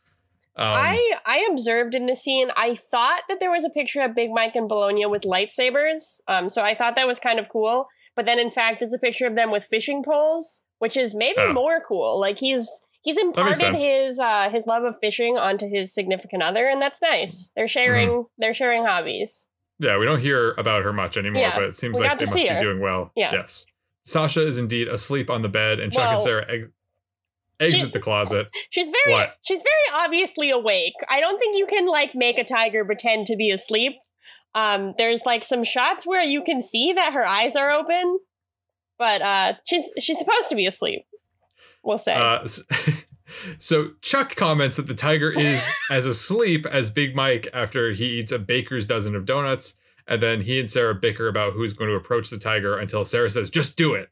Um, 0.57 0.67
I 0.73 1.13
I 1.25 1.47
observed 1.51 1.93
in 1.95 2.05
the 2.07 2.15
scene. 2.15 2.49
I 2.57 2.75
thought 2.75 3.21
that 3.29 3.39
there 3.39 3.51
was 3.51 3.63
a 3.63 3.69
picture 3.69 4.01
of 4.01 4.15
Big 4.15 4.31
Mike 4.31 4.55
and 4.55 4.67
Bolonia 4.67 5.07
with 5.09 5.21
lightsabers. 5.23 6.19
Um, 6.27 6.49
so 6.49 6.63
I 6.63 6.73
thought 6.75 6.95
that 6.95 7.07
was 7.07 7.19
kind 7.19 7.39
of 7.39 7.49
cool. 7.49 7.87
But 8.15 8.25
then, 8.25 8.39
in 8.39 8.49
fact, 8.49 8.81
it's 8.81 8.93
a 8.93 8.97
picture 8.99 9.27
of 9.27 9.35
them 9.35 9.51
with 9.51 9.63
fishing 9.63 10.03
poles, 10.03 10.63
which 10.79 10.97
is 10.97 11.13
maybe 11.13 11.35
Oh. 11.39 11.53
more 11.53 11.79
cool. 11.87 12.19
Like 12.19 12.39
he's 12.39 12.67
he's 13.03 13.17
imparted 13.17 13.77
his 13.77 14.19
uh, 14.19 14.49
his 14.51 14.65
love 14.65 14.83
of 14.83 14.95
fishing 14.99 15.37
onto 15.37 15.69
his 15.69 15.93
significant 15.93 16.41
other, 16.41 16.67
and 16.67 16.81
that's 16.81 17.01
nice. 17.01 17.51
They're 17.55 17.67
sharing 17.67 18.09
Mm-hmm. 18.09 18.21
they're 18.39 18.53
sharing 18.55 18.85
hobbies. 18.85 19.47
Yeah, 19.79 19.99
we 19.99 20.05
don't 20.05 20.21
hear 20.21 20.53
about 20.57 20.83
her 20.83 20.91
much 20.91 21.17
anymore, 21.17 21.39
Yeah, 21.43 21.53
but 21.53 21.65
it 21.65 21.75
seems 21.75 21.99
we 21.99 22.07
like 22.07 22.17
they 22.17 22.25
must 22.25 22.35
be 22.35 22.47
her. 22.47 22.59
doing 22.59 22.79
well. 22.81 23.11
Yeah. 23.15 23.31
Yes. 23.33 23.67
Sasha 24.03 24.41
is 24.47 24.57
indeed 24.57 24.87
asleep 24.87 25.29
on 25.29 25.43
the 25.43 25.49
bed, 25.49 25.79
and 25.79 25.93
Chuck 25.93 26.13
and 26.13 26.21
Sarah 26.21 26.45
exit 27.59 27.79
She- 27.79 27.91
the 27.91 27.99
closet. 27.99 28.47
She's 28.69 28.89
very 28.89 29.15
What? 29.17 29.35
she's 29.41 29.59
very 29.61 30.03
obviously 30.05 30.49
awake. 30.49 30.93
I 31.09 31.19
don't 31.19 31.39
think 31.39 31.55
you 31.57 31.65
can 31.65 31.85
like 31.87 32.13
make 32.15 32.37
a 32.37 32.43
tiger 32.43 32.83
pretend 32.85 33.25
to 33.27 33.35
be 33.35 33.49
asleep. 33.49 33.93
Um, 34.55 34.93
there's 34.97 35.25
like 35.25 35.43
some 35.43 35.63
shots 35.63 36.05
where 36.05 36.23
you 36.23 36.43
can 36.43 36.61
see 36.61 36.91
that 36.93 37.13
her 37.13 37.25
eyes 37.25 37.55
are 37.55 37.71
open, 37.71 38.19
but 38.97 39.21
uh, 39.21 39.53
she's 39.67 39.91
she's 39.99 40.17
supposed 40.17 40.49
to 40.49 40.55
be 40.55 40.65
asleep. 40.65 41.03
We'll 41.83 41.97
say. 41.99 42.15
Uh, 42.15 42.39
s- 42.43 42.63
so 43.59 43.89
Chuck 44.01 44.35
comments 44.35 44.77
that 44.77 44.87
the 44.87 44.93
tiger 44.95 45.31
is 45.31 45.67
as 45.91 46.05
asleep 46.05 46.65
as 46.65 46.89
Big 46.89 47.15
Mike 47.15 47.47
after 47.53 47.91
he 47.91 48.19
eats 48.19 48.31
a 48.31 48.39
baker's 48.39 48.87
dozen 48.87 49.15
of 49.15 49.25
donuts, 49.25 49.75
and 50.07 50.21
then 50.23 50.41
he 50.41 50.59
and 50.59 50.69
Sarah 50.69 50.95
bicker 50.95 51.27
about 51.27 51.53
who's 51.53 51.73
going 51.73 51.89
to 51.89 51.95
approach 51.95 52.29
the 52.29 52.37
tiger 52.37 52.77
until 52.77 53.05
Sarah 53.05 53.29
says, 53.29 53.49
"Just 53.49 53.77
do 53.77 53.93
it." 53.93 54.09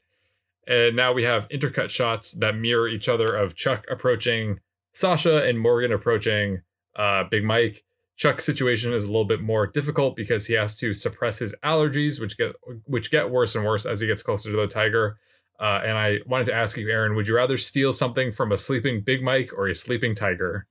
And 0.68 0.96
now 0.96 1.14
we 1.14 1.24
have 1.24 1.48
intercut 1.50 1.90
shots 1.90 2.32
that 2.34 2.56
mirror 2.56 2.88
each 2.88 3.08
other 3.08 3.36
of 3.36 3.56
Chuck 3.56 3.86
approaching 3.90 4.60
Sasha 4.94 5.44
and 5.44 5.60
Morgan 5.60 5.92
approaching 5.92 6.62
uh, 6.96 7.24
Big 7.30 7.44
Mike. 7.44 7.84
Chuck's 8.18 8.46
situation 8.46 8.94
is 8.94 9.04
a 9.04 9.08
little 9.08 9.26
bit 9.26 9.42
more 9.42 9.68
difficult 9.68 10.16
because 10.16 10.48
he 10.48 10.54
has 10.54 10.74
to 10.76 10.94
suppress 10.94 11.40
his 11.40 11.54
allergies, 11.64 12.20
which 12.20 12.38
get 12.38 12.56
which 12.86 13.12
get 13.12 13.30
worse 13.30 13.56
and 13.56 13.66
worse 13.66 13.86
as 13.86 14.00
he 14.00 14.08
gets 14.08 14.24
closer 14.24 14.50
to 14.52 14.58
the 14.58 14.68
tiger. 14.68 15.18
Uh, 15.60 15.82
and 15.84 15.98
I 15.98 16.20
wanted 16.26 16.46
to 16.46 16.54
ask 16.54 16.78
you, 16.78 16.90
Aaron, 16.90 17.16
would 17.16 17.28
you 17.28 17.36
rather 17.36 17.58
steal 17.58 17.94
something 17.94 18.32
from 18.32 18.52
a 18.52 18.58
sleeping 18.58 19.02
Big 19.06 19.22
Mike 19.22 19.52
or 19.56 19.68
a 19.68 19.76
sleeping 19.76 20.16
tiger? 20.16 20.68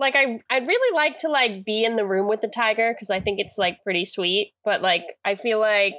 like 0.00 0.16
I 0.16 0.40
I'd 0.48 0.66
really 0.66 0.96
like 0.96 1.18
to 1.18 1.28
like 1.28 1.64
be 1.64 1.84
in 1.84 1.96
the 1.96 2.06
room 2.06 2.26
with 2.26 2.40
the 2.40 2.48
tiger 2.48 2.92
because 2.92 3.10
I 3.10 3.20
think 3.20 3.38
it's 3.38 3.58
like 3.58 3.84
pretty 3.84 4.04
sweet. 4.04 4.54
But 4.64 4.82
like 4.82 5.04
I 5.24 5.36
feel 5.36 5.60
like 5.60 5.94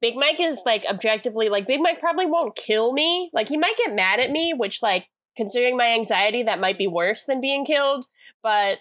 Big 0.00 0.16
Mike 0.16 0.40
is 0.40 0.62
like 0.64 0.84
objectively 0.88 1.48
like 1.48 1.66
Big 1.66 1.80
Mike 1.80 2.00
probably 2.00 2.26
won't 2.26 2.56
kill 2.56 2.92
me. 2.92 3.30
Like 3.32 3.48
he 3.48 3.56
might 3.56 3.76
get 3.76 3.94
mad 3.94 4.20
at 4.20 4.30
me, 4.30 4.54
which 4.56 4.82
like 4.82 5.06
considering 5.36 5.76
my 5.76 5.88
anxiety, 5.88 6.42
that 6.42 6.60
might 6.60 6.78
be 6.78 6.86
worse 6.86 7.24
than 7.24 7.40
being 7.40 7.64
killed. 7.64 8.06
But 8.42 8.78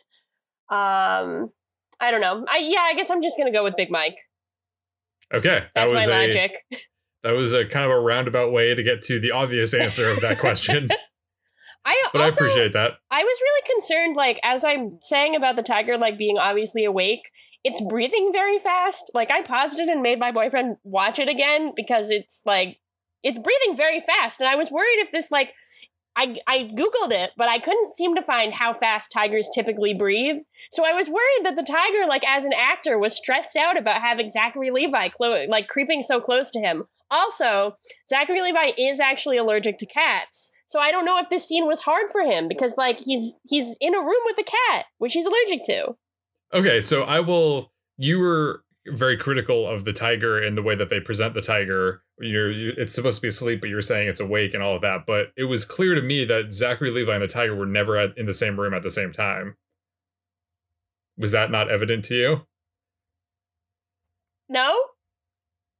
um 0.69 1.51
I 2.01 2.11
don't 2.11 2.21
know. 2.21 2.45
I 2.47 2.59
yeah, 2.59 2.81
I 2.83 2.93
guess 2.95 3.09
I'm 3.09 3.21
just 3.21 3.37
gonna 3.37 3.51
go 3.51 3.63
with 3.63 3.75
Big 3.75 3.91
Mike. 3.91 4.17
Okay, 5.33 5.49
that 5.49 5.71
That's 5.75 5.91
was 5.91 6.07
my 6.07 6.13
a 6.13 6.27
logic. 6.27 6.53
That 7.23 7.35
was 7.35 7.53
a 7.53 7.65
kind 7.65 7.85
of 7.85 7.91
a 7.91 7.99
roundabout 7.99 8.51
way 8.51 8.73
to 8.73 8.81
get 8.81 9.01
to 9.03 9.19
the 9.19 9.31
obvious 9.31 9.73
answer 9.73 10.09
of 10.09 10.21
that 10.21 10.39
question. 10.39 10.89
I 11.85 11.95
but 12.13 12.21
also, 12.21 12.43
I 12.43 12.47
appreciate 12.47 12.73
that. 12.73 12.93
I 13.09 13.23
was 13.23 13.39
really 13.41 13.75
concerned, 13.75 14.15
like, 14.15 14.39
as 14.43 14.63
I'm 14.63 14.99
saying 15.01 15.35
about 15.35 15.55
the 15.55 15.63
tiger, 15.63 15.97
like, 15.97 16.17
being 16.17 16.37
obviously 16.37 16.85
awake, 16.85 17.31
it's 17.63 17.81
oh. 17.81 17.87
breathing 17.87 18.31
very 18.31 18.59
fast. 18.59 19.11
Like, 19.13 19.31
I 19.31 19.41
paused 19.41 19.79
it 19.79 19.89
and 19.89 20.01
made 20.01 20.19
my 20.19 20.31
boyfriend 20.31 20.77
watch 20.83 21.19
it 21.19 21.29
again 21.29 21.73
because 21.75 22.09
it's, 22.09 22.41
like, 22.45 22.79
it's 23.23 23.39
breathing 23.39 23.75
very 23.75 23.99
fast. 23.99 24.39
And 24.39 24.49
I 24.49 24.55
was 24.55 24.71
worried 24.71 24.99
if 24.99 25.11
this, 25.11 25.31
like, 25.31 25.51
I, 26.15 26.37
I 26.47 26.69
Googled 26.75 27.11
it, 27.11 27.31
but 27.37 27.49
I 27.49 27.59
couldn't 27.59 27.93
seem 27.93 28.15
to 28.15 28.21
find 28.21 28.53
how 28.53 28.73
fast 28.73 29.11
tigers 29.11 29.49
typically 29.53 29.93
breathe. 29.93 30.41
So 30.71 30.85
I 30.85 30.93
was 30.93 31.09
worried 31.09 31.43
that 31.43 31.55
the 31.55 31.63
tiger, 31.63 32.07
like, 32.07 32.23
as 32.27 32.45
an 32.45 32.53
actor, 32.53 32.97
was 32.97 33.15
stressed 33.15 33.55
out 33.55 33.77
about 33.77 34.01
having 34.01 34.29
Zachary 34.29 34.71
Levi, 34.71 35.09
clo- 35.09 35.45
like, 35.47 35.67
creeping 35.67 36.01
so 36.01 36.19
close 36.19 36.51
to 36.51 36.59
him. 36.59 36.85
Also, 37.11 37.75
Zachary 38.07 38.41
Levi 38.41 38.71
is 38.77 38.99
actually 38.99 39.37
allergic 39.37 39.77
to 39.79 39.85
cats. 39.85 40.51
So 40.67 40.79
I 40.79 40.91
don't 40.91 41.05
know 41.05 41.17
if 41.17 41.29
this 41.29 41.47
scene 41.47 41.65
was 41.65 41.81
hard 41.81 42.11
for 42.11 42.21
him 42.21 42.47
because 42.47 42.75
like 42.77 42.99
he's 42.99 43.39
he's 43.47 43.75
in 43.81 43.95
a 43.95 43.99
room 43.99 44.21
with 44.25 44.37
a 44.37 44.43
cat, 44.43 44.85
which 44.99 45.13
he's 45.13 45.25
allergic 45.25 45.63
to. 45.63 45.95
Okay, 46.53 46.81
so 46.81 47.03
I 47.03 47.19
will 47.19 47.71
you 47.97 48.19
were 48.19 48.63
very 48.87 49.17
critical 49.17 49.67
of 49.67 49.85
the 49.85 49.93
tiger 49.93 50.41
and 50.41 50.57
the 50.57 50.63
way 50.63 50.75
that 50.75 50.89
they 50.89 50.99
present 50.99 51.33
the 51.33 51.41
tiger. 51.41 52.01
You're, 52.19 52.51
you, 52.51 52.73
it's 52.77 52.93
supposed 52.93 53.17
to 53.17 53.21
be 53.21 53.27
asleep, 53.27 53.61
but 53.61 53.69
you're 53.69 53.81
saying 53.81 54.07
it's 54.07 54.19
awake 54.19 54.53
and 54.53 54.63
all 54.63 54.75
of 54.75 54.81
that. 54.81 55.05
But 55.05 55.27
it 55.37 55.43
was 55.45 55.65
clear 55.65 55.95
to 55.95 56.01
me 56.01 56.25
that 56.25 56.53
Zachary 56.53 56.91
Levi 56.91 57.13
and 57.13 57.21
the 57.21 57.27
tiger 57.27 57.55
were 57.55 57.65
never 57.65 57.97
at, 57.97 58.17
in 58.17 58.25
the 58.25 58.33
same 58.33 58.59
room 58.59 58.73
at 58.73 58.83
the 58.83 58.89
same 58.89 59.11
time. 59.11 59.57
Was 61.17 61.31
that 61.31 61.51
not 61.51 61.69
evident 61.69 62.05
to 62.05 62.15
you? 62.15 62.41
No? 64.47 64.77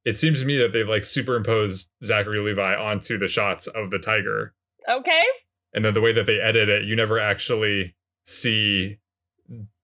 It 0.04 0.18
seems 0.18 0.40
to 0.40 0.46
me 0.46 0.56
that 0.58 0.72
they 0.72 0.84
like 0.84 1.04
superimposed 1.04 1.90
Zachary 2.04 2.40
Levi 2.40 2.74
onto 2.74 3.18
the 3.18 3.28
shots 3.28 3.66
of 3.66 3.90
the 3.90 3.98
tiger. 3.98 4.54
Okay. 4.88 5.24
And 5.72 5.84
then 5.84 5.94
the 5.94 6.00
way 6.00 6.12
that 6.12 6.26
they 6.26 6.40
edit 6.40 6.68
it, 6.68 6.84
you 6.84 6.96
never 6.96 7.18
actually 7.18 7.96
see 8.24 8.98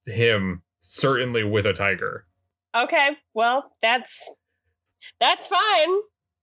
him 0.06 0.62
certainly 0.86 1.42
with 1.44 1.66
a 1.66 1.72
tiger. 1.72 2.26
Okay. 2.74 3.10
Well, 3.34 3.72
that's 3.82 4.30
that's 5.20 5.46
fine. 5.46 5.88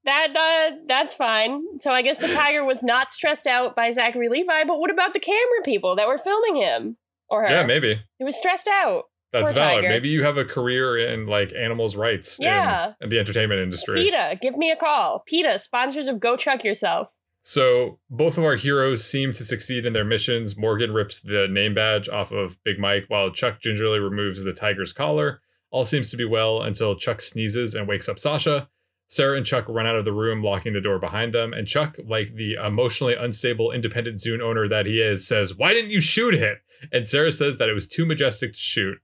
That 0.06 0.36
uh 0.36 0.78
that's 0.88 1.14
fine. 1.14 1.80
So 1.80 1.92
I 1.92 2.02
guess 2.02 2.18
the 2.18 2.28
tiger 2.34 2.64
was 2.66 2.84
not 2.84 3.12
stressed 3.12 3.48
out 3.48 3.76
by 3.76 3.92
Zachary 3.92 4.30
Levi, 4.30 4.64
but 4.66 4.80
what 4.80 4.92
about 4.92 5.14
the 5.14 5.20
camera 5.20 5.62
people 5.64 5.96
that 5.96 6.08
were 6.08 6.18
filming 6.18 6.62
him 6.62 6.98
or 7.30 7.44
her? 7.44 7.48
Yeah, 7.50 7.66
maybe. 7.66 8.02
He 8.18 8.24
was 8.24 8.36
stressed 8.38 8.68
out. 8.68 9.04
That's 9.32 9.52
Poor 9.52 9.62
valid. 9.62 9.76
tiger. 9.84 9.90
Maybe 9.90 10.10
you 10.10 10.24
have 10.24 10.38
a 10.38 10.46
career 10.46 10.98
in 10.98 11.26
like 11.26 11.54
animals' 11.54 11.96
rights 11.96 12.38
in- 12.38 12.46
Yeah. 12.46 12.94
in, 13.02 13.10
the 13.10 13.18
entertainment 13.20 13.62
industry. 13.62 14.04
PETA, 14.04 14.38
give 14.42 14.56
me 14.58 14.70
a 14.70 14.76
call. 14.76 15.24
PETA, 15.26 15.58
sponsors 15.60 16.08
of 16.08 16.20
Go 16.20 16.36
Chuck 16.38 16.64
Yourself. 16.64 17.08
So 17.46 18.00
both 18.10 18.38
of 18.38 18.46
our 18.46 18.56
heroes 18.56 19.04
seem 19.04 19.34
to 19.34 19.44
succeed 19.44 19.86
in 19.86 19.92
their 19.92 20.06
missions. 20.06 20.58
Morgan 20.58 20.94
rips 20.94 21.20
the 21.20 21.46
name 21.50 21.74
badge 21.74 22.08
off 22.08 22.32
of 22.32 22.58
Big 22.64 22.80
Mike 22.80 23.04
while 23.10 23.32
Chuck 23.32 23.60
gingerly 23.60 24.00
removes 24.00 24.46
the 24.46 24.54
tiger's 24.54 24.94
collar. 24.94 25.42
All 25.70 25.84
seems 25.84 26.10
to 26.12 26.18
be 26.18 26.24
well 26.24 26.62
until 26.62 26.96
Chuck 26.96 27.20
sneezes 27.20 27.76
and 27.76 27.86
wakes 27.86 28.08
up 28.08 28.18
Sasha. 28.18 28.70
Sarah 29.08 29.36
and 29.36 29.46
Chuck 29.46 29.66
run 29.68 29.86
out 29.86 29.98
of 29.98 30.06
the 30.06 30.14
room, 30.14 30.42
locking 30.42 30.72
the 30.72 30.80
door 30.80 31.00
behind 31.00 31.34
them. 31.34 31.52
And 31.52 31.68
Chuck, 31.68 31.98
like 32.08 32.34
the 32.34 32.54
emotionally 32.54 33.14
unstable 33.14 33.74
independent 33.74 34.18
Zune 34.18 34.42
owner 34.42 34.70
that 34.70 34.86
he 34.86 35.02
is, 35.02 35.28
says, 35.28 35.54
Why 35.54 35.74
didn't 35.74 35.92
you 35.92 36.00
shoot 36.00 36.34
it? 36.34 36.60
And 36.94 37.06
Sarah 37.06 37.32
says 37.32 37.58
that 37.58 37.68
it 37.68 37.74
was 37.74 37.90
too 37.90 38.06
majestic 38.06 38.54
to 38.54 38.60
shoot. 38.60 39.00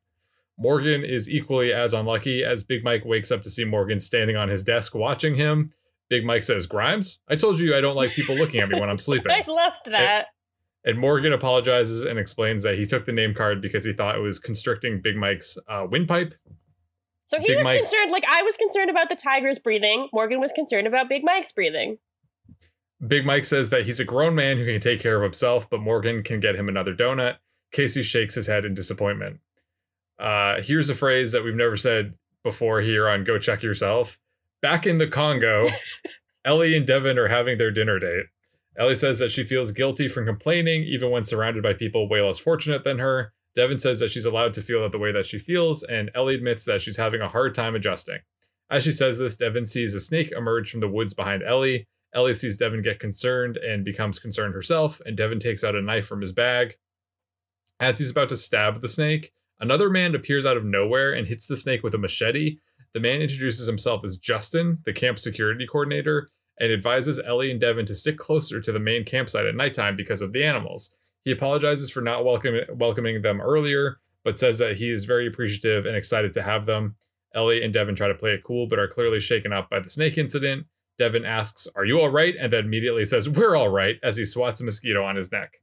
Morgan 0.58 1.04
is 1.04 1.30
equally 1.30 1.74
as 1.74 1.94
unlucky 1.94 2.44
as 2.44 2.64
Big 2.64 2.86
Mike 2.86 3.04
wakes 3.04 3.32
up 3.32 3.44
to 3.44 3.50
see 3.50 3.66
Morgan 3.66 4.00
standing 4.00 4.38
on 4.38 4.48
his 4.48 4.64
desk 4.64 4.96
watching 4.96 5.36
him. 5.36 5.72
Big 6.10 6.26
Mike 6.26 6.44
says, 6.44 6.66
Grimes, 6.66 7.20
I 7.28 7.36
told 7.36 7.60
you 7.60 7.76
I 7.76 7.82
don't 7.82 7.96
like 7.96 8.12
people 8.12 8.36
looking 8.36 8.62
at 8.62 8.70
me 8.70 8.80
when 8.80 8.90
I'm 8.90 8.98
sleeping. 9.10 9.32
I 9.32 9.44
loved 9.48 9.86
that. 9.92 10.28
And 10.86 10.98
Morgan 10.98 11.34
apologizes 11.34 12.04
and 12.06 12.18
explains 12.18 12.64
that 12.64 12.78
he 12.78 12.86
took 12.86 13.06
the 13.06 13.12
name 13.12 13.34
card 13.34 13.62
because 13.62 13.84
he 13.84 13.94
thought 13.94 14.16
it 14.16 14.22
was 14.22 14.40
constricting 14.40 15.02
Big 15.02 15.16
Mike's 15.16 15.58
uh, 15.68 15.86
windpipe. 15.90 16.34
So 17.26 17.40
he 17.40 17.48
Big 17.48 17.58
was 17.58 17.64
Mike's- 17.66 17.90
concerned, 17.92 18.12
like 18.12 18.24
I 18.30 18.42
was 18.42 18.58
concerned 18.58 18.90
about 18.90 19.10
the 19.10 19.16
tiger's 19.16 19.60
breathing. 19.60 20.08
Morgan 20.12 20.40
was 20.40 20.52
concerned 20.52 20.88
about 20.88 21.10
Big 21.10 21.24
Mike's 21.24 21.52
breathing. 21.52 21.98
Big 23.06 23.26
Mike 23.26 23.46
says 23.46 23.70
that 23.70 23.86
he's 23.86 24.00
a 24.00 24.06
grown 24.06 24.36
man 24.36 24.58
who 24.58 24.66
can 24.66 24.82
take 24.82 25.00
care 25.00 25.16
of 25.18 25.24
himself, 25.24 25.70
but 25.70 25.80
Morgan 25.80 26.24
can 26.24 26.40
get 26.40 26.56
him 26.56 26.68
another 26.68 26.94
donut. 26.94 27.38
Casey 27.72 28.02
shakes 28.04 28.36
his 28.36 28.48
head 28.48 28.66
in 28.66 28.74
disappointment. 28.74 29.40
Uh, 30.18 30.62
here's 30.62 30.90
a 30.90 30.96
phrase 30.96 31.32
that 31.32 31.44
we've 31.44 31.56
never 31.56 31.78
said 31.78 32.16
before 32.44 32.82
here 32.82 33.08
on 33.08 33.24
Go 33.24 33.38
Chuck 33.38 33.62
Yourself. 33.64 34.20
Back 34.62 34.86
in 34.86 34.98
the 34.98 35.08
Congo, 35.08 35.68
Ellie 36.46 36.76
and 36.76 36.86
Devon 36.86 37.18
are 37.18 37.28
having 37.28 37.58
their 37.58 37.72
dinner 37.72 38.00
date. 38.00 38.26
Ellie 38.78 38.96
says 38.96 39.20
that 39.20 39.32
she 39.32 39.44
feels 39.44 39.72
guilty 39.72 40.08
from 40.08 40.26
complaining 40.26 40.84
even 40.84 41.12
when 41.12 41.24
surrounded 41.24 41.64
by 41.64 41.74
people 41.74 42.10
way 42.10 42.22
less 42.22 42.40
fortunate 42.40 42.84
than 42.84 43.00
her. 43.00 43.34
Devon 43.56 43.78
says 43.78 44.00
that 44.00 44.10
she's 44.10 44.26
allowed 44.26 44.54
to 44.54 44.62
feel 44.62 44.86
it 44.86 44.92
the 44.92 45.00
way 45.00 45.12
that 45.12 45.26
she 45.26 45.40
feels, 45.40 45.84
and 45.84 46.12
Ellie 46.14 46.36
admits 46.36 46.64
that 46.66 46.82
she's 46.82 46.98
having 46.98 47.20
a 47.20 47.30
hard 47.30 47.54
time 47.54 47.76
adjusting. 47.76 48.20
As 48.70 48.84
she 48.84 48.92
says 48.92 49.18
this, 49.18 49.36
Devon 49.36 49.66
sees 49.66 49.96
a 49.96 50.00
snake 50.00 50.32
emerge 50.32 50.70
from 50.70 50.80
the 50.80 50.88
woods 50.88 51.14
behind 51.14 51.42
Ellie. 51.44 51.86
Ellie 52.14 52.34
sees 52.34 52.58
Devon 52.58 52.82
get 52.82 53.00
concerned 53.00 53.58
and 53.58 53.84
becomes 53.84 54.20
concerned 54.20 54.54
herself, 54.54 55.02
and 55.06 55.18
Devon 55.18 55.40
takes 55.40 55.64
out 55.64 55.76
a 55.76 55.82
knife 55.82 56.06
from 56.06 56.22
his 56.22 56.32
bag. 56.32 56.78
As 57.80 58.00
he's 58.00 58.12
about 58.12 58.30
to 58.30 58.38
stab 58.38 58.82
the 58.82 58.88
snake, 58.88 59.32
another 59.60 59.90
man 59.90 60.14
appears 60.14 60.46
out 60.46 60.58
of 60.58 60.66
nowhere 60.66 61.12
and 61.12 61.28
hits 61.28 61.48
the 61.48 61.56
snake 61.56 61.84
with 61.84 61.96
a 61.96 61.98
machete. 61.98 62.58
The 62.94 63.00
man 63.00 63.22
introduces 63.22 63.68
himself 63.68 64.04
as 64.04 64.18
Justin, 64.18 64.80
the 64.86 64.94
camp 64.94 65.20
security 65.20 65.68
coordinator, 65.68 66.28
and 66.60 66.72
advises 66.72 67.20
Ellie 67.20 67.52
and 67.52 67.60
Devon 67.60 67.86
to 67.86 67.96
stick 67.96 68.18
closer 68.18 68.60
to 68.60 68.72
the 68.72 68.80
main 68.80 69.06
campsite 69.06 69.46
at 69.46 69.56
nighttime 69.56 69.96
because 69.96 70.22
of 70.22 70.34
the 70.34 70.44
animals. 70.44 70.96
He 71.24 71.32
apologizes 71.32 71.90
for 71.90 72.02
not 72.02 72.26
welcome, 72.26 72.60
welcoming 72.74 73.22
them 73.22 73.42
earlier, 73.42 74.00
but 74.24 74.38
says 74.38 74.58
that 74.58 74.78
he 74.78 74.90
is 74.90 75.06
very 75.06 75.28
appreciative 75.28 75.86
and 75.86 75.96
excited 75.96 76.34
to 76.34 76.44
have 76.44 76.66
them. 76.66 76.96
Ellie 77.34 77.64
and 77.64 77.74
Devon 77.74 77.96
try 77.96 78.08
to 78.08 78.16
play 78.16 78.32
it 78.32 78.44
cool, 78.44 78.68
but 78.68 78.80
are 78.80 78.88
clearly 78.88 79.20
shaken 79.20 79.54
up 79.54 79.70
by 79.70 79.80
the 79.80 79.90
snake 79.90 80.18
incident. 80.18 80.66
Devon 80.98 81.26
asks, 81.26 81.68
Are 81.76 81.86
you 81.86 82.00
all 82.00 82.10
right? 82.10 82.36
And 82.38 82.52
then 82.52 82.66
immediately 82.66 83.06
says, 83.06 83.30
We're 83.30 83.56
all 83.56 83.70
right, 83.70 83.98
as 84.04 84.18
he 84.18 84.26
swats 84.26 84.60
a 84.60 84.66
mosquito 84.66 85.04
on 85.04 85.16
his 85.16 85.32
neck. 85.32 85.54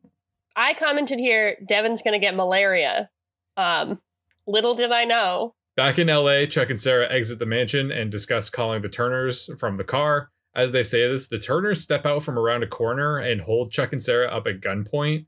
I 0.55 0.73
commented 0.75 1.19
here, 1.19 1.57
Devon's 1.67 2.01
gonna 2.01 2.19
get 2.19 2.35
malaria. 2.35 3.11
Um, 3.57 4.01
little 4.47 4.75
did 4.75 4.93
I 4.93 5.05
know. 5.05 5.55
Back 5.77 5.99
in 5.99 6.07
LA, 6.07 6.47
Chuck 6.47 6.71
and 6.71 6.81
Sarah 6.81 7.07
exit 7.13 7.39
the 7.39 7.45
mansion 7.45 7.93
and 7.93 8.11
discuss 8.11 8.49
calling 8.49 8.81
the 8.81 8.89
Turners 8.89 9.51
from 9.59 9.77
the 9.77 9.85
car. 9.85 10.31
As 10.55 10.73
they 10.73 10.83
say 10.83 11.07
this, 11.07 11.29
the 11.29 11.39
Turners 11.39 11.83
step 11.83 12.07
out 12.07 12.23
from 12.23 12.39
around 12.39 12.63
a 12.63 12.67
corner 12.67 13.19
and 13.19 13.43
hold 13.43 13.73
Chuck 13.73 13.93
and 13.93 14.03
Sarah 14.03 14.29
up 14.29 14.47
at 14.47 14.63
gunpoint. 14.63 15.27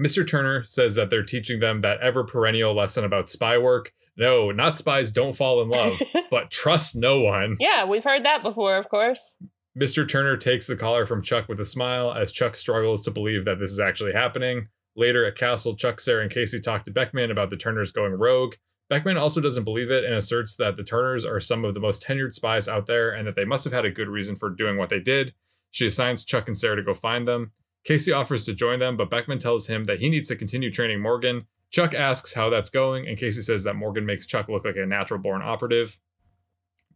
Mr. 0.00 0.26
Turner 0.26 0.62
says 0.62 0.94
that 0.94 1.10
they're 1.10 1.24
teaching 1.24 1.58
them 1.58 1.80
that 1.80 2.00
ever 2.00 2.22
perennial 2.22 2.72
lesson 2.72 3.04
about 3.04 3.28
spy 3.28 3.58
work. 3.58 3.92
No, 4.16 4.52
not 4.52 4.78
spies 4.78 5.10
don't 5.10 5.34
fall 5.34 5.60
in 5.60 5.68
love, 5.68 6.00
but 6.30 6.52
trust 6.52 6.94
no 6.94 7.20
one. 7.20 7.56
yeah, 7.58 7.84
we've 7.84 8.04
heard 8.04 8.24
that 8.24 8.44
before, 8.44 8.76
of 8.76 8.88
course. 8.88 9.38
Mr. 9.76 10.08
Turner 10.08 10.36
takes 10.36 10.68
the 10.68 10.76
collar 10.76 11.04
from 11.04 11.20
Chuck 11.20 11.48
with 11.48 11.58
a 11.58 11.64
smile 11.64 12.12
as 12.12 12.30
Chuck 12.30 12.54
struggles 12.54 13.02
to 13.02 13.10
believe 13.10 13.44
that 13.44 13.58
this 13.58 13.72
is 13.72 13.80
actually 13.80 14.12
happening. 14.12 14.68
Later 14.94 15.24
at 15.26 15.36
Castle, 15.36 15.74
Chuck, 15.74 16.00
Sarah, 16.00 16.22
and 16.22 16.30
Casey 16.30 16.60
talk 16.60 16.84
to 16.84 16.92
Beckman 16.92 17.30
about 17.30 17.50
the 17.50 17.56
Turners 17.56 17.90
going 17.90 18.12
rogue. 18.12 18.54
Beckman 18.90 19.16
also 19.16 19.40
doesn't 19.40 19.62
believe 19.62 19.90
it 19.90 20.04
and 20.04 20.14
asserts 20.14 20.56
that 20.56 20.76
the 20.76 20.82
Turners 20.82 21.24
are 21.24 21.38
some 21.38 21.64
of 21.64 21.74
the 21.74 21.80
most 21.80 22.04
tenured 22.04 22.34
spies 22.34 22.68
out 22.68 22.86
there 22.86 23.10
and 23.10 23.24
that 23.26 23.36
they 23.36 23.44
must 23.44 23.62
have 23.62 23.72
had 23.72 23.84
a 23.84 23.90
good 23.90 24.08
reason 24.08 24.34
for 24.34 24.50
doing 24.50 24.76
what 24.76 24.88
they 24.90 24.98
did. 24.98 25.32
She 25.70 25.86
assigns 25.86 26.24
Chuck 26.24 26.48
and 26.48 26.58
Sarah 26.58 26.74
to 26.74 26.82
go 26.82 26.92
find 26.92 27.26
them. 27.26 27.52
Casey 27.84 28.10
offers 28.10 28.44
to 28.44 28.52
join 28.52 28.80
them, 28.80 28.96
but 28.96 29.08
Beckman 29.08 29.38
tells 29.38 29.68
him 29.68 29.84
that 29.84 30.00
he 30.00 30.10
needs 30.10 30.26
to 30.28 30.36
continue 30.36 30.72
training 30.72 31.00
Morgan. 31.00 31.46
Chuck 31.70 31.94
asks 31.94 32.34
how 32.34 32.50
that's 32.50 32.68
going, 32.68 33.06
and 33.06 33.16
Casey 33.16 33.40
says 33.42 33.62
that 33.62 33.76
Morgan 33.76 34.04
makes 34.04 34.26
Chuck 34.26 34.48
look 34.48 34.64
like 34.64 34.76
a 34.76 34.84
natural 34.84 35.20
born 35.20 35.40
operative. 35.40 36.00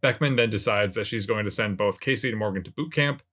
Beckman 0.01 0.35
then 0.35 0.49
decides 0.49 0.95
that 0.95 1.07
she's 1.07 1.25
going 1.25 1.45
to 1.45 1.51
send 1.51 1.77
both 1.77 2.01
Casey 2.01 2.29
and 2.29 2.37
Morgan 2.37 2.63
to 2.63 2.71
boot 2.71 2.91
camp. 2.91 3.23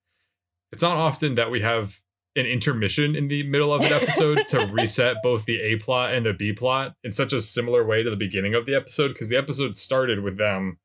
It's 0.71 0.83
not 0.83 0.97
often 0.97 1.35
that 1.35 1.51
we 1.51 1.61
have 1.61 2.01
an 2.35 2.47
intermission 2.47 3.15
in 3.15 3.29
the 3.29 3.43
middle 3.43 3.73
of 3.73 3.83
an 3.83 3.93
episode 3.93 4.47
to 4.49 4.67
reset 4.73 5.17
both 5.23 5.45
the 5.45 5.61
A 5.61 5.77
plot 5.77 6.15
and 6.15 6.25
the 6.25 6.33
B 6.33 6.53
plot 6.53 6.95
in 7.05 7.13
such 7.13 7.33
a 7.33 7.41
similar 7.41 7.85
way 7.85 8.03
to 8.03 8.11
the 8.11 8.17
beginning 8.17 8.55
of 8.55 8.67
the 8.67 8.75
episode, 8.75 9.09
because 9.09 9.29
the 9.29 9.37
episode 9.37 9.77
started 9.77 10.21
with 10.23 10.39
them 10.39 10.79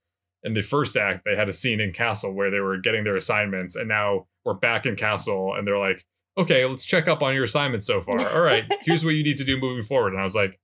in 0.43 0.53
the 0.53 0.61
first 0.61 0.97
act. 0.97 1.23
They 1.25 1.35
had 1.35 1.49
a 1.49 1.53
scene 1.53 1.79
in 1.79 1.93
Castle 1.93 2.33
where 2.33 2.51
they 2.51 2.59
were 2.59 2.77
getting 2.77 3.03
their 3.03 3.15
assignments, 3.15 3.75
and 3.75 3.87
now 3.87 4.27
we're 4.43 4.53
back 4.53 4.85
in 4.85 4.95
Castle, 4.95 5.53
and 5.53 5.65
they're 5.65 5.79
like, 5.79 6.05
okay, 6.37 6.65
let's 6.65 6.85
check 6.85 7.07
up 7.07 7.23
on 7.23 7.33
your 7.33 7.43
assignments 7.43 7.87
so 7.87 8.01
far. 8.01 8.19
All 8.33 8.41
right, 8.41 8.65
here's 8.81 9.03
what 9.03 9.11
you 9.11 9.23
need 9.23 9.37
to 9.37 9.43
do 9.43 9.59
moving 9.59 9.83
forward. 9.83 10.13
And 10.13 10.19
I 10.19 10.23
was 10.23 10.35
like, 10.35 10.59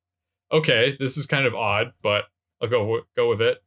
okay, 0.52 0.96
this 1.00 1.18
is 1.18 1.26
kind 1.26 1.46
of 1.46 1.56
odd, 1.56 1.94
but 2.02 2.26
I'll 2.62 2.70
go 2.70 3.02
go 3.16 3.30
with 3.30 3.42
it. 3.42 3.64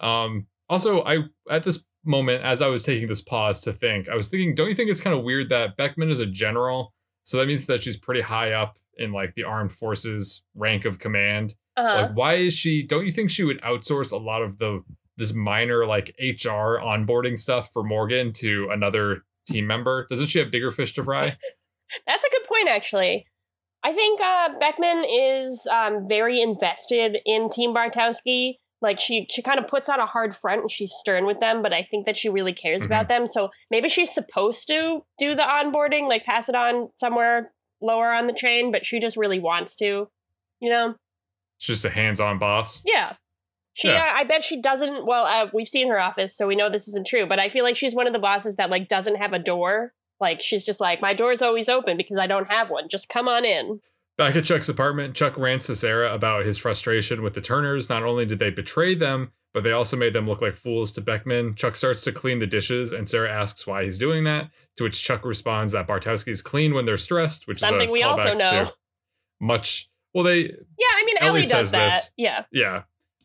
Um, 0.00 0.46
also, 0.68 1.02
I 1.02 1.24
at 1.50 1.62
this 1.62 1.84
moment, 2.04 2.42
as 2.42 2.62
I 2.62 2.68
was 2.68 2.82
taking 2.82 3.08
this 3.08 3.20
pause 3.20 3.60
to 3.62 3.72
think, 3.72 4.08
I 4.08 4.14
was 4.14 4.28
thinking, 4.28 4.54
don't 4.54 4.68
you 4.68 4.74
think 4.74 4.90
it's 4.90 5.00
kind 5.00 5.16
of 5.16 5.24
weird 5.24 5.48
that 5.50 5.76
Beckman 5.76 6.10
is 6.10 6.20
a 6.20 6.26
general? 6.26 6.94
So 7.22 7.36
that 7.38 7.46
means 7.46 7.66
that 7.66 7.82
she's 7.82 7.96
pretty 7.96 8.22
high 8.22 8.52
up 8.52 8.78
in 8.96 9.12
like 9.12 9.34
the 9.34 9.44
armed 9.44 9.72
forces 9.72 10.42
rank 10.54 10.84
of 10.84 10.98
command. 10.98 11.54
Uh-huh. 11.76 12.02
Like, 12.02 12.16
why 12.16 12.34
is 12.34 12.54
she? 12.54 12.86
Don't 12.86 13.06
you 13.06 13.12
think 13.12 13.30
she 13.30 13.44
would 13.44 13.60
outsource 13.62 14.12
a 14.12 14.16
lot 14.16 14.42
of 14.42 14.58
the 14.58 14.82
this 15.16 15.34
minor 15.34 15.84
like 15.86 16.14
HR 16.18 16.78
onboarding 16.78 17.38
stuff 17.38 17.70
for 17.72 17.82
Morgan 17.82 18.32
to 18.34 18.68
another 18.70 19.22
team 19.48 19.66
member? 19.66 20.06
Doesn't 20.08 20.28
she 20.28 20.38
have 20.38 20.50
bigger 20.50 20.70
fish 20.70 20.94
to 20.94 21.04
fry? 21.04 21.36
That's 22.06 22.24
a 22.24 22.30
good 22.30 22.44
point, 22.48 22.68
actually. 22.68 23.26
I 23.84 23.92
think 23.92 24.20
uh, 24.20 24.50
Beckman 24.58 25.04
is 25.08 25.66
um, 25.72 26.04
very 26.08 26.40
invested 26.40 27.18
in 27.24 27.48
Team 27.48 27.74
Bartowski. 27.74 28.54
Like 28.80 28.98
she, 29.00 29.26
she 29.28 29.42
kind 29.42 29.58
of 29.58 29.66
puts 29.66 29.88
on 29.88 29.98
a 29.98 30.06
hard 30.06 30.36
front 30.36 30.60
and 30.62 30.70
she's 30.70 30.92
stern 30.92 31.26
with 31.26 31.40
them, 31.40 31.62
but 31.62 31.72
I 31.72 31.82
think 31.82 32.06
that 32.06 32.16
she 32.16 32.28
really 32.28 32.52
cares 32.52 32.82
Mm-hmm. 32.82 32.92
about 32.92 33.08
them. 33.08 33.26
So 33.26 33.50
maybe 33.70 33.88
she's 33.88 34.12
supposed 34.14 34.68
to 34.68 35.04
do 35.18 35.34
the 35.34 35.42
onboarding, 35.42 36.08
like 36.08 36.24
pass 36.24 36.48
it 36.48 36.54
on 36.54 36.90
somewhere 36.96 37.52
lower 37.80 38.12
on 38.12 38.26
the 38.26 38.32
train 38.32 38.72
but 38.72 38.84
she 38.84 38.98
just 39.00 39.16
really 39.16 39.38
wants 39.40 39.74
to. 39.76 40.08
You 40.60 40.70
know? 40.70 40.94
She's 41.58 41.76
just 41.76 41.84
a 41.84 41.90
hands-on 41.90 42.38
boss. 42.38 42.80
Yeah. 42.84 43.14
She, 43.74 43.88
Yeah. 43.88 44.12
uh, 44.12 44.20
I 44.20 44.24
bet 44.24 44.42
she 44.44 44.60
doesn't. 44.60 45.06
Well, 45.06 45.24
uh, 45.26 45.48
we've 45.52 45.68
seen 45.68 45.88
her 45.88 45.98
office, 46.00 46.36
so 46.36 46.46
we 46.46 46.56
know 46.56 46.68
this 46.70 46.88
isn't 46.88 47.06
true. 47.06 47.26
But 47.26 47.38
I 47.38 47.48
feel 47.48 47.64
like 47.64 47.76
she's 47.76 47.94
one 47.94 48.06
of 48.08 48.12
the 48.12 48.18
bosses 48.18 48.56
that 48.56 48.70
like 48.70 48.88
doesn't 48.88 49.16
have 49.16 49.32
a 49.32 49.38
door. 49.40 49.92
Like 50.20 50.40
she's 50.40 50.64
just 50.64 50.80
like, 50.80 51.00
my 51.00 51.14
door's 51.14 51.42
always 51.42 51.68
open 51.68 51.96
because 51.96 52.18
I 52.18 52.26
don't 52.26 52.48
have 52.50 52.70
one. 52.70 52.88
Just 52.88 53.08
come 53.08 53.28
on 53.28 53.44
in. 53.44 53.80
Back 54.18 54.34
at 54.34 54.44
Chuck's 54.44 54.68
apartment, 54.68 55.14
Chuck 55.14 55.38
rants 55.38 55.68
to 55.68 55.76
Sarah 55.76 56.12
about 56.12 56.44
his 56.44 56.58
frustration 56.58 57.22
with 57.22 57.34
the 57.34 57.40
Turners. 57.40 57.88
Not 57.88 58.02
only 58.02 58.26
did 58.26 58.40
they 58.40 58.50
betray 58.50 58.96
them, 58.96 59.30
but 59.54 59.62
they 59.62 59.70
also 59.70 59.96
made 59.96 60.12
them 60.12 60.26
look 60.26 60.42
like 60.42 60.56
fools 60.56 60.90
to 60.92 61.00
Beckman. 61.00 61.54
Chuck 61.54 61.76
starts 61.76 62.02
to 62.02 62.10
clean 62.12 62.40
the 62.40 62.46
dishes, 62.46 62.92
and 62.92 63.08
Sarah 63.08 63.30
asks 63.30 63.64
why 63.64 63.84
he's 63.84 63.96
doing 63.96 64.24
that. 64.24 64.50
To 64.76 64.84
which 64.84 65.00
Chuck 65.00 65.24
responds 65.24 65.72
that 65.72 65.86
Bartowski's 65.86 66.42
clean 66.42 66.74
when 66.74 66.84
they're 66.84 66.96
stressed, 66.96 67.46
which 67.46 67.58
Something 67.58 67.92
we 67.92 68.02
also 68.02 68.34
know. 68.34 68.68
Much 69.40 69.88
well, 70.12 70.24
they 70.24 70.40
Yeah, 70.40 70.96
I 70.96 71.04
mean 71.04 71.16
Ellie 71.20 71.40
Ellie, 71.42 71.48
does 71.48 71.70
that. 71.70 71.90
this. 71.90 72.12
Yeah. 72.16 72.44
yeah. 72.50 72.82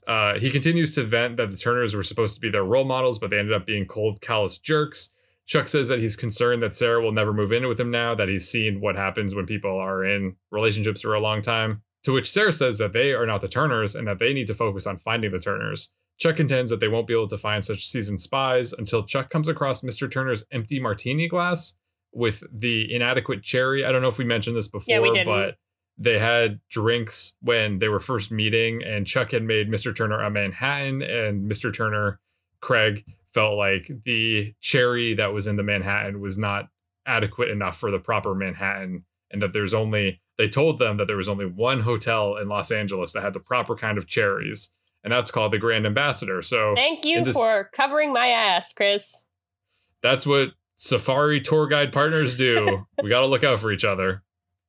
Uh, 0.08 0.38
he 0.38 0.52
continues 0.52 0.94
to 0.94 1.04
vent 1.04 1.38
that 1.38 1.50
the 1.50 1.58
Turners 1.58 1.96
were 1.96 2.04
supposed 2.04 2.36
to 2.36 2.42
be 2.42 2.50
their 2.50 2.64
role 2.64 2.84
models, 2.84 3.18
but 3.18 3.32
they 3.32 3.40
ended 3.40 3.54
up 3.54 3.66
being 3.66 3.86
cold, 3.86 4.22
callous 4.22 4.60
jerks. 4.60 5.10
Chuck 5.46 5.68
says 5.68 5.88
that 5.90 6.00
he's 6.00 6.16
concerned 6.16 6.64
that 6.64 6.76
Sarah 6.76 7.02
will 7.02 7.12
never 7.12 7.34
move 7.34 7.52
in 7.52 7.68
with 7.68 7.80
him 7.80 7.92
now, 7.92 8.16
that 8.16 8.30
he's 8.30 8.48
seen 8.48 8.80
what 8.80 8.96
happens 8.96 9.36
when 9.36 9.46
people 9.46 9.78
are 9.78 10.04
in 10.04 10.36
relationships 10.52 11.02
for 11.02 11.14
a 11.14 11.20
long 11.20 11.42
time. 11.42 11.82
To 12.04 12.14
which 12.14 12.32
Sarah 12.32 12.54
says 12.54 12.78
that 12.78 12.94
they 12.94 13.14
are 13.14 13.26
not 13.26 13.42
the 13.42 13.48
Turners 13.48 13.96
and 13.96 14.08
that 14.08 14.20
they 14.20 14.34
need 14.34 14.48
to 14.48 14.54
focus 14.54 14.86
on 14.88 14.98
finding 14.98 15.32
the 15.32 15.40
Turners. 15.40 15.92
Chuck 16.18 16.36
contends 16.36 16.70
that 16.70 16.80
they 16.80 16.88
won't 16.88 17.08
be 17.08 17.14
able 17.14 17.28
to 17.28 17.38
find 17.38 17.64
such 17.64 17.88
seasoned 17.88 18.22
spies 18.22 18.72
until 18.74 19.04
Chuck 19.04 19.30
comes 19.30 19.48
across 19.48 19.82
Mr. 19.82 20.10
Turner's 20.10 20.46
empty 20.52 20.80
martini 20.80 21.28
glass 21.28 21.76
with 22.14 22.44
the 22.52 22.94
inadequate 22.94 23.42
cherry. 23.42 23.84
I 23.84 23.92
don't 23.92 24.02
know 24.02 24.08
if 24.10 24.18
we 24.18 24.26
mentioned 24.26 24.56
this 24.56 24.68
before, 24.68 24.94
Yeah, 24.94 25.24
but 25.26 25.58
they 25.98 26.20
had 26.20 26.60
drinks 26.70 27.34
when 27.42 27.80
they 27.80 27.88
were 27.88 28.00
first 28.00 28.32
meeting, 28.32 28.84
and 28.84 29.08
Chuck 29.08 29.32
had 29.32 29.44
made 29.44 29.70
Mr. 29.70 29.96
Turner 29.96 30.22
a 30.22 30.30
Manhattan, 30.30 31.02
and 31.02 31.50
Mr. 31.50 31.74
Turner, 31.74 32.20
Craig, 32.62 33.06
felt 33.34 33.58
like 33.58 33.90
the 34.06 34.54
cherry 34.62 35.14
that 35.16 35.34
was 35.34 35.48
in 35.48 35.56
the 35.56 35.64
Manhattan 35.64 36.20
was 36.20 36.38
not 36.38 36.70
adequate 37.06 37.50
enough 37.50 37.78
for 37.78 37.92
the 37.92 38.00
proper 38.00 38.34
Manhattan, 38.36 39.06
and 39.32 39.42
that 39.42 39.54
there's 39.54 39.74
only, 39.74 40.22
they 40.38 40.48
told 40.48 40.80
them 40.80 40.98
that 40.98 41.08
there 41.08 41.18
was 41.18 41.28
only 41.30 41.46
one 41.46 41.82
hotel 41.82 42.38
in 42.38 42.48
Los 42.48 42.72
Angeles 42.72 43.14
that 43.14 43.24
had 43.24 43.34
the 43.34 43.40
proper 43.40 43.76
kind 43.76 43.98
of 43.98 44.08
cherries, 44.08 44.70
and 45.04 45.12
that's 45.12 45.32
called 45.32 45.52
the 45.52 45.58
Grand 45.58 45.86
Ambassador. 45.86 46.42
So 46.42 46.74
Thank 46.76 47.04
you 47.06 47.24
this- 47.24 47.36
for 47.36 47.70
covering 47.74 48.14
my 48.14 48.28
ass, 48.28 48.72
Chris. 48.74 49.28
that's 50.02 50.26
what 50.26 50.50
safari 50.76 51.40
tour 51.42 51.68
guide 51.68 51.92
partners 51.92 52.38
do. 52.38 52.86
we 53.04 53.10
got 53.10 53.22
to 53.22 53.28
look 53.28 53.44
out 53.44 53.60
for 53.60 53.72
each 53.72 53.86
other. 53.86 54.24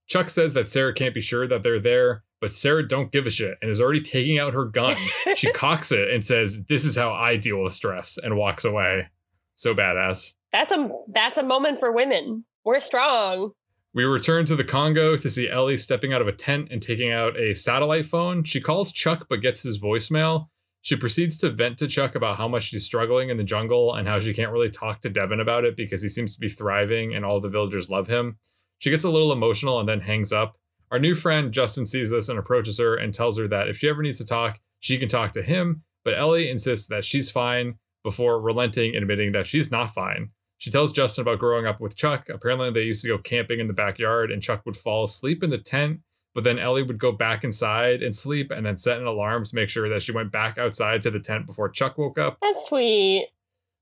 Chuck 0.06 0.28
says 0.30 0.54
that 0.54 0.68
Sarah 0.68 0.92
can't 0.92 1.14
be 1.14 1.20
sure 1.22 1.46
that 1.46 1.62
they're 1.62 1.80
there, 1.80 2.24
but 2.44 2.52
Sarah 2.52 2.86
don't 2.86 3.10
give 3.10 3.26
a 3.26 3.30
shit 3.30 3.56
and 3.62 3.70
is 3.70 3.80
already 3.80 4.02
taking 4.02 4.38
out 4.38 4.52
her 4.52 4.66
gun. 4.66 4.94
she 5.34 5.50
cocks 5.52 5.90
it 5.90 6.10
and 6.10 6.22
says, 6.22 6.64
"This 6.64 6.84
is 6.84 6.94
how 6.94 7.10
I 7.10 7.36
deal 7.36 7.62
with 7.62 7.72
stress," 7.72 8.18
and 8.22 8.36
walks 8.36 8.66
away. 8.66 9.08
So 9.54 9.74
badass. 9.74 10.34
That's 10.52 10.70
a 10.70 10.90
that's 11.08 11.38
a 11.38 11.42
moment 11.42 11.80
for 11.80 11.90
women. 11.90 12.44
We're 12.62 12.80
strong. 12.80 13.52
We 13.94 14.04
return 14.04 14.44
to 14.44 14.56
the 14.56 14.62
Congo 14.62 15.16
to 15.16 15.30
see 15.30 15.48
Ellie 15.48 15.78
stepping 15.78 16.12
out 16.12 16.20
of 16.20 16.28
a 16.28 16.32
tent 16.32 16.68
and 16.70 16.82
taking 16.82 17.10
out 17.10 17.40
a 17.40 17.54
satellite 17.54 18.04
phone. 18.04 18.44
She 18.44 18.60
calls 18.60 18.92
Chuck 18.92 19.24
but 19.30 19.40
gets 19.40 19.62
his 19.62 19.80
voicemail. 19.80 20.48
She 20.82 20.96
proceeds 20.96 21.38
to 21.38 21.50
vent 21.50 21.78
to 21.78 21.88
Chuck 21.88 22.14
about 22.14 22.36
how 22.36 22.46
much 22.46 22.64
she's 22.64 22.84
struggling 22.84 23.30
in 23.30 23.38
the 23.38 23.42
jungle 23.42 23.94
and 23.94 24.06
how 24.06 24.20
she 24.20 24.34
can't 24.34 24.52
really 24.52 24.68
talk 24.68 25.00
to 25.00 25.08
Devon 25.08 25.40
about 25.40 25.64
it 25.64 25.78
because 25.78 26.02
he 26.02 26.10
seems 26.10 26.34
to 26.34 26.40
be 26.40 26.50
thriving 26.50 27.14
and 27.14 27.24
all 27.24 27.40
the 27.40 27.48
villagers 27.48 27.88
love 27.88 28.08
him. 28.08 28.36
She 28.80 28.90
gets 28.90 29.04
a 29.04 29.08
little 29.08 29.32
emotional 29.32 29.80
and 29.80 29.88
then 29.88 30.00
hangs 30.00 30.30
up. 30.30 30.58
Our 30.90 30.98
new 30.98 31.14
friend 31.14 31.52
Justin 31.52 31.86
sees 31.86 32.10
this 32.10 32.28
and 32.28 32.38
approaches 32.38 32.78
her 32.78 32.94
and 32.94 33.12
tells 33.12 33.38
her 33.38 33.48
that 33.48 33.68
if 33.68 33.78
she 33.78 33.88
ever 33.88 34.02
needs 34.02 34.18
to 34.18 34.26
talk, 34.26 34.60
she 34.80 34.98
can 34.98 35.08
talk 35.08 35.32
to 35.32 35.42
him, 35.42 35.82
but 36.04 36.14
Ellie 36.14 36.50
insists 36.50 36.86
that 36.88 37.04
she's 37.04 37.30
fine 37.30 37.76
before 38.02 38.40
relenting 38.40 38.94
and 38.94 39.02
admitting 39.02 39.32
that 39.32 39.46
she's 39.46 39.70
not 39.70 39.90
fine. 39.90 40.30
She 40.58 40.70
tells 40.70 40.92
Justin 40.92 41.22
about 41.22 41.38
growing 41.38 41.66
up 41.66 41.80
with 41.80 41.96
Chuck. 41.96 42.28
Apparently, 42.28 42.70
they 42.70 42.82
used 42.82 43.02
to 43.02 43.08
go 43.08 43.18
camping 43.18 43.60
in 43.60 43.66
the 43.66 43.72
backyard, 43.72 44.30
and 44.30 44.42
Chuck 44.42 44.62
would 44.64 44.76
fall 44.76 45.04
asleep 45.04 45.42
in 45.42 45.50
the 45.50 45.58
tent. 45.58 46.00
But 46.34 46.44
then 46.44 46.58
Ellie 46.58 46.82
would 46.82 46.98
go 46.98 47.12
back 47.12 47.44
inside 47.44 48.02
and 48.02 48.14
sleep, 48.14 48.50
and 48.50 48.64
then 48.64 48.76
set 48.76 49.00
an 49.00 49.06
alarm 49.06 49.44
to 49.44 49.54
make 49.54 49.68
sure 49.68 49.88
that 49.88 50.02
she 50.02 50.12
went 50.12 50.32
back 50.32 50.58
outside 50.58 51.02
to 51.02 51.10
the 51.10 51.20
tent 51.20 51.46
before 51.46 51.68
Chuck 51.68 51.96
woke 51.98 52.18
up. 52.18 52.38
That's 52.40 52.66
sweet. 52.66 53.28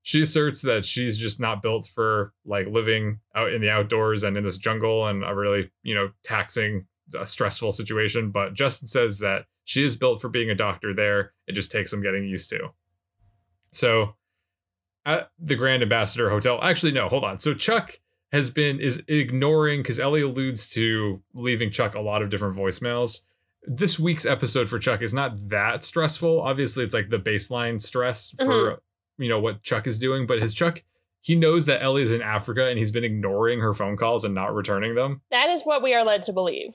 She 0.01 0.21
asserts 0.21 0.61
that 0.63 0.85
she's 0.85 1.17
just 1.17 1.39
not 1.39 1.61
built 1.61 1.85
for 1.85 2.33
like 2.45 2.67
living 2.67 3.19
out 3.35 3.53
in 3.53 3.61
the 3.61 3.69
outdoors 3.69 4.23
and 4.23 4.35
in 4.35 4.43
this 4.43 4.57
jungle 4.57 5.07
and 5.07 5.23
a 5.23 5.33
really, 5.33 5.71
you 5.83 5.95
know, 5.95 6.11
taxing, 6.23 6.87
uh, 7.15 7.25
stressful 7.25 7.71
situation. 7.71 8.31
But 8.31 8.53
Justin 8.53 8.87
says 8.87 9.19
that 9.19 9.45
she 9.63 9.83
is 9.83 9.95
built 9.95 10.21
for 10.21 10.29
being 10.29 10.49
a 10.49 10.55
doctor 10.55 10.93
there. 10.93 11.33
It 11.47 11.53
just 11.53 11.71
takes 11.71 11.91
some 11.91 12.01
getting 12.01 12.27
used 12.27 12.49
to. 12.49 12.69
So 13.71 14.15
at 15.05 15.31
the 15.39 15.55
Grand 15.55 15.83
Ambassador 15.83 16.29
Hotel, 16.29 16.59
actually, 16.61 16.91
no, 16.91 17.07
hold 17.09 17.23
on. 17.23 17.39
So 17.39 17.53
Chuck 17.53 17.99
has 18.31 18.49
been 18.49 18.79
is 18.79 19.03
ignoring 19.07 19.81
because 19.81 19.99
Ellie 19.99 20.21
alludes 20.21 20.67
to 20.69 21.21
leaving 21.33 21.71
Chuck 21.71 21.95
a 21.95 22.01
lot 22.01 22.21
of 22.21 22.29
different 22.29 22.55
voicemails. 22.55 23.21
This 23.65 23.97
week's 23.97 24.25
episode 24.25 24.67
for 24.67 24.79
Chuck 24.79 25.01
is 25.01 25.13
not 25.13 25.49
that 25.49 25.83
stressful. 25.83 26.41
Obviously, 26.41 26.83
it's 26.83 26.93
like 26.93 27.09
the 27.09 27.19
baseline 27.19 27.81
stress 27.81 28.33
for 28.37 28.81
you 29.17 29.29
know 29.29 29.39
what 29.39 29.63
Chuck 29.63 29.87
is 29.87 29.99
doing, 29.99 30.25
but 30.25 30.41
his 30.41 30.53
Chuck 30.53 30.83
he 31.23 31.35
knows 31.35 31.65
that 31.67 31.81
Ellie 31.81 32.03
is 32.03 32.11
in 32.11 32.21
Africa 32.21 32.67
and 32.67 32.77
he's 32.77 32.91
been 32.91 33.05
ignoring 33.05 33.61
her 33.61 33.73
phone 33.73 33.95
calls 33.95 34.25
and 34.25 34.35
not 34.35 34.53
returning 34.53 34.93
them. 34.93 35.21
That 35.31 35.49
is 35.49 35.61
what 35.63 35.81
we 35.81 35.93
are 35.93 36.03
led 36.03 36.23
to 36.23 36.33
believe. 36.33 36.73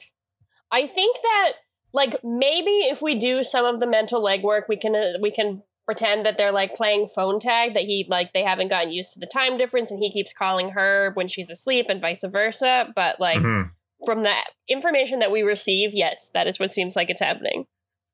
I 0.70 0.86
think 0.86 1.16
that 1.22 1.52
like 1.92 2.16
maybe 2.22 2.70
if 2.70 3.00
we 3.00 3.14
do 3.14 3.42
some 3.42 3.64
of 3.64 3.80
the 3.80 3.86
mental 3.86 4.22
legwork, 4.22 4.62
we 4.68 4.76
can 4.76 4.94
uh, 4.94 5.14
we 5.20 5.30
can 5.30 5.62
pretend 5.86 6.26
that 6.26 6.36
they're 6.36 6.52
like 6.52 6.74
playing 6.74 7.08
phone 7.14 7.40
tag 7.40 7.72
that 7.72 7.84
he 7.84 8.04
like 8.08 8.32
they 8.34 8.42
haven't 8.42 8.68
gotten 8.68 8.92
used 8.92 9.14
to 9.14 9.20
the 9.20 9.26
time 9.26 9.56
difference 9.56 9.90
and 9.90 10.02
he 10.02 10.12
keeps 10.12 10.34
calling 10.34 10.70
her 10.70 11.12
when 11.14 11.26
she's 11.26 11.50
asleep 11.50 11.86
and 11.88 12.00
vice 12.00 12.22
versa, 12.30 12.92
but 12.94 13.18
like 13.18 13.38
Mhm. 13.38 13.70
from 14.04 14.22
the 14.22 14.34
information 14.68 15.18
that 15.20 15.30
we 15.30 15.40
receive, 15.40 15.94
yes, 15.94 16.30
that 16.34 16.46
is 16.46 16.60
what 16.60 16.70
seems 16.70 16.94
like 16.94 17.08
it's 17.08 17.22
happening. 17.22 17.64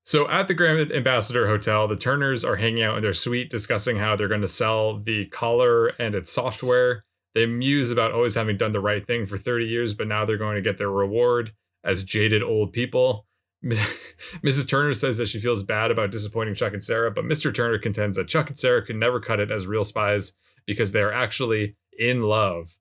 So 0.04 0.28
at 0.28 0.46
the 0.48 0.54
Grand 0.54 0.92
Ambassador 0.92 1.48
Hotel, 1.48 1.88
the 1.88 1.96
Turners 1.96 2.44
are 2.44 2.56
hanging 2.56 2.82
out 2.84 2.96
in 2.98 3.02
their 3.02 3.14
suite 3.14 3.50
discussing 3.50 3.96
how 3.98 4.14
they're 4.14 4.28
going 4.28 4.42
to 4.42 4.48
sell 4.48 4.98
the 4.98 5.26
collar 5.26 5.88
and 5.98 6.14
its 6.14 6.30
software. 6.30 7.04
They 7.34 7.46
muse 7.46 7.90
about 7.90 8.12
always 8.12 8.34
having 8.36 8.56
done 8.56 8.72
the 8.72 8.80
right 8.80 9.04
thing 9.04 9.26
for 9.26 9.36
30 9.38 9.64
years, 9.66 9.94
but 9.94 10.06
now 10.06 10.24
they're 10.24 10.36
going 10.36 10.56
to 10.56 10.62
get 10.62 10.78
their 10.78 10.90
reward 10.90 11.52
as 11.84 12.02
jaded 12.02 12.42
old 12.42 12.72
people. 12.72 13.26
Mrs. 13.64 14.68
Turner 14.68 14.94
says 14.94 15.18
that 15.18 15.28
she 15.28 15.40
feels 15.40 15.62
bad 15.62 15.90
about 15.90 16.10
disappointing 16.10 16.54
Chuck 16.54 16.72
and 16.72 16.84
Sarah, 16.84 17.10
but 17.10 17.24
Mr. 17.24 17.54
Turner 17.54 17.78
contends 17.78 18.16
that 18.16 18.28
Chuck 18.28 18.48
and 18.48 18.58
Sarah 18.58 18.84
can 18.84 18.98
never 18.98 19.20
cut 19.20 19.40
it 19.40 19.50
as 19.50 19.66
real 19.66 19.84
spies 19.84 20.32
because 20.66 20.92
they 20.92 21.00
are 21.00 21.12
actually 21.12 21.76
in 21.98 22.22
love. 22.22 22.76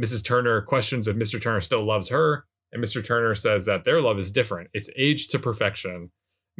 Mrs. 0.00 0.24
Turner 0.24 0.60
questions 0.62 1.08
if 1.08 1.16
Mr. 1.16 1.40
Turner 1.40 1.60
still 1.60 1.84
loves 1.84 2.08
her, 2.08 2.44
and 2.72 2.82
Mr. 2.82 3.04
Turner 3.04 3.34
says 3.34 3.66
that 3.66 3.84
their 3.84 4.00
love 4.00 4.18
is 4.18 4.32
different. 4.32 4.68
It's 4.72 4.90
aged 4.96 5.30
to 5.30 5.38
perfection. 5.38 6.10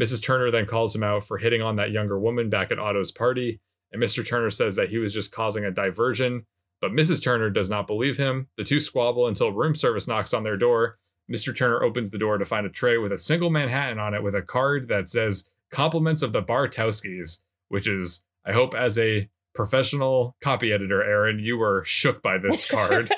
Mrs. 0.01 0.23
Turner 0.23 0.51
then 0.51 0.67
calls 0.67 0.95
him 0.95 1.03
out 1.03 1.25
for 1.25 1.39
hitting 1.39 1.63
on 1.63 1.77
that 1.77 1.91
younger 1.91 2.19
woman 2.19 2.49
back 2.49 2.71
at 2.71 2.79
Otto's 2.79 3.13
party, 3.13 3.61
and 3.93 4.03
Mr. 4.03 4.27
Turner 4.27 4.51
says 4.51 4.77
that 4.77 4.91
he 4.91 4.99
was 4.99 5.13
just 5.13 5.33
causing 5.33 5.65
a 5.65 5.71
diversion, 5.71 6.47
but 6.81 6.93
Mrs. 6.93 7.23
Turner 7.23 7.51
does 7.51 7.71
not 7.71 7.87
believe 7.87 8.17
him. 8.17 8.49
The 8.57 8.65
two 8.65 8.81
squabble 8.81 9.27
until 9.27 9.53
room 9.53 9.75
service 9.75 10.07
knocks 10.07 10.35
on 10.35 10.45
their 10.45 10.57
door. 10.57 10.99
Mr. 11.31 11.57
Turner 11.57 11.83
opens 11.83 12.11
the 12.11 12.19
door 12.19 12.39
to 12.39 12.45
find 12.45 12.67
a 12.67 12.71
tray 12.71 12.99
with 12.99 13.13
a 13.13 13.19
single 13.19 13.51
Manhattan 13.51 13.99
on 13.99 14.15
it 14.15 14.23
with 14.23 14.35
a 14.35 14.43
card 14.43 14.89
that 14.89 15.09
says 15.09 15.49
compliments 15.71 16.23
of 16.23 16.33
the 16.33 16.43
Bartowskis, 16.43 17.41
which 17.69 17.89
is, 17.89 18.25
I 18.45 18.53
hope, 18.53 18.75
as 18.75 18.99
a 18.99 19.29
professional 19.55 20.37
copy 20.41 20.73
editor, 20.73 21.03
Aaron, 21.03 21.39
you 21.39 21.59
were 21.59 21.83
shook 21.85 22.23
by 22.23 22.39
this 22.39 22.65
card. 22.71 23.13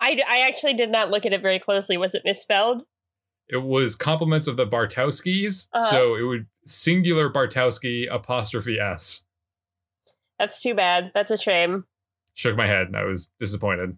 I, 0.00 0.20
I 0.26 0.46
actually 0.48 0.74
did 0.74 0.90
not 0.90 1.10
look 1.10 1.26
at 1.26 1.32
it 1.32 1.42
very 1.42 1.58
closely. 1.58 1.96
Was 1.96 2.14
it 2.14 2.22
misspelled? 2.24 2.84
it 3.48 3.58
was 3.58 3.94
compliments 3.94 4.46
of 4.46 4.56
the 4.56 4.66
Bartowskis. 4.66 5.68
Uh-huh. 5.72 5.90
So 5.90 6.14
it 6.16 6.22
would 6.22 6.46
singular 6.64 7.30
Bartowski 7.30 8.12
apostrophe 8.12 8.78
S. 8.78 9.24
That's 10.38 10.60
too 10.60 10.74
bad. 10.74 11.12
That's 11.14 11.30
a 11.30 11.36
shame. 11.36 11.84
Shook 12.34 12.56
my 12.56 12.66
head. 12.66 12.88
I 12.94 13.04
was 13.04 13.30
disappointed. 13.38 13.96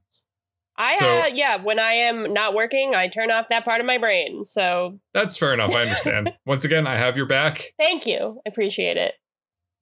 I 0.79 0.95
So- 0.97 1.19
uh 1.23 1.27
yeah, 1.27 1.57
when 1.57 1.79
I 1.79 1.93
am 1.93 2.33
not 2.33 2.55
working, 2.55 2.95
I 2.95 3.09
turn 3.09 3.31
off 3.31 3.49
that 3.51 3.65
part 3.65 3.81
of 3.81 3.87
my 3.87 3.99
brain. 3.99 4.45
So 4.45 4.99
That's 5.13 5.37
fair 5.37 5.53
enough. 5.53 5.75
I 5.75 5.83
understand. 5.83 6.33
Once 6.47 6.65
again, 6.65 6.87
I 6.87 6.97
have 6.97 7.17
your 7.17 7.27
back. 7.27 7.75
thank 7.79 8.07
you. 8.07 8.41
I 8.47 8.49
appreciate 8.49 8.97
it. 8.97 9.15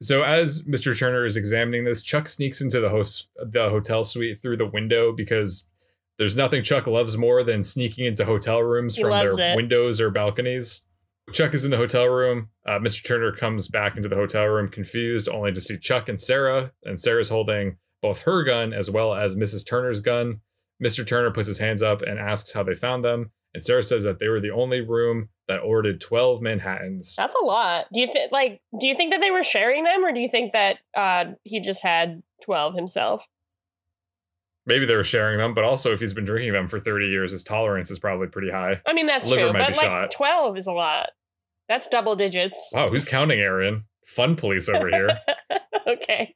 So 0.03 0.23
as 0.23 0.63
Mr. 0.65 0.99
Turner 0.99 1.25
is 1.25 1.37
examining 1.37 1.85
this, 1.85 2.03
Chuck 2.03 2.29
sneaks 2.29 2.61
into 2.61 2.81
the 2.81 2.91
host 2.91 3.29
the 3.37 3.69
hotel 3.71 4.05
suite 4.05 4.39
through 4.41 4.57
the 4.59 4.67
window 4.67 5.13
because 5.13 5.67
there's 6.19 6.37
nothing 6.37 6.63
Chuck 6.63 6.87
loves 6.87 7.17
more 7.17 7.43
than 7.43 7.63
sneaking 7.63 8.05
into 8.07 8.25
hotel 8.25 8.63
rooms 8.63 8.97
He 8.97 9.03
from 9.03 9.11
their 9.13 9.39
it. 9.53 9.57
windows 9.57 10.01
or 10.01 10.11
balconies. 10.11 10.83
Chuck 11.33 11.53
is 11.55 11.65
in 11.65 11.71
the 11.71 11.77
hotel 11.77 12.07
room. 12.07 12.51
Uh, 12.67 12.79
Mr. 12.79 13.05
Turner 13.05 13.33
comes 13.33 13.69
back 13.69 13.97
into 13.97 14.09
the 14.09 14.15
hotel 14.17 14.45
room 14.47 14.69
confused, 14.69 15.29
only 15.29 15.53
to 15.53 15.61
see 15.61 15.77
Chuck 15.79 16.09
and 16.09 16.21
Sarah. 16.21 16.73
And 16.85 17.01
Sarah's 17.01 17.31
holding 17.31 17.79
both 18.01 18.21
her 18.23 18.45
gun 18.45 18.73
as 18.73 18.91
well 18.91 19.13
as 19.15 19.35
Mrs. 19.35 19.67
Turner's 19.67 20.01
gun. 20.01 20.41
Mr. 20.83 21.07
Turner 21.07 21.31
puts 21.31 21.49
his 21.49 21.59
hands 21.59 21.83
up 21.83 22.03
and 22.03 22.19
asks 22.19 22.53
how 22.53 22.63
they 22.63 22.75
found 22.75 23.05
them. 23.05 23.31
And 23.55 23.65
Sarah 23.65 23.83
says 23.83 24.05
that 24.05 24.19
they 24.19 24.29
were 24.29 24.41
the 24.41 24.51
only 24.51 24.81
room 24.83 25.31
that 25.49 25.61
ordered 25.61 26.01
12 26.01 26.43
Manhattans. 26.43 27.15
That's 27.17 27.35
a 27.35 27.45
lot. 27.45 27.87
Do 27.93 28.01
you 28.01 28.07
think 28.07 28.31
like 28.31 28.61
do 28.79 28.87
you 28.87 28.95
think 28.95 29.13
that 29.13 29.21
they 29.21 29.31
were 29.31 29.43
sharing 29.43 29.85
them 29.85 30.05
or 30.05 30.13
do 30.13 30.21
you 30.21 30.29
think 30.29 30.53
that 30.53 30.79
uh 30.95 31.33
he 31.43 31.61
just 31.61 31.83
had 31.83 32.23
12 32.45 32.75
himself? 32.75 33.27
Maybe 34.67 34.85
they 34.85 34.97
were 34.97 35.05
sharing 35.05 35.39
them, 35.39 35.55
but 35.55 35.65
also 35.65 35.93
if 35.93 36.01
he's 36.01 36.13
been 36.13 36.25
drinking 36.25 36.53
them 36.53 36.67
for 36.67 36.81
30 36.81 37.07
years, 37.07 37.31
his 37.31 37.45
tolerance 37.45 37.91
is 37.91 37.99
probably 37.99 38.27
pretty 38.27 38.51
high. 38.51 38.83
I 38.87 38.93
mean 38.93 39.07
that's 39.07 39.27
Liver 39.27 39.45
true, 39.45 39.53
but 39.53 39.61
like 39.61 39.77
shot. 39.77 40.11
12 40.11 40.59
is 40.59 40.67
a 40.67 40.73
lot. 40.73 41.11
That's 41.69 41.87
double 41.89 42.15
digits. 42.15 42.73
Wow, 42.75 42.91
who's 42.91 43.05
counting, 43.05 43.41
Aaron? 43.41 43.85
Fun 44.05 44.37
police 44.37 44.69
over 44.69 44.89
here. 44.89 45.19
okay. 45.87 46.35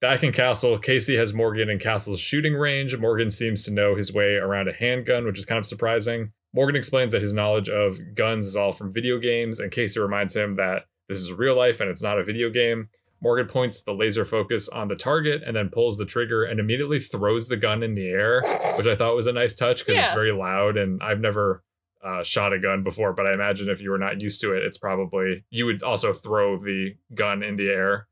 Back 0.00 0.22
in 0.22 0.32
Castle, 0.32 0.78
Casey 0.78 1.16
has 1.16 1.34
Morgan 1.34 1.68
in 1.68 1.78
Castle's 1.78 2.20
shooting 2.20 2.54
range. 2.54 2.96
Morgan 2.96 3.30
seems 3.30 3.64
to 3.64 3.70
know 3.70 3.94
his 3.94 4.14
way 4.14 4.36
around 4.36 4.66
a 4.66 4.72
handgun, 4.72 5.26
which 5.26 5.38
is 5.38 5.44
kind 5.44 5.58
of 5.58 5.66
surprising. 5.66 6.32
Morgan 6.54 6.74
explains 6.74 7.12
that 7.12 7.20
his 7.20 7.34
knowledge 7.34 7.68
of 7.68 7.98
guns 8.14 8.46
is 8.46 8.56
all 8.56 8.72
from 8.72 8.94
video 8.94 9.18
games, 9.18 9.60
and 9.60 9.70
Casey 9.70 10.00
reminds 10.00 10.34
him 10.34 10.54
that 10.54 10.86
this 11.08 11.18
is 11.18 11.34
real 11.34 11.54
life 11.54 11.80
and 11.80 11.90
it's 11.90 12.02
not 12.02 12.18
a 12.18 12.24
video 12.24 12.48
game. 12.48 12.88
Morgan 13.20 13.46
points 13.46 13.82
the 13.82 13.92
laser 13.92 14.24
focus 14.24 14.70
on 14.70 14.88
the 14.88 14.96
target 14.96 15.42
and 15.44 15.54
then 15.54 15.68
pulls 15.68 15.98
the 15.98 16.06
trigger 16.06 16.44
and 16.44 16.58
immediately 16.58 16.98
throws 16.98 17.48
the 17.48 17.58
gun 17.58 17.82
in 17.82 17.94
the 17.94 18.08
air, 18.08 18.40
which 18.78 18.86
I 18.86 18.96
thought 18.96 19.14
was 19.14 19.26
a 19.26 19.32
nice 19.34 19.54
touch 19.54 19.84
because 19.84 20.02
it's 20.02 20.14
very 20.14 20.32
loud. 20.32 20.78
And 20.78 21.02
I've 21.02 21.20
never 21.20 21.62
uh, 22.02 22.22
shot 22.22 22.54
a 22.54 22.58
gun 22.58 22.82
before, 22.82 23.12
but 23.12 23.26
I 23.26 23.34
imagine 23.34 23.68
if 23.68 23.82
you 23.82 23.90
were 23.90 23.98
not 23.98 24.22
used 24.22 24.40
to 24.40 24.54
it, 24.54 24.64
it's 24.64 24.78
probably 24.78 25.44
you 25.50 25.66
would 25.66 25.82
also 25.82 26.14
throw 26.14 26.56
the 26.56 26.94
gun 27.14 27.42
in 27.42 27.56
the 27.56 27.68
air. 27.68 28.06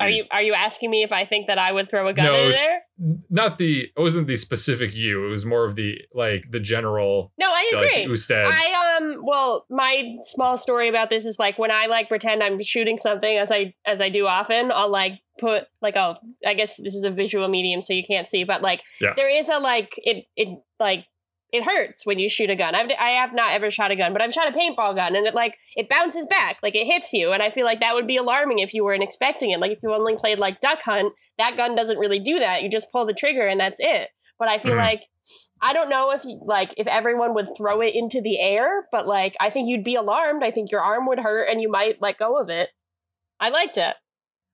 Are 0.00 0.08
you 0.10 0.24
are 0.30 0.42
you 0.42 0.54
asking 0.54 0.90
me 0.90 1.02
if 1.02 1.12
I 1.12 1.24
think 1.24 1.46
that 1.48 1.58
I 1.58 1.70
would 1.72 1.88
throw 1.88 2.08
a 2.08 2.12
gun 2.14 2.24
No. 2.26 2.44
in 2.44 2.50
there? 2.50 2.78
not 3.30 3.58
the 3.58 3.80
it 3.96 4.00
wasn't 4.00 4.26
the 4.28 4.36
specific 4.36 4.94
you 4.94 5.26
it 5.26 5.28
was 5.28 5.44
more 5.44 5.64
of 5.64 5.74
the 5.74 5.98
like 6.14 6.44
the 6.50 6.60
general 6.60 7.32
No, 7.38 7.46
I 7.48 7.70
like 7.74 7.84
agree. 7.86 8.12
Usted. 8.12 8.46
I 8.48 8.96
um 8.98 9.22
well 9.24 9.66
my 9.70 10.14
small 10.22 10.56
story 10.56 10.88
about 10.88 11.10
this 11.10 11.24
is 11.24 11.36
like 11.38 11.58
when 11.58 11.70
I 11.70 11.86
like 11.86 12.08
pretend 12.08 12.42
I'm 12.42 12.62
shooting 12.62 12.98
something 12.98 13.36
as 13.38 13.50
I 13.50 13.74
as 13.84 14.00
I 14.00 14.08
do 14.08 14.26
often 14.26 14.70
I'll 14.72 14.90
like 14.90 15.20
put 15.38 15.64
like 15.80 15.96
oh 15.96 16.16
I 16.46 16.54
guess 16.54 16.76
this 16.76 16.94
is 16.94 17.04
a 17.04 17.10
visual 17.10 17.48
medium 17.48 17.80
so 17.80 17.92
you 17.92 18.04
can't 18.04 18.28
see 18.28 18.44
but 18.44 18.62
like 18.62 18.82
Yeah. 19.00 19.14
there 19.16 19.30
is 19.30 19.48
a 19.48 19.58
like 19.58 19.94
it 19.96 20.26
it 20.36 20.48
like 20.78 21.06
it 21.52 21.64
hurts 21.64 22.06
when 22.06 22.18
you 22.18 22.28
shoot 22.28 22.48
a 22.50 22.56
gun. 22.56 22.74
I've 22.74 22.90
I 22.98 23.10
have 23.10 23.34
not 23.34 23.52
ever 23.52 23.70
shot 23.70 23.90
a 23.90 23.96
gun, 23.96 24.12
but 24.12 24.22
I've 24.22 24.32
shot 24.32 24.48
a 24.48 24.56
paintball 24.58 24.96
gun 24.96 25.14
and 25.14 25.26
it 25.26 25.34
like 25.34 25.58
it 25.76 25.88
bounces 25.88 26.26
back 26.26 26.56
like 26.62 26.74
it 26.74 26.86
hits 26.86 27.12
you 27.12 27.32
and 27.32 27.42
I 27.42 27.50
feel 27.50 27.66
like 27.66 27.80
that 27.80 27.94
would 27.94 28.06
be 28.06 28.16
alarming 28.16 28.58
if 28.58 28.72
you 28.72 28.84
weren't 28.84 29.02
expecting 29.02 29.50
it. 29.50 29.60
Like 29.60 29.72
if 29.72 29.78
you 29.82 29.92
only 29.92 30.16
played 30.16 30.40
like 30.40 30.60
duck 30.60 30.80
hunt, 30.82 31.12
that 31.38 31.56
gun 31.56 31.74
doesn't 31.76 31.98
really 31.98 32.18
do 32.18 32.38
that. 32.38 32.62
You 32.62 32.70
just 32.70 32.90
pull 32.90 33.04
the 33.04 33.12
trigger 33.12 33.46
and 33.46 33.60
that's 33.60 33.78
it. 33.80 34.08
But 34.38 34.48
I 34.48 34.58
feel 34.58 34.74
Mhm. 34.74 34.78
like 34.78 35.02
I 35.60 35.72
don't 35.72 35.90
know 35.90 36.10
if 36.10 36.22
like 36.24 36.74
if 36.76 36.86
everyone 36.86 37.34
would 37.34 37.46
throw 37.56 37.80
it 37.80 37.94
into 37.94 38.20
the 38.20 38.40
air, 38.40 38.88
but 38.90 39.06
like 39.06 39.36
I 39.38 39.50
think 39.50 39.68
you'd 39.68 39.84
be 39.84 39.94
alarmed. 39.94 40.42
I 40.42 40.50
think 40.50 40.70
your 40.70 40.80
arm 40.80 41.06
would 41.06 41.20
hurt 41.20 41.48
and 41.50 41.60
you 41.60 41.70
might 41.70 42.00
let 42.00 42.18
go 42.18 42.38
of 42.40 42.48
it. 42.48 42.70
I 43.38 43.50
liked 43.50 43.76
it. 43.76 43.94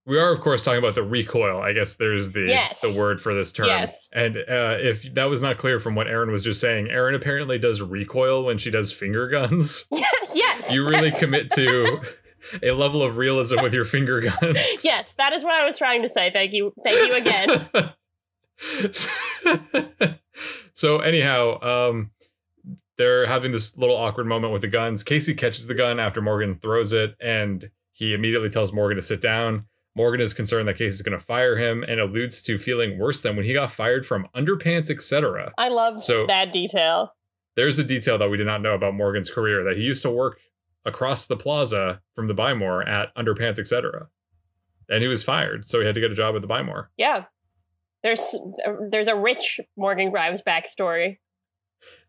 We 0.08 0.18
are 0.18 0.32
of 0.32 0.40
course 0.40 0.64
talking 0.64 0.78
about 0.78 0.94
the 0.94 1.02
recoil 1.02 1.60
i 1.60 1.72
guess 1.72 1.94
there's 1.96 2.32
the 2.32 2.46
Yes. 2.48 2.80
the 2.80 2.96
word 2.98 3.20
for 3.20 3.34
this 3.34 3.52
term 3.52 3.66
Yes. 3.66 4.08
and 4.12 4.36
uh, 4.36 4.76
if 4.80 5.02
that 5.14 5.24
was 5.26 5.40
not 5.42 5.58
clear 5.58 5.78
from 5.78 5.94
what 5.94 6.08
aaron 6.08 6.30
was 6.32 6.42
just 6.42 6.60
saying 6.60 6.88
aaron 6.90 7.14
apparently 7.14 7.58
does 7.58 7.80
recoil 7.82 8.44
when 8.44 8.58
she 8.58 8.70
does 8.70 8.90
finger 8.92 9.28
guns 9.28 9.86
yes. 10.34 10.72
you 10.72 10.88
really 10.88 11.10
commit 11.12 11.50
to 11.52 12.00
a 12.62 12.70
level 12.72 13.02
of 13.02 13.16
realism 13.16 13.60
with 13.62 13.74
your 13.74 13.84
finger 13.84 14.20
guns 14.20 14.58
Yes, 14.84 15.12
that 15.18 15.32
is 15.32 15.44
what 15.44 15.54
I 15.54 15.64
was 15.64 15.76
trying 15.76 16.02
to 16.02 16.08
say. 16.08 16.30
Thank 16.30 16.52
you. 16.52 16.72
Thank 16.82 17.08
you 17.08 17.16
again. 17.16 17.92
so 20.72 20.98
anyhow, 21.00 21.60
um, 21.60 22.10
they're 22.96 23.26
having 23.26 23.52
this 23.52 23.76
little 23.76 23.96
awkward 23.96 24.26
moment 24.26 24.52
with 24.52 24.62
the 24.62 24.68
guns. 24.68 25.02
Casey 25.02 25.34
catches 25.34 25.66
the 25.66 25.74
gun 25.74 25.98
after 26.00 26.20
Morgan 26.22 26.58
throws 26.60 26.92
it, 26.92 27.16
and 27.20 27.70
he 27.92 28.14
immediately 28.14 28.48
tells 28.50 28.72
Morgan 28.72 28.96
to 28.96 29.02
sit 29.02 29.20
down. 29.20 29.66
Morgan 29.98 30.20
is 30.20 30.32
concerned 30.32 30.68
that 30.68 30.78
Casey's 30.78 31.02
going 31.02 31.18
to 31.18 31.22
fire 31.24 31.56
him 31.58 31.82
and 31.82 31.98
alludes 32.00 32.40
to 32.44 32.56
feeling 32.56 32.98
worse 32.98 33.20
than 33.20 33.34
when 33.36 33.44
he 33.44 33.52
got 33.52 33.70
fired 33.72 34.06
from 34.06 34.28
underpants, 34.34 34.90
etc. 34.90 35.52
I 35.58 35.68
love 35.68 36.02
So- 36.02 36.24
that 36.28 36.52
detail. 36.52 37.14
There's 37.56 37.78
a 37.80 37.84
detail 37.84 38.16
that 38.18 38.30
we 38.30 38.36
did 38.36 38.46
not 38.46 38.62
know 38.62 38.74
about 38.74 38.94
Morgan's 38.94 39.28
career 39.30 39.64
that 39.64 39.76
he 39.76 39.82
used 39.82 40.02
to 40.02 40.10
work 40.10 40.38
across 40.84 41.26
the 41.26 41.36
plaza 41.36 42.00
from 42.14 42.28
the 42.28 42.34
Buy 42.34 42.54
More 42.54 42.88
at 42.88 43.12
underpants, 43.16 43.58
etc. 43.58 44.06
And 44.88 45.02
he 45.02 45.08
was 45.08 45.24
fired, 45.24 45.66
so 45.66 45.80
he 45.80 45.86
had 45.86 45.96
to 45.96 46.00
get 46.00 46.12
a 46.12 46.14
job 46.14 46.36
at 46.36 46.40
the 46.40 46.46
Buy 46.46 46.62
More. 46.62 46.90
Yeah. 46.96 47.24
There's 48.04 48.36
there's 48.92 49.08
a 49.08 49.16
rich 49.16 49.58
Morgan 49.76 50.10
Grimes 50.12 50.40
backstory. 50.40 51.18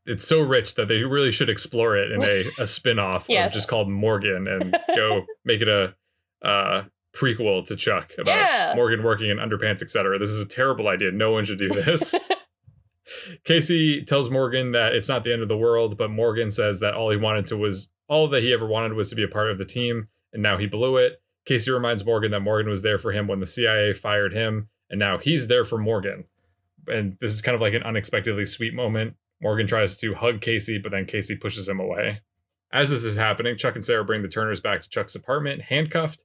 it's 0.05 0.23
so 0.27 0.39
rich 0.39 0.75
that 0.75 0.87
they 0.87 1.03
really 1.03 1.31
should 1.31 1.49
explore 1.49 1.97
it 1.97 2.11
in 2.11 2.21
a, 2.21 2.43
a 2.61 2.67
spin-off 2.77 3.25
Yes. 3.27 3.47
of 3.47 3.53
just 3.53 3.67
called 3.69 3.89
Morgan 3.89 4.47
and 4.47 4.77
go 4.95 5.25
make 5.43 5.61
it 5.61 5.67
a 5.67 5.95
uh, 6.47 6.83
prequel 7.19 7.65
to 7.67 7.75
Chuck 7.75 8.13
about 8.17 8.35
Yeah. 8.37 8.73
Morgan 8.75 9.03
working 9.03 9.29
in 9.29 9.37
underpants, 9.37 9.81
etc. 9.81 10.17
This 10.19 10.29
is 10.29 10.41
a 10.41 10.47
terrible 10.47 10.87
idea. 10.87 11.11
No 11.11 11.31
one 11.31 11.45
should 11.45 11.57
do 11.59 11.69
this. 11.69 12.15
Casey 13.43 14.03
tells 14.03 14.29
Morgan 14.29 14.71
that 14.71 14.93
it's 14.93 15.09
not 15.09 15.23
the 15.23 15.33
end 15.33 15.41
of 15.41 15.47
the 15.47 15.57
world, 15.57 15.97
but 15.97 16.11
Morgan 16.11 16.51
says 16.51 16.79
that 16.79 16.93
all 16.93 17.09
he 17.09 17.17
wanted 17.17 17.45
to 17.47 17.57
was 17.57 17.89
all 18.07 18.27
that 18.29 18.43
he 18.43 18.53
ever 18.53 18.65
wanted 18.65 18.93
was 18.93 19.09
to 19.09 19.15
be 19.15 19.23
a 19.23 19.27
part 19.27 19.49
of 19.49 19.57
the 19.57 19.65
team, 19.65 20.07
and 20.31 20.43
now 20.43 20.57
he 20.57 20.67
blew 20.67 20.97
it. 20.97 21.21
Casey 21.45 21.71
reminds 21.71 22.05
Morgan 22.05 22.31
that 22.31 22.41
Morgan 22.41 22.69
was 22.69 22.83
there 22.83 22.97
for 22.99 23.11
him 23.11 23.27
when 23.27 23.39
the 23.39 23.45
CIA 23.47 23.93
fired 23.93 24.33
him, 24.33 24.69
and 24.89 24.99
now 24.99 25.17
he's 25.17 25.47
there 25.47 25.63
for 25.65 25.77
Morgan. 25.79 26.25
And 26.87 27.17
this 27.19 27.33
is 27.33 27.41
kind 27.41 27.55
of 27.55 27.61
like 27.61 27.73
an 27.73 27.83
unexpectedly 27.83 28.45
sweet 28.45 28.73
moment. 28.73 29.15
Morgan 29.41 29.65
tries 29.67 29.95
to 29.97 30.13
hug 30.15 30.41
Casey, 30.41 30.77
but 30.77 30.91
then 30.91 31.05
Casey 31.05 31.35
pushes 31.35 31.67
him 31.67 31.79
away. 31.79 32.21
As 32.71 32.91
this 32.91 33.03
is 33.03 33.15
happening, 33.15 33.57
Chuck 33.57 33.73
and 33.75 33.83
Sarah 33.83 34.03
bring 34.05 34.21
the 34.21 34.27
Turners 34.27 34.59
back 34.59 34.81
to 34.81 34.89
Chuck's 34.89 35.15
apartment, 35.15 35.63
handcuffed. 35.63 36.23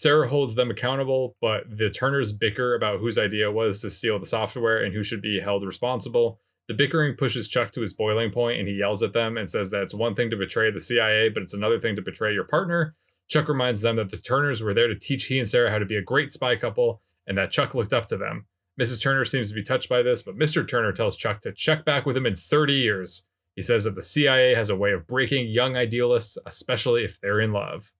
Sarah 0.00 0.28
holds 0.28 0.54
them 0.54 0.70
accountable, 0.70 1.36
but 1.42 1.64
the 1.76 1.90
Turners 1.90 2.32
bicker 2.32 2.74
about 2.74 3.00
whose 3.00 3.18
idea 3.18 3.50
it 3.50 3.52
was 3.52 3.82
to 3.82 3.90
steal 3.90 4.18
the 4.18 4.24
software 4.24 4.82
and 4.82 4.94
who 4.94 5.02
should 5.02 5.20
be 5.20 5.40
held 5.40 5.62
responsible. 5.62 6.40
The 6.68 6.72
bickering 6.72 7.16
pushes 7.16 7.48
Chuck 7.48 7.70
to 7.72 7.82
his 7.82 7.92
boiling 7.92 8.30
point 8.30 8.58
and 8.58 8.66
he 8.66 8.76
yells 8.76 9.02
at 9.02 9.12
them 9.12 9.36
and 9.36 9.50
says 9.50 9.70
that 9.70 9.82
it's 9.82 9.92
one 9.92 10.14
thing 10.14 10.30
to 10.30 10.38
betray 10.38 10.70
the 10.70 10.80
CIA, 10.80 11.28
but 11.28 11.42
it's 11.42 11.52
another 11.52 11.78
thing 11.78 11.96
to 11.96 12.00
betray 12.00 12.32
your 12.32 12.46
partner. 12.46 12.94
Chuck 13.28 13.46
reminds 13.46 13.82
them 13.82 13.96
that 13.96 14.10
the 14.10 14.16
Turners 14.16 14.62
were 14.62 14.72
there 14.72 14.88
to 14.88 14.98
teach 14.98 15.26
he 15.26 15.38
and 15.38 15.46
Sarah 15.46 15.70
how 15.70 15.76
to 15.78 15.84
be 15.84 15.96
a 15.96 16.02
great 16.02 16.32
spy 16.32 16.56
couple 16.56 17.02
and 17.26 17.36
that 17.36 17.50
Chuck 17.50 17.74
looked 17.74 17.92
up 17.92 18.06
to 18.06 18.16
them. 18.16 18.46
Mrs. 18.80 19.02
Turner 19.02 19.26
seems 19.26 19.50
to 19.50 19.54
be 19.54 19.62
touched 19.62 19.90
by 19.90 20.00
this, 20.02 20.22
but 20.22 20.36
Mr. 20.36 20.66
Turner 20.66 20.92
tells 20.92 21.14
Chuck 21.14 21.42
to 21.42 21.52
check 21.52 21.84
back 21.84 22.06
with 22.06 22.16
him 22.16 22.24
in 22.24 22.36
30 22.36 22.72
years. 22.72 23.26
He 23.54 23.60
says 23.60 23.84
that 23.84 23.96
the 23.96 24.02
CIA 24.02 24.54
has 24.54 24.70
a 24.70 24.76
way 24.76 24.92
of 24.92 25.06
breaking 25.06 25.48
young 25.48 25.76
idealists, 25.76 26.38
especially 26.46 27.04
if 27.04 27.20
they're 27.20 27.38
in 27.38 27.52
love. 27.52 27.92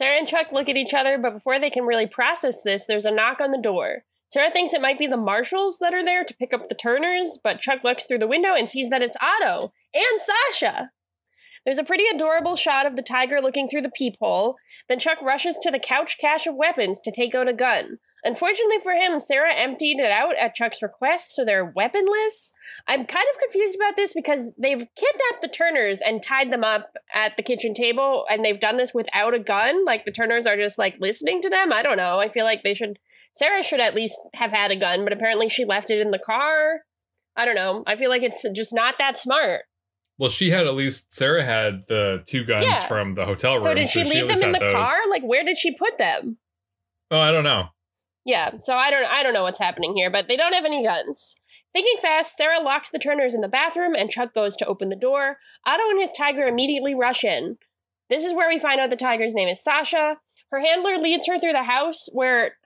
Sarah 0.00 0.16
and 0.16 0.26
Chuck 0.26 0.46
look 0.50 0.66
at 0.70 0.78
each 0.78 0.94
other, 0.94 1.18
but 1.18 1.34
before 1.34 1.58
they 1.58 1.68
can 1.68 1.84
really 1.84 2.06
process 2.06 2.62
this, 2.62 2.86
there's 2.86 3.04
a 3.04 3.10
knock 3.10 3.38
on 3.38 3.50
the 3.50 3.58
door. 3.58 4.04
Sarah 4.30 4.50
thinks 4.50 4.72
it 4.72 4.80
might 4.80 4.98
be 4.98 5.06
the 5.06 5.18
marshals 5.18 5.76
that 5.78 5.92
are 5.92 6.02
there 6.02 6.24
to 6.24 6.36
pick 6.38 6.54
up 6.54 6.70
the 6.70 6.74
Turners, 6.74 7.38
but 7.44 7.60
Chuck 7.60 7.84
looks 7.84 8.06
through 8.06 8.20
the 8.20 8.26
window 8.26 8.54
and 8.54 8.66
sees 8.66 8.88
that 8.88 9.02
it's 9.02 9.18
Otto 9.20 9.74
and 9.92 10.20
Sasha. 10.22 10.90
There's 11.64 11.78
a 11.78 11.84
pretty 11.84 12.04
adorable 12.12 12.56
shot 12.56 12.86
of 12.86 12.96
the 12.96 13.02
tiger 13.02 13.40
looking 13.40 13.68
through 13.68 13.82
the 13.82 13.90
peephole. 13.90 14.56
Then 14.88 14.98
Chuck 14.98 15.20
rushes 15.20 15.58
to 15.62 15.70
the 15.70 15.78
couch 15.78 16.16
cache 16.18 16.46
of 16.46 16.54
weapons 16.54 17.00
to 17.02 17.12
take 17.12 17.34
out 17.34 17.48
a 17.48 17.52
gun. 17.52 17.98
Unfortunately 18.22 18.78
for 18.82 18.92
him, 18.92 19.18
Sarah 19.18 19.54
emptied 19.54 19.98
it 19.98 20.10
out 20.10 20.36
at 20.36 20.54
Chuck's 20.54 20.82
request, 20.82 21.34
so 21.34 21.44
they're 21.44 21.64
weaponless. 21.64 22.52
I'm 22.86 23.06
kind 23.06 23.24
of 23.32 23.40
confused 23.40 23.76
about 23.76 23.96
this 23.96 24.12
because 24.12 24.52
they've 24.58 24.86
kidnapped 24.94 25.40
the 25.40 25.48
Turners 25.48 26.02
and 26.02 26.22
tied 26.22 26.52
them 26.52 26.62
up 26.62 26.90
at 27.14 27.36
the 27.36 27.42
kitchen 27.42 27.72
table, 27.72 28.26
and 28.30 28.44
they've 28.44 28.60
done 28.60 28.76
this 28.76 28.92
without 28.92 29.32
a 29.32 29.38
gun. 29.38 29.84
Like 29.86 30.04
the 30.04 30.12
Turners 30.12 30.46
are 30.46 30.56
just 30.56 30.78
like 30.78 31.00
listening 31.00 31.40
to 31.42 31.48
them. 31.48 31.72
I 31.72 31.82
don't 31.82 31.96
know. 31.96 32.20
I 32.20 32.28
feel 32.28 32.44
like 32.44 32.62
they 32.62 32.74
should. 32.74 32.98
Sarah 33.32 33.62
should 33.62 33.80
at 33.80 33.94
least 33.94 34.20
have 34.34 34.52
had 34.52 34.70
a 34.70 34.76
gun, 34.76 35.04
but 35.04 35.12
apparently 35.12 35.48
she 35.48 35.64
left 35.64 35.90
it 35.90 36.00
in 36.00 36.10
the 36.10 36.18
car. 36.18 36.80
I 37.36 37.46
don't 37.46 37.54
know. 37.54 37.84
I 37.86 37.96
feel 37.96 38.10
like 38.10 38.22
it's 38.22 38.44
just 38.54 38.74
not 38.74 38.96
that 38.98 39.16
smart. 39.16 39.62
Well, 40.20 40.28
she 40.28 40.50
had 40.50 40.66
at 40.66 40.74
least 40.74 41.14
Sarah 41.14 41.42
had 41.42 41.86
the 41.88 42.22
two 42.26 42.44
guns 42.44 42.66
Yeah. 42.66 42.74
from 42.86 43.14
the 43.14 43.24
hotel 43.24 43.52
room. 43.54 43.60
So 43.62 43.72
did 43.74 43.88
she 43.88 44.02
at 44.02 44.06
leave 44.06 44.26
least 44.26 44.40
them 44.42 44.54
in 44.54 44.60
the 44.60 44.66
those. 44.66 44.74
car? 44.74 44.96
Like 45.08 45.22
where 45.22 45.42
did 45.42 45.56
she 45.56 45.74
put 45.74 45.96
them? 45.96 46.36
Oh, 47.10 47.18
I 47.18 47.32
don't 47.32 47.42
know. 47.42 47.68
Yeah, 48.26 48.58
so 48.58 48.74
I 48.76 48.90
don't 48.90 49.06
I 49.10 49.22
don't 49.22 49.32
know 49.32 49.44
what's 49.44 49.58
happening 49.58 49.96
here, 49.96 50.10
but 50.10 50.28
they 50.28 50.36
don't 50.36 50.52
have 50.52 50.66
any 50.66 50.84
guns. 50.84 51.36
Thinking 51.72 51.96
fast, 52.02 52.36
Sarah 52.36 52.60
locks 52.60 52.90
the 52.90 52.98
Turners 52.98 53.34
in 53.34 53.40
the 53.40 53.48
bathroom 53.48 53.94
and 53.94 54.10
Chuck 54.10 54.34
goes 54.34 54.56
to 54.56 54.66
open 54.66 54.90
the 54.90 54.94
door. 54.96 55.38
Otto 55.64 55.88
and 55.88 55.98
his 55.98 56.12
tiger 56.12 56.46
immediately 56.46 56.94
rush 56.94 57.24
in. 57.24 57.56
This 58.10 58.24
is 58.26 58.34
where 58.34 58.48
we 58.50 58.58
find 58.58 58.78
out 58.78 58.90
the 58.90 58.96
tiger's 58.96 59.32
name 59.34 59.48
is 59.48 59.62
Sasha. 59.64 60.18
Her 60.50 60.60
handler 60.60 60.98
leads 60.98 61.26
her 61.28 61.38
through 61.38 61.52
the 61.52 61.62
house 61.62 62.10
where 62.12 62.56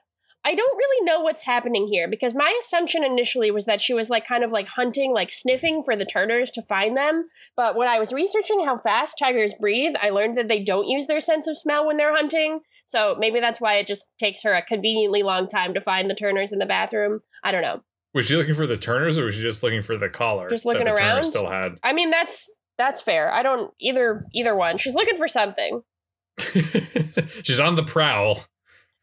I 0.46 0.54
don't 0.54 0.76
really 0.76 1.06
know 1.06 1.20
what's 1.20 1.44
happening 1.44 1.88
here 1.88 2.06
because 2.06 2.34
my 2.34 2.54
assumption 2.60 3.02
initially 3.02 3.50
was 3.50 3.64
that 3.64 3.80
she 3.80 3.94
was 3.94 4.10
like 4.10 4.26
kind 4.26 4.44
of 4.44 4.50
like 4.50 4.68
hunting, 4.68 5.12
like 5.12 5.30
sniffing 5.30 5.82
for 5.82 5.96
the 5.96 6.04
turners 6.04 6.50
to 6.52 6.62
find 6.62 6.96
them. 6.96 7.28
But 7.56 7.76
when 7.76 7.88
I 7.88 7.98
was 7.98 8.12
researching 8.12 8.64
how 8.64 8.76
fast 8.76 9.16
tigers 9.18 9.54
breathe, 9.58 9.94
I 10.02 10.10
learned 10.10 10.34
that 10.34 10.48
they 10.48 10.62
don't 10.62 10.86
use 10.86 11.06
their 11.06 11.22
sense 11.22 11.46
of 11.46 11.56
smell 11.56 11.86
when 11.86 11.96
they're 11.96 12.14
hunting. 12.14 12.60
So 12.84 13.16
maybe 13.18 13.40
that's 13.40 13.60
why 13.60 13.76
it 13.76 13.86
just 13.86 14.06
takes 14.18 14.42
her 14.42 14.52
a 14.52 14.62
conveniently 14.62 15.22
long 15.22 15.48
time 15.48 15.72
to 15.72 15.80
find 15.80 16.10
the 16.10 16.14
turners 16.14 16.52
in 16.52 16.58
the 16.58 16.66
bathroom. 16.66 17.20
I 17.42 17.50
don't 17.50 17.62
know. 17.62 17.82
Was 18.12 18.26
she 18.26 18.36
looking 18.36 18.54
for 18.54 18.66
the 18.66 18.76
Turners 18.76 19.18
or 19.18 19.24
was 19.24 19.34
she 19.34 19.42
just 19.42 19.64
looking 19.64 19.82
for 19.82 19.96
the 19.96 20.08
collar? 20.08 20.48
Just 20.48 20.64
looking 20.64 20.84
that 20.84 20.94
the 20.94 21.00
Turners 21.00 21.24
around? 21.24 21.24
Still 21.24 21.50
had. 21.50 21.72
I 21.82 21.92
mean, 21.92 22.10
that's 22.10 22.48
that's 22.78 23.00
fair. 23.00 23.32
I 23.32 23.42
don't 23.42 23.72
either 23.80 24.24
either 24.32 24.54
one. 24.54 24.78
She's 24.78 24.94
looking 24.94 25.16
for 25.16 25.26
something. 25.26 25.82
She's 26.38 27.58
on 27.58 27.74
the 27.74 27.84
prowl. 27.84 28.44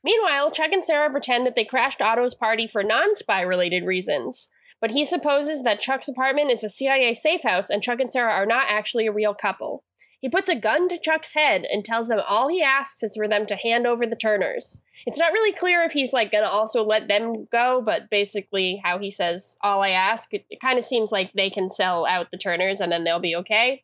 Meanwhile, 0.04 0.52
Chuck 0.52 0.72
and 0.72 0.84
Sarah 0.84 1.10
pretend 1.10 1.46
that 1.46 1.56
they 1.56 1.66
crashed 1.66 2.02
Otto's 2.02 2.34
party 2.34 2.68
for 2.68 2.84
non-spy 2.84 3.42
related 3.42 3.86
reasons. 3.86 4.50
But 4.80 4.92
he 4.92 5.06
supposes 5.06 5.64
that 5.64 5.80
Chuck's 5.80 6.08
apartment 6.08 6.50
is 6.50 6.64
a 6.64 6.70
CIA 6.70 7.14
safe 7.14 7.44
house 7.44 7.70
and 7.70 7.84
Chuck 7.84 8.00
and 8.00 8.12
Sarah 8.12 8.34
are 8.34 8.48
not 8.48 8.66
actually 8.68 9.06
a 9.06 9.12
real 9.12 9.36
couple. 9.36 9.84
He 10.22 10.30
puts 10.30 10.50
a 10.50 10.56
gun 10.56 10.88
to 10.90 11.00
Chuck's 11.00 11.34
head 11.34 11.66
and 11.72 11.84
tells 11.84 12.08
them 12.08 12.22
all 12.28 12.48
he 12.48 12.62
asks 12.62 13.02
is 13.02 13.16
for 13.16 13.28
them 13.28 13.48
to 13.48 13.56
hand 13.56 13.88
over 13.88 14.06
the 14.06 14.16
Turners. 14.16 14.84
It's 15.08 15.18
not 15.18 15.34
really 15.34 15.52
clear 15.52 15.82
if 15.82 15.94
he's 15.94 16.14
like 16.14 16.32
gonna 16.32 16.46
also 16.46 16.84
let 16.84 17.08
them 17.08 17.48
go, 17.52 17.82
but 17.84 18.10
basically 18.12 18.82
how 18.84 19.00
he 19.00 19.10
says 19.10 19.58
all 19.62 19.82
I 19.82 19.90
ask, 19.90 20.32
it, 20.34 20.46
it 20.50 20.60
kind 20.60 20.78
of 20.78 20.86
seems 20.86 21.12
like 21.12 21.34
they 21.34 21.50
can 21.50 21.70
sell 21.70 22.06
out 22.06 22.30
the 22.30 22.38
Turners 22.38 22.80
and 22.80 22.92
then 22.92 23.04
they'll 23.04 23.20
be 23.20 23.36
okay. 23.38 23.84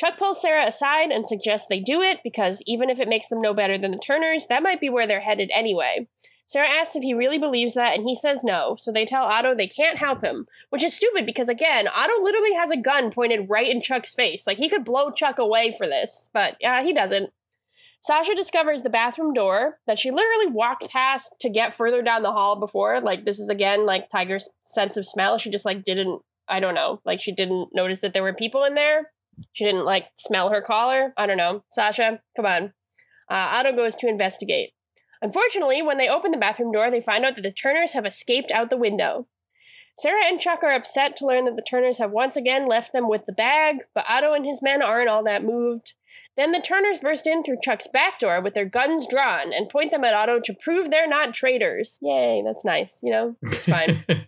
Chuck 0.00 0.16
pulls 0.16 0.40
Sarah 0.40 0.66
aside 0.66 1.10
and 1.10 1.26
suggests 1.26 1.66
they 1.68 1.78
do 1.78 2.00
it 2.00 2.20
because 2.24 2.62
even 2.66 2.88
if 2.88 3.00
it 3.00 3.08
makes 3.08 3.28
them 3.28 3.42
no 3.42 3.52
better 3.52 3.76
than 3.76 3.90
the 3.90 3.98
Turners, 3.98 4.46
that 4.46 4.62
might 4.62 4.80
be 4.80 4.88
where 4.88 5.06
they're 5.06 5.20
headed 5.20 5.50
anyway. 5.52 6.08
Sarah 6.46 6.70
asks 6.70 6.96
if 6.96 7.02
he 7.02 7.12
really 7.12 7.36
believes 7.36 7.74
that, 7.74 7.94
and 7.94 8.08
he 8.08 8.16
says 8.16 8.42
no, 8.42 8.76
so 8.78 8.90
they 8.90 9.04
tell 9.04 9.24
Otto 9.24 9.54
they 9.54 9.66
can't 9.66 9.98
help 9.98 10.24
him, 10.24 10.46
which 10.70 10.82
is 10.82 10.94
stupid 10.94 11.26
because, 11.26 11.50
again, 11.50 11.86
Otto 11.86 12.22
literally 12.22 12.54
has 12.54 12.70
a 12.70 12.78
gun 12.78 13.10
pointed 13.10 13.50
right 13.50 13.68
in 13.68 13.82
Chuck's 13.82 14.14
face. 14.14 14.46
Like, 14.46 14.56
he 14.56 14.70
could 14.70 14.86
blow 14.86 15.10
Chuck 15.10 15.38
away 15.38 15.74
for 15.76 15.86
this, 15.86 16.30
but 16.32 16.56
yeah, 16.60 16.82
he 16.82 16.94
doesn't. 16.94 17.30
Sasha 18.00 18.34
discovers 18.34 18.80
the 18.80 18.88
bathroom 18.88 19.34
door 19.34 19.80
that 19.86 19.98
she 19.98 20.10
literally 20.10 20.46
walked 20.46 20.90
past 20.90 21.34
to 21.40 21.50
get 21.50 21.76
further 21.76 22.00
down 22.00 22.22
the 22.22 22.32
hall 22.32 22.58
before. 22.58 23.02
Like, 23.02 23.26
this 23.26 23.38
is 23.38 23.50
again 23.50 23.84
like 23.84 24.08
Tiger's 24.08 24.48
sense 24.64 24.96
of 24.96 25.06
smell. 25.06 25.36
She 25.36 25.50
just, 25.50 25.66
like, 25.66 25.84
didn't, 25.84 26.22
I 26.48 26.58
don't 26.58 26.74
know, 26.74 27.02
like, 27.04 27.20
she 27.20 27.32
didn't 27.32 27.68
notice 27.74 28.00
that 28.00 28.14
there 28.14 28.22
were 28.22 28.32
people 28.32 28.64
in 28.64 28.74
there. 28.74 29.10
She 29.52 29.64
didn't, 29.64 29.84
like, 29.84 30.08
smell 30.16 30.50
her 30.50 30.60
collar. 30.60 31.12
I 31.16 31.26
don't 31.26 31.36
know. 31.36 31.64
Sasha, 31.70 32.20
come 32.36 32.46
on. 32.46 32.64
Uh, 33.30 33.50
Otto 33.52 33.72
goes 33.72 33.94
to 33.96 34.08
investigate. 34.08 34.70
Unfortunately, 35.22 35.82
when 35.82 35.98
they 35.98 36.08
open 36.08 36.30
the 36.30 36.38
bathroom 36.38 36.72
door, 36.72 36.90
they 36.90 37.00
find 37.00 37.24
out 37.24 37.36
that 37.36 37.42
the 37.42 37.52
Turners 37.52 37.92
have 37.92 38.06
escaped 38.06 38.50
out 38.50 38.70
the 38.70 38.76
window. 38.76 39.26
Sarah 39.98 40.24
and 40.24 40.40
Chuck 40.40 40.62
are 40.62 40.72
upset 40.72 41.14
to 41.16 41.26
learn 41.26 41.44
that 41.44 41.56
the 41.56 41.62
Turners 41.68 41.98
have 41.98 42.10
once 42.10 42.36
again 42.36 42.66
left 42.66 42.92
them 42.92 43.08
with 43.08 43.26
the 43.26 43.32
bag, 43.32 43.76
but 43.94 44.06
Otto 44.08 44.32
and 44.32 44.46
his 44.46 44.62
men 44.62 44.82
aren't 44.82 45.10
all 45.10 45.22
that 45.24 45.44
moved. 45.44 45.92
Then 46.36 46.52
the 46.52 46.60
Turners 46.60 47.00
burst 47.00 47.26
in 47.26 47.42
through 47.42 47.58
Chuck's 47.62 47.86
back 47.86 48.18
door 48.18 48.40
with 48.40 48.54
their 48.54 48.64
guns 48.64 49.06
drawn 49.06 49.52
and 49.52 49.68
point 49.68 49.90
them 49.90 50.04
at 50.04 50.14
Otto 50.14 50.40
to 50.40 50.54
prove 50.54 50.90
they're 50.90 51.06
not 51.08 51.34
traitors. 51.34 51.98
Yay, 52.00 52.42
that's 52.44 52.64
nice, 52.64 53.00
you 53.02 53.10
know? 53.10 53.36
It's 53.42 53.66
fine. 53.66 54.04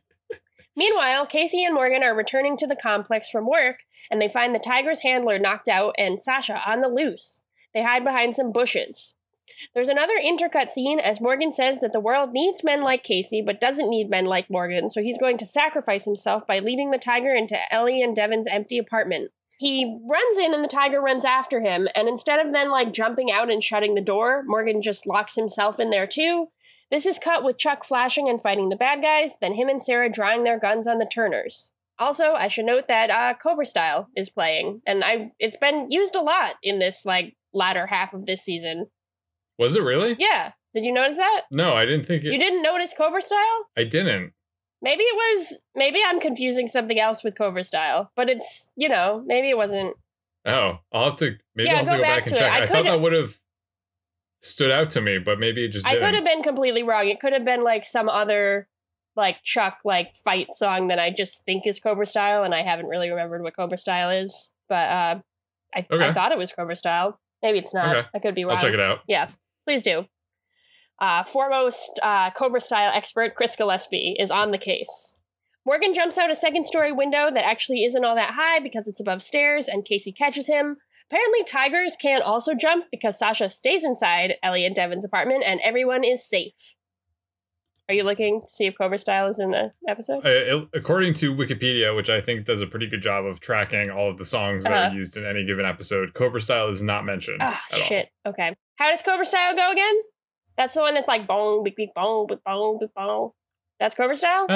Meanwhile, 0.76 1.26
Casey 1.26 1.64
and 1.64 1.74
Morgan 1.74 2.02
are 2.02 2.14
returning 2.14 2.56
to 2.56 2.66
the 2.66 2.76
complex 2.76 3.28
from 3.28 3.46
work, 3.46 3.80
and 4.10 4.20
they 4.20 4.28
find 4.28 4.54
the 4.54 4.58
tiger's 4.58 5.02
handler 5.02 5.38
knocked 5.38 5.68
out 5.68 5.94
and 5.98 6.20
Sasha 6.20 6.62
on 6.66 6.80
the 6.80 6.88
loose. 6.88 7.44
They 7.74 7.82
hide 7.82 8.04
behind 8.04 8.34
some 8.34 8.52
bushes. 8.52 9.14
There's 9.74 9.88
another 9.88 10.14
intercut 10.18 10.70
scene 10.70 10.98
as 10.98 11.20
Morgan 11.20 11.52
says 11.52 11.80
that 11.80 11.92
the 11.92 12.00
world 12.00 12.32
needs 12.32 12.64
men 12.64 12.82
like 12.82 13.04
Casey, 13.04 13.42
but 13.42 13.60
doesn't 13.60 13.90
need 13.90 14.10
men 14.10 14.24
like 14.24 14.50
Morgan, 14.50 14.90
so 14.90 15.02
he's 15.02 15.18
going 15.18 15.38
to 15.38 15.46
sacrifice 15.46 16.04
himself 16.04 16.46
by 16.46 16.58
leading 16.58 16.90
the 16.90 16.98
tiger 16.98 17.34
into 17.34 17.58
Ellie 17.72 18.02
and 18.02 18.16
Devon's 18.16 18.46
empty 18.46 18.78
apartment. 18.78 19.30
He 19.58 20.00
runs 20.10 20.38
in 20.38 20.54
and 20.54 20.64
the 20.64 20.68
tiger 20.68 21.00
runs 21.00 21.24
after 21.24 21.60
him, 21.60 21.86
and 21.94 22.08
instead 22.08 22.44
of 22.44 22.52
then 22.52 22.70
like 22.70 22.92
jumping 22.92 23.30
out 23.30 23.52
and 23.52 23.62
shutting 23.62 23.94
the 23.94 24.00
door, 24.00 24.42
Morgan 24.44 24.82
just 24.82 25.06
locks 25.06 25.36
himself 25.36 25.78
in 25.78 25.90
there 25.90 26.06
too. 26.06 26.48
This 26.92 27.06
is 27.06 27.18
cut 27.18 27.42
with 27.42 27.56
Chuck 27.56 27.84
flashing 27.84 28.28
and 28.28 28.38
fighting 28.38 28.68
the 28.68 28.76
bad 28.76 29.00
guys, 29.00 29.36
then 29.40 29.54
him 29.54 29.70
and 29.70 29.82
Sarah 29.82 30.10
drawing 30.12 30.44
their 30.44 30.60
guns 30.60 30.86
on 30.86 30.98
the 30.98 31.10
Turners. 31.12 31.72
Also, 31.98 32.34
I 32.34 32.48
should 32.48 32.66
note 32.66 32.86
that 32.88 33.08
uh, 33.08 33.32
Cobra 33.42 33.64
Style 33.64 34.08
is 34.14 34.28
playing, 34.28 34.82
and 34.86 35.02
I 35.02 35.32
it's 35.38 35.56
been 35.56 35.86
used 35.88 36.14
a 36.14 36.20
lot 36.20 36.56
in 36.62 36.80
this 36.80 37.06
like 37.06 37.34
latter 37.54 37.86
half 37.86 38.12
of 38.12 38.26
this 38.26 38.42
season. 38.42 38.88
Was 39.58 39.74
it 39.74 39.82
really? 39.82 40.16
Yeah. 40.18 40.52
Did 40.74 40.84
you 40.84 40.92
notice 40.92 41.16
that? 41.16 41.42
No, 41.50 41.74
I 41.74 41.86
didn't 41.86 42.06
think 42.06 42.24
it. 42.24 42.32
You 42.32 42.38
didn't 42.38 42.62
notice 42.62 42.94
Cobra 42.96 43.22
Style? 43.22 43.66
I 43.76 43.84
didn't. 43.84 44.32
Maybe 44.82 45.02
it 45.02 45.16
was. 45.16 45.62
Maybe 45.74 46.00
I'm 46.06 46.20
confusing 46.20 46.66
something 46.66 46.98
else 46.98 47.24
with 47.24 47.38
Cobra 47.38 47.64
Style, 47.64 48.10
but 48.16 48.28
it's 48.28 48.70
you 48.76 48.90
know 48.90 49.22
maybe 49.26 49.48
it 49.48 49.56
wasn't. 49.56 49.96
Oh, 50.44 50.78
I'll 50.92 51.10
have 51.10 51.18
to. 51.18 51.36
Maybe 51.54 51.70
Yeah, 51.70 51.78
I'll 51.78 51.84
have 51.84 51.86
to 51.86 51.92
go 51.92 51.96
go 51.98 52.02
back 52.02 52.24
back 52.24 52.26
and 52.26 52.36
check. 52.36 52.52
I 52.52 52.62
I, 52.64 52.66
thought 52.66 52.84
that 52.84 53.00
would 53.00 53.12
have 53.14 53.38
stood 54.42 54.70
out 54.70 54.90
to 54.90 55.00
me, 55.00 55.18
but 55.18 55.38
maybe 55.38 55.64
it 55.64 55.68
just 55.68 55.86
I 55.86 55.92
didn't. 55.92 56.04
could 56.04 56.14
have 56.14 56.24
been 56.24 56.42
completely 56.42 56.82
wrong. 56.82 57.08
It 57.08 57.20
could 57.20 57.32
have 57.32 57.44
been 57.44 57.62
like 57.62 57.84
some 57.84 58.08
other 58.08 58.68
like 59.16 59.42
Chuck 59.42 59.78
like 59.84 60.14
fight 60.24 60.48
song 60.52 60.88
that 60.88 60.98
I 60.98 61.10
just 61.10 61.44
think 61.44 61.66
is 61.66 61.80
Cobra 61.80 62.06
Style, 62.06 62.42
and 62.42 62.54
I 62.54 62.62
haven't 62.62 62.86
really 62.86 63.10
remembered 63.10 63.42
what 63.42 63.56
Cobra 63.56 63.78
Style 63.78 64.10
is. 64.10 64.52
But 64.68 64.88
uh, 64.88 65.18
I 65.74 65.86
I 65.90 66.12
thought 66.12 66.32
it 66.32 66.38
was 66.38 66.52
Cobra 66.52 66.76
Style. 66.76 67.18
Maybe 67.42 67.58
it's 67.58 67.74
not. 67.74 67.96
Okay. 67.96 68.08
I 68.14 68.18
could 68.18 68.34
be 68.34 68.44
wrong. 68.44 68.56
I'll 68.56 68.62
check 68.62 68.74
it 68.74 68.80
out. 68.80 69.00
Yeah, 69.08 69.28
please 69.66 69.82
do. 69.82 70.06
Uh, 70.98 71.24
foremost 71.24 71.98
uh, 72.02 72.30
Cobra 72.30 72.60
style 72.60 72.92
expert 72.94 73.34
Chris 73.34 73.56
Gillespie 73.56 74.14
is 74.20 74.30
on 74.30 74.52
the 74.52 74.58
case. 74.58 75.18
Morgan 75.64 75.94
jumps 75.94 76.18
out 76.18 76.30
a 76.30 76.34
second 76.34 76.64
story 76.64 76.92
window 76.92 77.30
that 77.30 77.44
actually 77.44 77.84
isn't 77.84 78.04
all 78.04 78.14
that 78.14 78.34
high 78.34 78.60
because 78.60 78.86
it's 78.86 79.00
above 79.00 79.22
stairs, 79.22 79.68
and 79.68 79.84
Casey 79.84 80.12
catches 80.12 80.46
him. 80.46 80.76
Apparently, 81.12 81.44
tigers 81.44 81.94
can 82.00 82.22
also 82.22 82.54
jump 82.54 82.86
because 82.90 83.18
Sasha 83.18 83.50
stays 83.50 83.84
inside 83.84 84.36
Ellie 84.42 84.64
and 84.64 84.74
Devon's 84.74 85.04
apartment, 85.04 85.44
and 85.46 85.60
everyone 85.62 86.04
is 86.04 86.26
safe. 86.26 86.54
Are 87.86 87.94
you 87.94 88.02
looking 88.02 88.40
to 88.40 88.48
see 88.48 88.64
if 88.64 88.78
Cobra 88.78 88.96
style 88.96 89.26
is 89.26 89.38
in 89.38 89.50
the 89.50 89.72
episode? 89.86 90.24
Uh, 90.24 90.64
according 90.72 91.12
to 91.14 91.34
Wikipedia, 91.34 91.94
which 91.94 92.08
I 92.08 92.22
think 92.22 92.46
does 92.46 92.62
a 92.62 92.66
pretty 92.66 92.86
good 92.86 93.02
job 93.02 93.26
of 93.26 93.40
tracking 93.40 93.90
all 93.90 94.08
of 94.08 94.16
the 94.16 94.24
songs 94.24 94.64
that 94.64 94.72
Uh-huh. 94.72 94.88
are 94.90 94.94
used 94.96 95.14
in 95.18 95.26
any 95.26 95.44
given 95.44 95.66
episode, 95.66 96.14
Cobra 96.14 96.40
Style 96.40 96.70
is 96.70 96.80
not 96.80 97.04
mentioned 97.04 97.38
Ah, 97.42 97.62
at 97.70 97.74
all. 97.78 97.84
shit. 97.84 98.08
Okay. 98.24 98.56
How 98.76 98.88
does 98.90 99.02
Cobra 99.02 99.26
style 99.26 99.54
go 99.54 99.70
again? 99.70 99.94
That's 100.56 100.72
the 100.72 100.80
one 100.80 100.94
that's 100.94 101.08
like 101.08 101.26
bong, 101.26 101.62
beep, 101.62 101.76
beep, 101.76 101.92
bong, 101.94 102.26
beep, 102.26 102.42
bong, 102.42 102.78
bong. 102.96 103.32
That's 103.78 103.94
Cobra 103.94 104.16
style? 104.16 104.46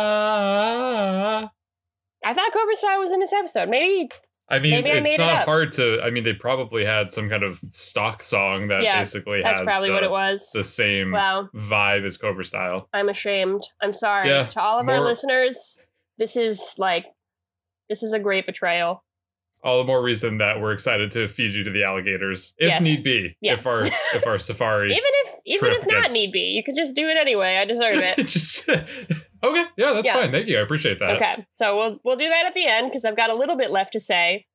Ah, 0.00 1.50
I 2.24 2.34
thought 2.34 2.52
Cobra 2.52 2.74
Style 2.74 2.98
was 2.98 3.12
in 3.12 3.20
this 3.20 3.32
episode. 3.32 3.68
Maybe 3.68 4.10
I 4.50 4.58
mean, 4.58 4.74
I 4.74 4.78
it's 4.78 5.12
it 5.12 5.18
not 5.18 5.32
up. 5.42 5.44
hard 5.44 5.72
to. 5.72 6.00
I 6.02 6.10
mean, 6.10 6.24
they 6.24 6.32
probably 6.32 6.84
had 6.84 7.12
some 7.12 7.28
kind 7.30 7.42
of 7.44 7.60
stock 7.70 8.22
song 8.22 8.68
that 8.68 8.82
Yeah, 8.82 8.98
basically 8.98 9.42
that's 9.42 9.60
has 9.60 9.66
probably 9.66 9.88
the, 9.90 9.94
what 9.94 10.02
it 10.02 10.10
was. 10.10 10.50
the 10.52 10.64
same 10.64 11.12
Wow, 11.12 11.48
vibe 11.54 12.04
as 12.04 12.16
Cobra 12.16 12.44
Style. 12.44 12.88
I'm 12.92 13.08
ashamed. 13.08 13.62
I'm 13.80 13.92
sorry 13.94 14.28
Yeah, 14.28 14.46
to 14.46 14.60
all 14.60 14.80
of 14.80 14.88
our 14.88 15.00
listeners. 15.00 15.80
This 16.18 16.36
is 16.36 16.74
like, 16.78 17.06
this 17.88 18.02
is 18.02 18.12
a 18.12 18.18
great 18.18 18.44
betrayal. 18.44 19.04
All 19.62 19.76
the 19.78 19.84
more 19.84 20.02
reason 20.02 20.38
that 20.38 20.58
we're 20.60 20.72
excited 20.72 21.10
to 21.12 21.28
feed 21.28 21.54
you 21.54 21.64
to 21.64 21.70
the 21.70 21.84
alligators, 21.84 22.54
if 22.58 22.68
Yes. 22.70 22.82
need 22.82 23.04
be. 23.04 23.36
Yeah. 23.42 23.52
If 23.52 23.66
our 23.66 23.82
if 23.82 24.26
our 24.26 24.38
safari 24.48 24.90
Even 24.90 25.02
if, 25.04 25.34
even 25.44 25.72
if 25.72 25.86
not 25.86 26.02
gets- 26.04 26.12
need 26.14 26.32
be, 26.32 26.40
you 26.40 26.62
could 26.64 26.74
just 26.76 26.96
do 26.96 27.08
it 27.08 27.16
anyway. 27.18 27.56
I 27.58 27.66
deserve 27.66 27.96
it. 27.96 28.16
just 28.26 28.49
okay, 28.68 29.64
yeah, 29.76 29.92
that's 29.92 30.06
Yeah. 30.06 30.14
fine. 30.14 30.30
Thank 30.30 30.46
you, 30.46 30.58
I 30.58 30.62
appreciate 30.62 30.98
that. 31.00 31.16
Okay, 31.16 31.46
so 31.56 31.76
we'll 31.76 32.00
we'll 32.04 32.16
do 32.16 32.28
that 32.28 32.46
at 32.46 32.54
the 32.54 32.66
end 32.66 32.88
because 32.90 33.04
I've 33.04 33.16
got 33.16 33.30
a 33.30 33.34
little 33.34 33.56
bit 33.56 33.70
left 33.70 33.92
to 33.94 34.00
say. 34.00 34.46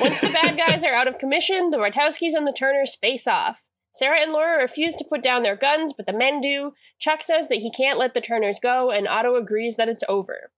Once 0.00 0.18
the 0.20 0.30
bad 0.30 0.56
guys 0.56 0.82
are 0.82 0.94
out 0.94 1.08
of 1.08 1.18
commission, 1.18 1.70
the 1.70 1.76
Bartowskis 1.76 2.34
and 2.34 2.46
the 2.46 2.54
Turners 2.58 2.94
face 2.94 3.26
off. 3.26 3.64
Sarah 3.92 4.20
and 4.20 4.32
Laura 4.32 4.58
refuse 4.60 4.96
to 4.96 5.04
put 5.08 5.22
down 5.22 5.42
their 5.42 5.54
guns, 5.56 5.92
but 5.92 6.06
the 6.06 6.12
men 6.12 6.40
do. 6.40 6.72
Chuck 6.98 7.22
says 7.22 7.48
that 7.48 7.58
he 7.58 7.70
can't 7.70 7.98
let 7.98 8.12
the 8.14 8.20
Turners 8.20 8.58
go, 8.60 8.90
and 8.90 9.06
Otto 9.06 9.36
agrees 9.36 9.76
that 9.76 9.88
it's 9.88 10.02
over. 10.08 10.50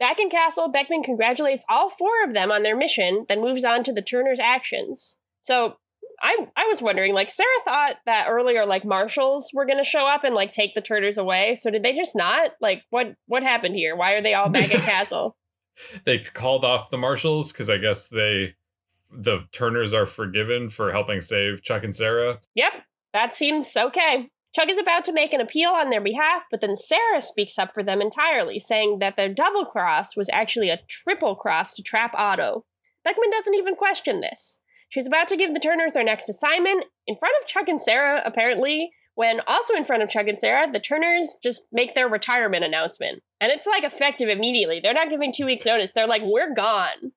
Back 0.00 0.18
in 0.18 0.28
Castle, 0.28 0.68
Beckman 0.68 1.02
congratulates 1.04 1.64
all 1.70 1.88
four 1.88 2.24
of 2.24 2.32
them 2.32 2.50
on 2.50 2.62
their 2.64 2.76
mission, 2.76 3.24
then 3.28 3.40
moves 3.40 3.64
on 3.64 3.84
to 3.84 3.92
the 3.92 4.02
Turners' 4.02 4.40
actions. 4.40 5.18
So 5.40 5.76
I 6.22 6.46
I 6.56 6.66
was 6.66 6.80
wondering, 6.80 7.14
like 7.14 7.30
Sarah 7.30 7.48
thought 7.64 7.96
that 8.06 8.28
earlier, 8.28 8.64
like 8.64 8.84
marshals 8.84 9.50
were 9.52 9.66
gonna 9.66 9.84
show 9.84 10.06
up 10.06 10.24
and 10.24 10.34
like 10.34 10.52
take 10.52 10.74
the 10.74 10.80
Turners 10.80 11.18
away. 11.18 11.56
So 11.56 11.70
did 11.70 11.82
they 11.82 11.92
just 11.92 12.14
not? 12.14 12.52
Like 12.60 12.84
what 12.90 13.16
what 13.26 13.42
happened 13.42 13.74
here? 13.74 13.96
Why 13.96 14.12
are 14.12 14.22
they 14.22 14.34
all 14.34 14.48
back 14.48 14.74
at 14.74 14.82
Castle? 14.84 15.36
they 16.04 16.18
called 16.18 16.64
off 16.64 16.90
the 16.90 16.98
marshals 16.98 17.50
because 17.50 17.68
I 17.70 17.78
guess 17.78 18.08
they 18.08 18.54
the 19.10 19.46
Turners 19.52 19.92
are 19.92 20.06
forgiven 20.06 20.68
for 20.68 20.92
helping 20.92 21.20
save 21.20 21.62
Chuck 21.62 21.84
and 21.84 21.94
Sarah. 21.94 22.38
Yep, 22.54 22.84
that 23.12 23.34
seems 23.34 23.76
okay. 23.76 24.30
Chuck 24.54 24.68
is 24.68 24.78
about 24.78 25.04
to 25.06 25.12
make 25.14 25.32
an 25.32 25.40
appeal 25.40 25.70
on 25.70 25.88
their 25.88 26.00
behalf, 26.00 26.44
but 26.50 26.60
then 26.60 26.76
Sarah 26.76 27.22
speaks 27.22 27.58
up 27.58 27.72
for 27.72 27.82
them 27.82 28.02
entirely, 28.02 28.58
saying 28.58 28.98
that 28.98 29.16
their 29.16 29.32
double 29.32 29.64
cross 29.64 30.14
was 30.14 30.28
actually 30.30 30.68
a 30.68 30.80
triple 30.88 31.34
cross 31.34 31.72
to 31.74 31.82
trap 31.82 32.12
Otto. 32.14 32.64
Beckman 33.02 33.30
doesn't 33.30 33.54
even 33.54 33.74
question 33.74 34.20
this. 34.20 34.60
She's 34.92 35.06
about 35.06 35.26
to 35.28 35.38
give 35.38 35.54
the 35.54 35.60
Turners 35.60 35.94
their 35.94 36.04
next 36.04 36.28
assignment 36.28 36.84
in 37.06 37.16
front 37.16 37.34
of 37.40 37.48
Chuck 37.48 37.66
and 37.66 37.80
Sarah, 37.80 38.20
apparently, 38.26 38.90
when 39.14 39.40
also 39.46 39.74
in 39.74 39.84
front 39.84 40.02
of 40.02 40.10
Chuck 40.10 40.26
and 40.28 40.38
Sarah, 40.38 40.70
the 40.70 40.78
Turners 40.78 41.38
just 41.42 41.66
make 41.72 41.94
their 41.94 42.06
retirement 42.06 42.62
announcement. 42.62 43.22
And 43.40 43.50
it's 43.50 43.66
like 43.66 43.84
effective 43.84 44.28
immediately. 44.28 44.80
They're 44.80 44.92
not 44.92 45.08
giving 45.08 45.32
two 45.32 45.46
weeks' 45.46 45.64
notice. 45.64 45.92
They're 45.92 46.06
like, 46.06 46.20
we're 46.22 46.52
gone. 46.54 47.12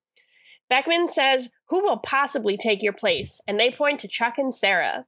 Beckman 0.69 1.09
says, 1.09 1.51
Who 1.67 1.83
will 1.83 1.97
possibly 1.97 2.55
take 2.55 2.81
your 2.81 2.93
place? 2.93 3.41
And 3.45 3.59
they 3.59 3.71
point 3.71 3.99
to 3.99 4.07
Chuck 4.07 4.35
and 4.37 4.55
Sarah. 4.55 5.05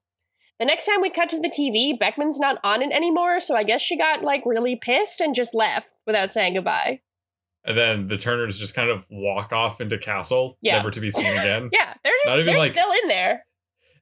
The 0.59 0.65
next 0.65 0.87
time 0.87 0.99
we 1.01 1.09
cut 1.09 1.29
to 1.29 1.39
the 1.39 1.49
TV, 1.49 1.97
Beckman's 1.97 2.37
not 2.37 2.59
on 2.65 2.81
it 2.81 2.91
anymore, 2.91 3.39
so 3.39 3.55
I 3.55 3.63
guess 3.63 3.81
she 3.81 3.97
got 3.97 4.23
like 4.23 4.43
really 4.45 4.75
pissed 4.75 5.21
and 5.21 5.33
just 5.33 5.55
left 5.55 5.93
without 6.05 6.33
saying 6.33 6.55
goodbye. 6.55 6.99
And 7.67 7.77
then 7.77 8.07
the 8.07 8.17
Turners 8.17 8.57
just 8.57 8.73
kind 8.73 8.89
of 8.89 9.05
walk 9.11 9.51
off 9.53 9.81
into 9.81 9.97
Castle, 9.97 10.57
Yeah. 10.61 10.77
never 10.77 10.89
to 10.89 10.99
be 11.01 11.11
seen 11.11 11.25
again. 11.33 11.69
Yeah, 11.73 11.93
they're 12.03 12.13
Not 12.25 12.31
just 12.31 12.37
even, 12.37 12.45
they're 12.47 12.57
like- 12.57 12.71
still 12.71 12.91
in 13.03 13.09
there. 13.09 13.45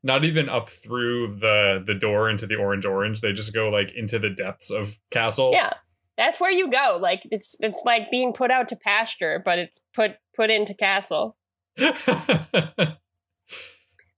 Not 0.03 0.23
even 0.23 0.47
up 0.49 0.69
through 0.69 1.35
the 1.37 1.81
the 1.83 1.95
door 1.95 2.29
into 2.29 2.45
the 2.45 2.55
orange 2.55 2.85
orange. 2.85 3.21
They 3.21 3.33
just 3.33 3.53
go 3.55 3.69
like 3.69 3.91
into 3.95 4.19
the 4.19 4.29
depths 4.29 4.69
of 4.69 4.99
Castle. 5.09 5.49
Yeah. 5.51 5.73
That's 6.15 6.39
where 6.39 6.51
you 6.51 6.69
go. 6.69 6.97
Like 7.01 7.23
it's 7.31 7.57
it's 7.59 7.81
like 7.85 8.11
being 8.11 8.31
put 8.31 8.51
out 8.51 8.67
to 8.69 8.75
pasture, 8.75 9.41
but 9.43 9.57
it's 9.57 9.81
put 9.95 10.11
put 10.35 10.51
into 10.51 10.75
castle. 10.75 11.35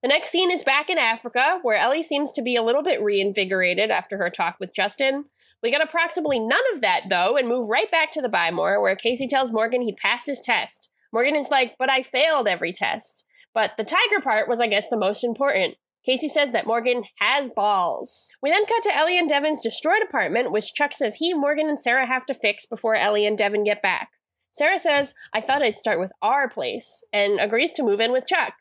The 0.04 0.10
next 0.10 0.30
scene 0.30 0.52
is 0.52 0.62
back 0.62 0.90
in 0.92 0.98
Africa, 1.00 1.60
where 1.64 1.76
Ellie 1.76 2.04
seems 2.04 2.32
to 2.34 2.42
be 2.44 2.56
a 2.56 2.62
little 2.62 2.84
bit 2.84 3.02
reinvigorated 3.02 3.90
after 3.90 4.18
her 4.18 4.30
talk 4.30 4.58
with 4.60 4.74
Justin. 4.74 5.26
We 5.64 5.72
get 5.72 5.82
approximately 5.82 6.40
none 6.40 6.62
of 6.74 6.82
that, 6.82 7.04
though, 7.10 7.36
and 7.36 7.48
move 7.48 7.70
right 7.70 7.90
back 7.90 8.12
to 8.12 8.22
the 8.22 8.30
Buy 8.30 8.52
More, 8.52 8.82
where 8.82 8.96
Casey 8.96 9.28
tells 9.28 9.52
Morgan 9.52 9.82
he 9.82 9.94
passed 9.94 10.28
his 10.28 10.40
test. 10.40 10.90
Morgan 11.12 11.36
is 11.36 11.50
like, 11.50 11.76
but 11.80 11.90
I 11.90 12.04
failed 12.04 12.48
every 12.48 12.72
test. 12.72 13.26
But 13.54 13.72
the 13.78 13.84
tiger 13.84 14.22
part 14.22 14.48
was, 14.48 14.60
I 14.60 14.68
guess, 14.68 14.90
the 14.90 14.98
most 14.98 15.24
important. 15.24 15.76
Casey 16.06 16.28
says 16.28 16.52
that 16.52 16.68
Morgan 16.68 17.04
has 17.20 17.50
balls. 17.50 18.30
We 18.42 18.50
then 18.50 18.66
cut 18.66 18.84
to 18.84 18.96
Ellie 18.96 19.18
and 19.18 19.28
Devon's 19.28 19.62
destroyed 19.62 20.02
apartment, 20.02 20.52
which 20.52 20.74
Chuck 20.74 20.94
says 20.94 21.16
he, 21.16 21.34
Morgan, 21.34 21.68
and 21.68 21.80
Sarah 21.80 22.08
have 22.08 22.26
to 22.28 22.34
fix 22.34 22.66
before 22.66 22.96
Ellie 22.96 23.26
and 23.26 23.38
Devon 23.38 23.64
get 23.64 23.82
back. 23.82 24.10
Sarah 24.52 24.80
says, 24.80 25.14
I 25.34 25.42
thought 25.42 25.62
I'd 25.62 25.76
start 25.76 26.00
with 26.00 26.12
our 26.22 26.50
place, 26.50 27.04
and 27.12 27.40
agrees 27.40 27.74
to 27.74 27.84
move 27.84 28.00
in 28.00 28.12
with 28.12 28.26
Chuck. 28.26 28.54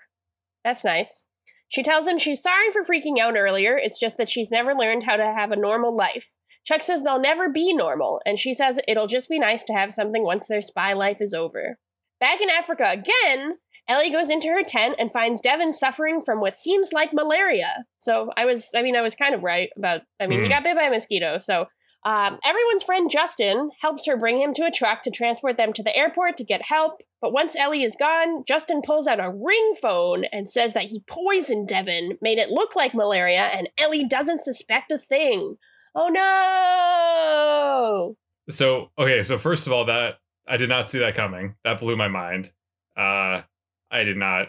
That's 0.65 0.85
nice. 0.85 1.27
She 1.69 1.83
tells 1.83 2.07
him 2.07 2.19
she's 2.19 2.43
sorry 2.43 2.71
for 2.73 2.83
freaking 2.83 3.21
out 3.21 3.37
earlier, 3.37 3.77
it's 3.77 4.01
just 4.01 4.17
that 4.19 4.29
she's 4.29 4.51
never 4.51 4.75
learned 4.75 5.05
how 5.05 5.17
to 5.17 5.25
have 5.25 5.53
a 5.53 5.57
normal 5.57 5.97
life. 5.97 6.31
Chuck 6.67 6.83
says 6.83 7.03
they'll 7.03 7.21
never 7.21 7.49
be 7.49 7.73
normal, 7.73 8.21
and 8.27 8.39
she 8.39 8.53
says 8.53 8.81
it'll 8.89 9.07
just 9.07 9.29
be 9.29 9.39
nice 9.39 9.65
to 9.65 9.73
have 9.73 9.93
something 9.93 10.25
once 10.25 10.49
their 10.49 10.63
spy 10.63 10.93
life 10.93 11.19
is 11.21 11.33
over. 11.33 11.79
Back 12.21 12.41
in 12.41 12.51
Africa 12.51 12.91
again, 12.91 13.59
Ellie 13.89 14.11
goes 14.11 14.31
into 14.31 14.49
her 14.49 14.65
tent 14.65 14.97
and 14.99 15.13
finds 15.13 15.41
Devon 15.41 15.73
suffering 15.73 16.21
from 16.21 16.41
what 16.41 16.57
seems 16.57 16.93
like 16.93 17.13
malaria. 17.13 17.85
So 17.99 18.31
I 18.37 18.45
was, 18.45 18.71
I 18.75 18.83
mean, 18.83 18.97
I 18.97 19.03
was 19.03 19.15
kind 19.15 19.35
of 19.35 19.45
right 19.45 19.69
about, 19.77 20.01
I 20.19 20.27
mean, 20.27 20.41
he 20.41 20.47
Hmm. 20.47 20.51
got 20.51 20.65
bit 20.65 20.77
by 20.77 20.85
a 20.85 20.91
mosquito. 20.91 21.39
So 21.41 21.67
um, 22.05 22.39
everyone's 22.45 22.83
friend 22.83 23.09
Justin 23.11 23.71
helps 23.81 24.07
her 24.07 24.17
bring 24.17 24.41
him 24.41 24.53
to 24.55 24.65
a 24.65 24.73
truck 24.73 25.03
to 25.03 25.11
transport 25.11 25.57
them 25.57 25.73
to 25.73 25.85
the 25.85 25.97
airport 25.97 26.37
to 26.39 26.45
get 26.45 26.67
help. 26.67 27.01
But 27.21 27.33
once 27.33 27.55
Ellie 27.55 27.85
is 27.85 27.97
gone, 27.97 28.43
Justin 28.47 28.83
pulls 28.83 29.07
out 29.07 29.21
a 29.25 29.31
ring 29.31 29.75
phone 29.81 30.25
and 30.33 30.49
says 30.49 30.73
that 30.73 30.91
he 30.91 31.05
poisoned 31.07 31.69
Devon, 31.69 32.19
made 32.21 32.39
it 32.39 32.51
look 32.51 32.75
like 32.75 32.93
malaria, 32.95 33.43
and 33.53 33.69
Ellie 33.79 34.05
doesn't 34.05 34.41
suspect 34.41 34.91
a 34.91 34.99
thing. 34.99 35.59
Oh 35.99 36.09
no! 36.09 38.17
So 38.51 38.91
okay, 38.99 39.23
so 39.23 39.39
first 39.39 39.67
of 39.67 39.73
all, 39.73 39.87
that 39.87 40.19
I 40.47 40.59
did 40.59 40.69
not 40.69 40.91
see 40.91 40.99
that 40.99 41.15
coming. 41.15 41.55
That 41.65 41.81
blew 41.81 41.97
my 41.97 42.09
mind. 42.09 42.53
Uh, 42.95 43.43
I 43.91 44.05
did 44.05 44.19
not 44.19 44.49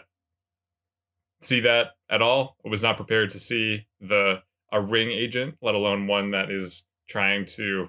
see 1.40 1.60
that 1.60 1.92
at 2.10 2.20
all. 2.20 2.58
I 2.66 2.68
was 2.68 2.82
not 2.82 2.98
prepared 2.98 3.30
to 3.30 3.38
see 3.38 3.86
the 3.98 4.42
a 4.70 4.82
ring 4.82 5.10
agent, 5.10 5.56
let 5.62 5.74
alone 5.74 6.06
one 6.06 6.32
that 6.32 6.50
is 6.50 6.84
trying 7.08 7.46
to 7.46 7.88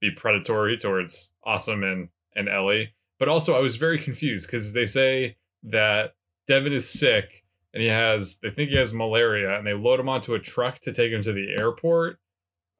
be 0.00 0.10
predatory 0.10 0.76
towards 0.76 1.30
Awesome 1.44 1.84
and 1.84 2.08
and 2.34 2.48
Ellie. 2.48 2.94
But 3.20 3.28
also, 3.28 3.56
I 3.56 3.60
was 3.60 3.76
very 3.76 4.00
confused 4.00 4.48
because 4.48 4.72
they 4.72 4.84
say 4.84 5.36
that 5.62 6.14
Devon 6.48 6.72
is 6.72 6.88
sick 6.88 7.44
and 7.72 7.82
he 7.82 7.88
has 7.88 8.38
they 8.38 8.50
think 8.50 8.70
he 8.70 8.76
has 8.76 8.92
malaria 8.92 9.56
and 9.56 9.64
they 9.64 9.74
load 9.74 10.00
him 10.00 10.08
onto 10.08 10.34
a 10.34 10.40
truck 10.40 10.80
to 10.80 10.92
take 10.92 11.12
him 11.12 11.22
to 11.22 11.32
the 11.32 11.54
airport. 11.56 12.18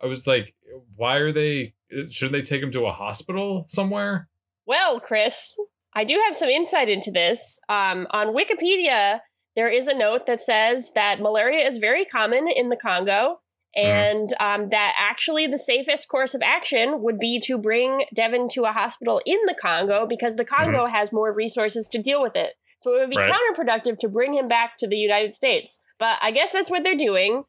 I 0.03 0.07
was 0.07 0.27
like, 0.27 0.55
why 0.95 1.17
are 1.17 1.33
they? 1.33 1.75
Shouldn't 2.11 2.33
they 2.33 2.43
take 2.43 2.63
him 2.63 2.73
to 2.73 2.87
a 2.87 2.93
hospital 2.93 3.65
somewhere? 3.69 4.29
Well, 4.67 5.01
Chris, 5.01 5.59
I 5.95 6.05
do 6.05 6.21
have 6.25 6.35
some 6.35 6.49
insight 6.49 6.89
into 6.89 7.11
this. 7.11 7.61
Um, 7.69 8.07
on 8.11 8.35
Wikipedia, 8.35 9.21
there 9.55 9.69
is 9.69 9.87
a 9.89 9.95
note 9.95 10.27
that 10.27 10.41
says 10.41 10.93
that 10.95 11.21
malaria 11.21 11.67
is 11.67 11.79
very 11.79 12.05
common 12.05 12.49
in 12.49 12.69
the 12.69 12.77
Congo, 12.77 13.41
and 13.75 14.33
um, 14.41 14.71
that 14.71 14.95
actually 14.99 15.47
the 15.47 15.59
safest 15.59 16.09
course 16.09 16.35
of 16.35 16.43
action 16.43 17.03
would 17.03 17.19
be 17.19 17.39
to 17.41 17.57
bring 17.57 18.05
Devon 18.15 18.49
to 18.51 18.65
a 18.65 18.73
hospital 18.73 19.21
in 19.25 19.39
the 19.47 19.55
Congo 19.55 20.07
because 20.07 20.37
the 20.37 20.45
Congo 20.45 20.87
has 20.87 21.13
more 21.13 21.33
resources 21.33 21.89
to 21.89 21.99
deal 22.03 22.21
with 22.21 22.35
it. 22.37 22.55
So 22.81 22.95
it 22.95 22.99
would 23.01 23.11
be 23.11 23.17
Right. 23.17 23.33
counterproductive 23.33 23.99
to 24.01 24.09
bring 24.09 24.35
him 24.35 24.49
back 24.49 24.77
to 24.79 24.87
the 24.87 24.97
United 24.99 25.35
States. 25.35 25.83
But 25.99 26.19
I 26.21 26.31
guess 26.31 26.53
that's 26.53 26.71
what 26.71 26.83
they're 26.83 26.95
doing. 26.95 27.45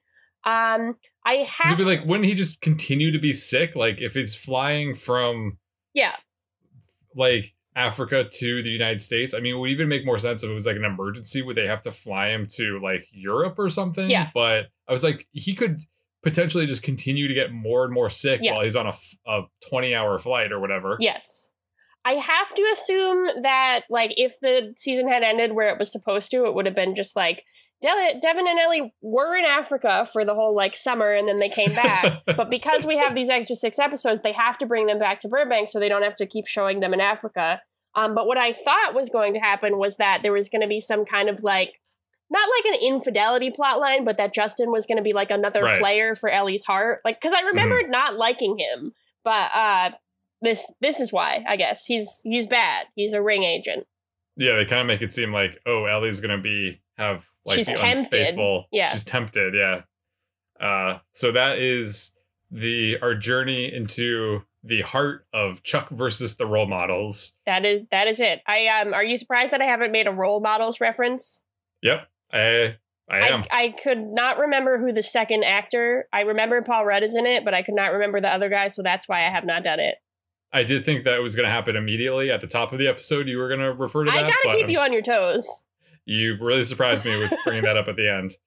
Um, 0.48 0.96
I 1.26 1.46
have 1.46 1.74
it'd 1.74 1.78
be 1.78 1.84
like, 1.84 2.06
wouldn't 2.06 2.26
he 2.26 2.34
just 2.34 2.62
continue 2.62 3.12
to 3.12 3.20
be 3.20 3.34
sick? 3.34 3.76
Like 3.76 4.00
if 4.00 4.14
he's 4.14 4.34
flying 4.34 4.96
from 4.96 5.58
yeah. 5.94 6.16
like 7.14 7.54
Africa 7.76 8.24
to 8.32 8.64
the 8.64 8.70
United 8.70 9.02
States, 9.02 9.34
I 9.34 9.42
mean, 9.42 9.56
it 9.56 9.58
would 9.58 9.70
even 9.70 9.90
make 9.90 10.06
more 10.06 10.18
sense 10.18 10.44
if 10.44 10.50
it 10.50 10.54
was 10.54 10.66
like 10.66 10.78
an 10.78 10.86
emergency. 10.86 11.42
Would 11.42 11.58
they 11.58 11.68
have 11.68 11.82
to 11.82 11.92
fly 11.92 12.30
him 12.30 12.48
to 12.54 12.80
like 12.82 13.08
Europe 13.12 13.56
or 13.60 13.70
something? 13.70 14.10
Yeah. 14.10 14.30
But 14.34 14.68
I 14.88 14.94
was 14.94 15.04
like, 15.04 15.28
he 15.34 15.54
could 15.54 15.82
potentially 16.24 16.66
just 16.66 16.82
continue 16.82 17.28
to 17.28 17.34
get 17.34 17.52
more 17.52 17.84
and 17.84 17.94
more 17.94 18.10
sick 18.10 18.40
Yeah. 18.42 18.54
while 18.54 18.64
he's 18.64 18.78
on 18.78 18.88
a, 18.88 18.94
a 19.26 19.42
20 19.70 19.94
hour 19.94 20.18
flight 20.18 20.54
or 20.54 20.62
whatever. 20.62 20.96
Yes. 21.02 21.52
I 22.06 22.14
have 22.14 22.56
to 22.56 22.62
assume 22.72 23.42
that, 23.42 23.82
like, 23.90 24.12
if 24.16 24.40
the 24.42 24.74
season 24.78 25.10
had 25.10 25.24
ended 25.24 25.52
where 25.52 25.68
it 25.68 25.78
was 25.78 25.92
supposed 25.92 26.32
to, 26.32 26.46
it 26.46 26.54
would 26.54 26.66
have 26.66 26.76
been 26.76 26.96
just 26.96 27.18
like 27.18 27.44
De- 27.82 28.20
Devon 28.22 28.48
and 28.48 28.60
Ellie 28.60 28.94
were 29.02 29.36
in 29.36 29.46
Africa 29.46 30.08
for 30.12 30.26
the 30.26 30.34
whole 30.34 30.56
like 30.56 30.76
summer 30.76 31.12
and 31.14 31.28
then 31.28 31.38
they 31.40 31.50
came 31.50 31.74
back. 31.74 32.24
but 32.26 32.50
because 32.50 32.86
we 32.86 32.98
have 32.98 33.14
these 33.14 33.30
extra 33.30 33.56
six 33.56 33.78
episodes, 33.80 34.22
they 34.22 34.32
have 34.32 34.58
to 34.58 34.66
bring 34.66 34.88
them 34.88 35.00
back 35.00 35.20
to 35.22 35.28
Burbank 35.28 35.70
so 35.70 35.80
they 35.80 35.90
don't 35.90 36.04
have 36.04 36.16
to 36.18 36.26
keep 36.26 36.48
showing 36.48 36.80
them 36.80 36.94
in 36.94 37.02
Africa. 37.02 37.62
Um, 37.96 38.14
but 38.16 38.28
what 38.28 38.38
I 38.38 38.54
thought 38.54 38.94
was 38.94 39.10
going 39.10 39.34
to 39.34 39.40
happen 39.40 39.78
was 39.78 39.98
that 39.98 40.22
there 40.24 40.34
was 40.34 40.50
going 40.50 40.62
to 40.62 40.68
be 40.68 40.80
some 40.80 41.06
kind 41.06 41.30
of 41.30 41.44
like, 41.44 41.74
not 42.30 42.48
like 42.58 42.74
an 42.74 42.80
infidelity 42.88 43.52
plot 43.52 43.80
line, 43.80 44.04
but 44.04 44.18
that 44.18 44.34
Justin 44.34 44.72
was 44.72 44.86
going 44.86 44.98
to 44.98 45.04
be 45.04 45.14
like 45.14 45.32
another 45.32 45.64
Right. 45.64 45.80
player 45.80 46.14
for 46.14 46.30
Ellie's 46.30 46.66
heart. 46.66 47.00
Like, 47.06 47.20
because 47.22 47.34
I 47.34 47.42
remembered 47.42 47.90
not 47.90 48.16
liking 48.18 48.58
him, 48.60 48.92
but 49.24 49.50
uh, 49.56 49.92
this 50.42 50.72
this 50.82 51.00
is 51.00 51.12
why 51.14 51.44
I 51.48 51.56
guess 51.56 51.86
he's 51.86 52.20
he's 52.24 52.46
bad. 52.48 52.88
He's 52.96 53.14
a 53.14 53.22
ring 53.22 53.44
agent. 53.44 53.88
Yeah, 54.36 54.56
they 54.58 54.66
kind 54.66 54.82
of 54.82 54.88
make 54.88 55.02
it 55.02 55.12
seem 55.14 55.32
like, 55.34 55.60
oh, 55.66 55.86
Ellie's 55.86 56.20
gonna 56.20 56.38
be 56.38 56.82
have 56.98 57.26
like 57.48 57.56
She's 57.56 57.68
tempted. 57.68 58.20
unfaithful. 58.20 58.66
Yeah. 58.72 58.92
she's 58.92 59.04
tempted. 59.04 59.54
Yeah. 59.56 59.82
Uh, 60.60 61.00
so 61.14 61.32
that 61.32 61.60
is 61.60 62.12
the 62.52 62.98
our 63.02 63.16
journey 63.16 63.74
into 63.74 64.44
the 64.64 64.82
heart 64.82 65.26
of 65.34 65.64
Chuck 65.64 65.90
versus 65.90 66.36
the 66.36 66.46
role 66.46 66.68
models. 66.68 67.34
That 67.46 67.66
is 67.66 67.84
that 67.92 68.08
is 68.08 68.20
it. 68.20 68.42
I 68.48 68.68
um. 68.68 68.94
Are 68.94 69.04
you 69.04 69.18
surprised 69.18 69.52
that 69.54 69.62
I 69.62 69.66
haven't 69.66 69.92
made 69.92 70.08
a 70.08 70.12
role 70.12 70.42
models 70.42 70.82
reference? 70.82 71.44
Yep, 71.82 72.08
I 72.34 72.78
I 73.10 73.20
am. 73.30 73.46
I, 73.52 73.66
I 73.66 73.70
could 73.70 74.04
not 74.04 74.40
remember 74.40 74.80
who 74.80 74.92
the 74.92 75.04
second 75.04 75.44
actor. 75.44 76.08
I 76.12 76.22
remember 76.22 76.62
Paul 76.62 76.86
Rudd 76.86 77.04
is 77.04 77.16
in 77.16 77.26
it, 77.26 77.46
but 77.46 77.54
I 77.54 77.62
could 77.62 77.76
not 77.76 77.94
remember 77.94 78.20
the 78.20 78.30
other 78.30 78.50
guy, 78.50 78.68
so 78.68 78.82
that's 78.84 79.08
why 79.08 79.20
I 79.20 79.30
have 79.30 79.46
not 79.46 79.64
done 79.64 79.80
it. 79.80 79.96
I 80.52 80.64
did 80.64 80.86
think 80.86 81.04
that 81.04 81.22
was 81.22 81.36
going 81.36 81.46
to 81.46 81.52
happen 81.52 81.76
immediately 81.76 82.32
at 82.32 82.42
the 82.42 82.48
top 82.48 82.72
of 82.72 82.80
the 82.80 82.88
episode. 82.88 83.28
You 83.28 83.38
were 83.38 83.50
going 83.50 83.60
to 83.60 83.74
refer 83.74 84.06
to 84.06 84.12
that. 84.12 84.24
I 84.24 84.30
gotta 84.30 84.58
keep 84.60 84.70
you 84.70 84.80
on 84.80 84.94
your 84.94 85.02
toes. 85.02 85.66
You 86.08 86.38
really 86.40 86.64
surprised 86.64 87.04
me 87.04 87.18
with 87.18 87.34
bringing 87.44 87.66
that 87.66 87.76
up 87.76 87.90
at 87.90 87.98
the 87.98 88.10
end. 88.10 88.38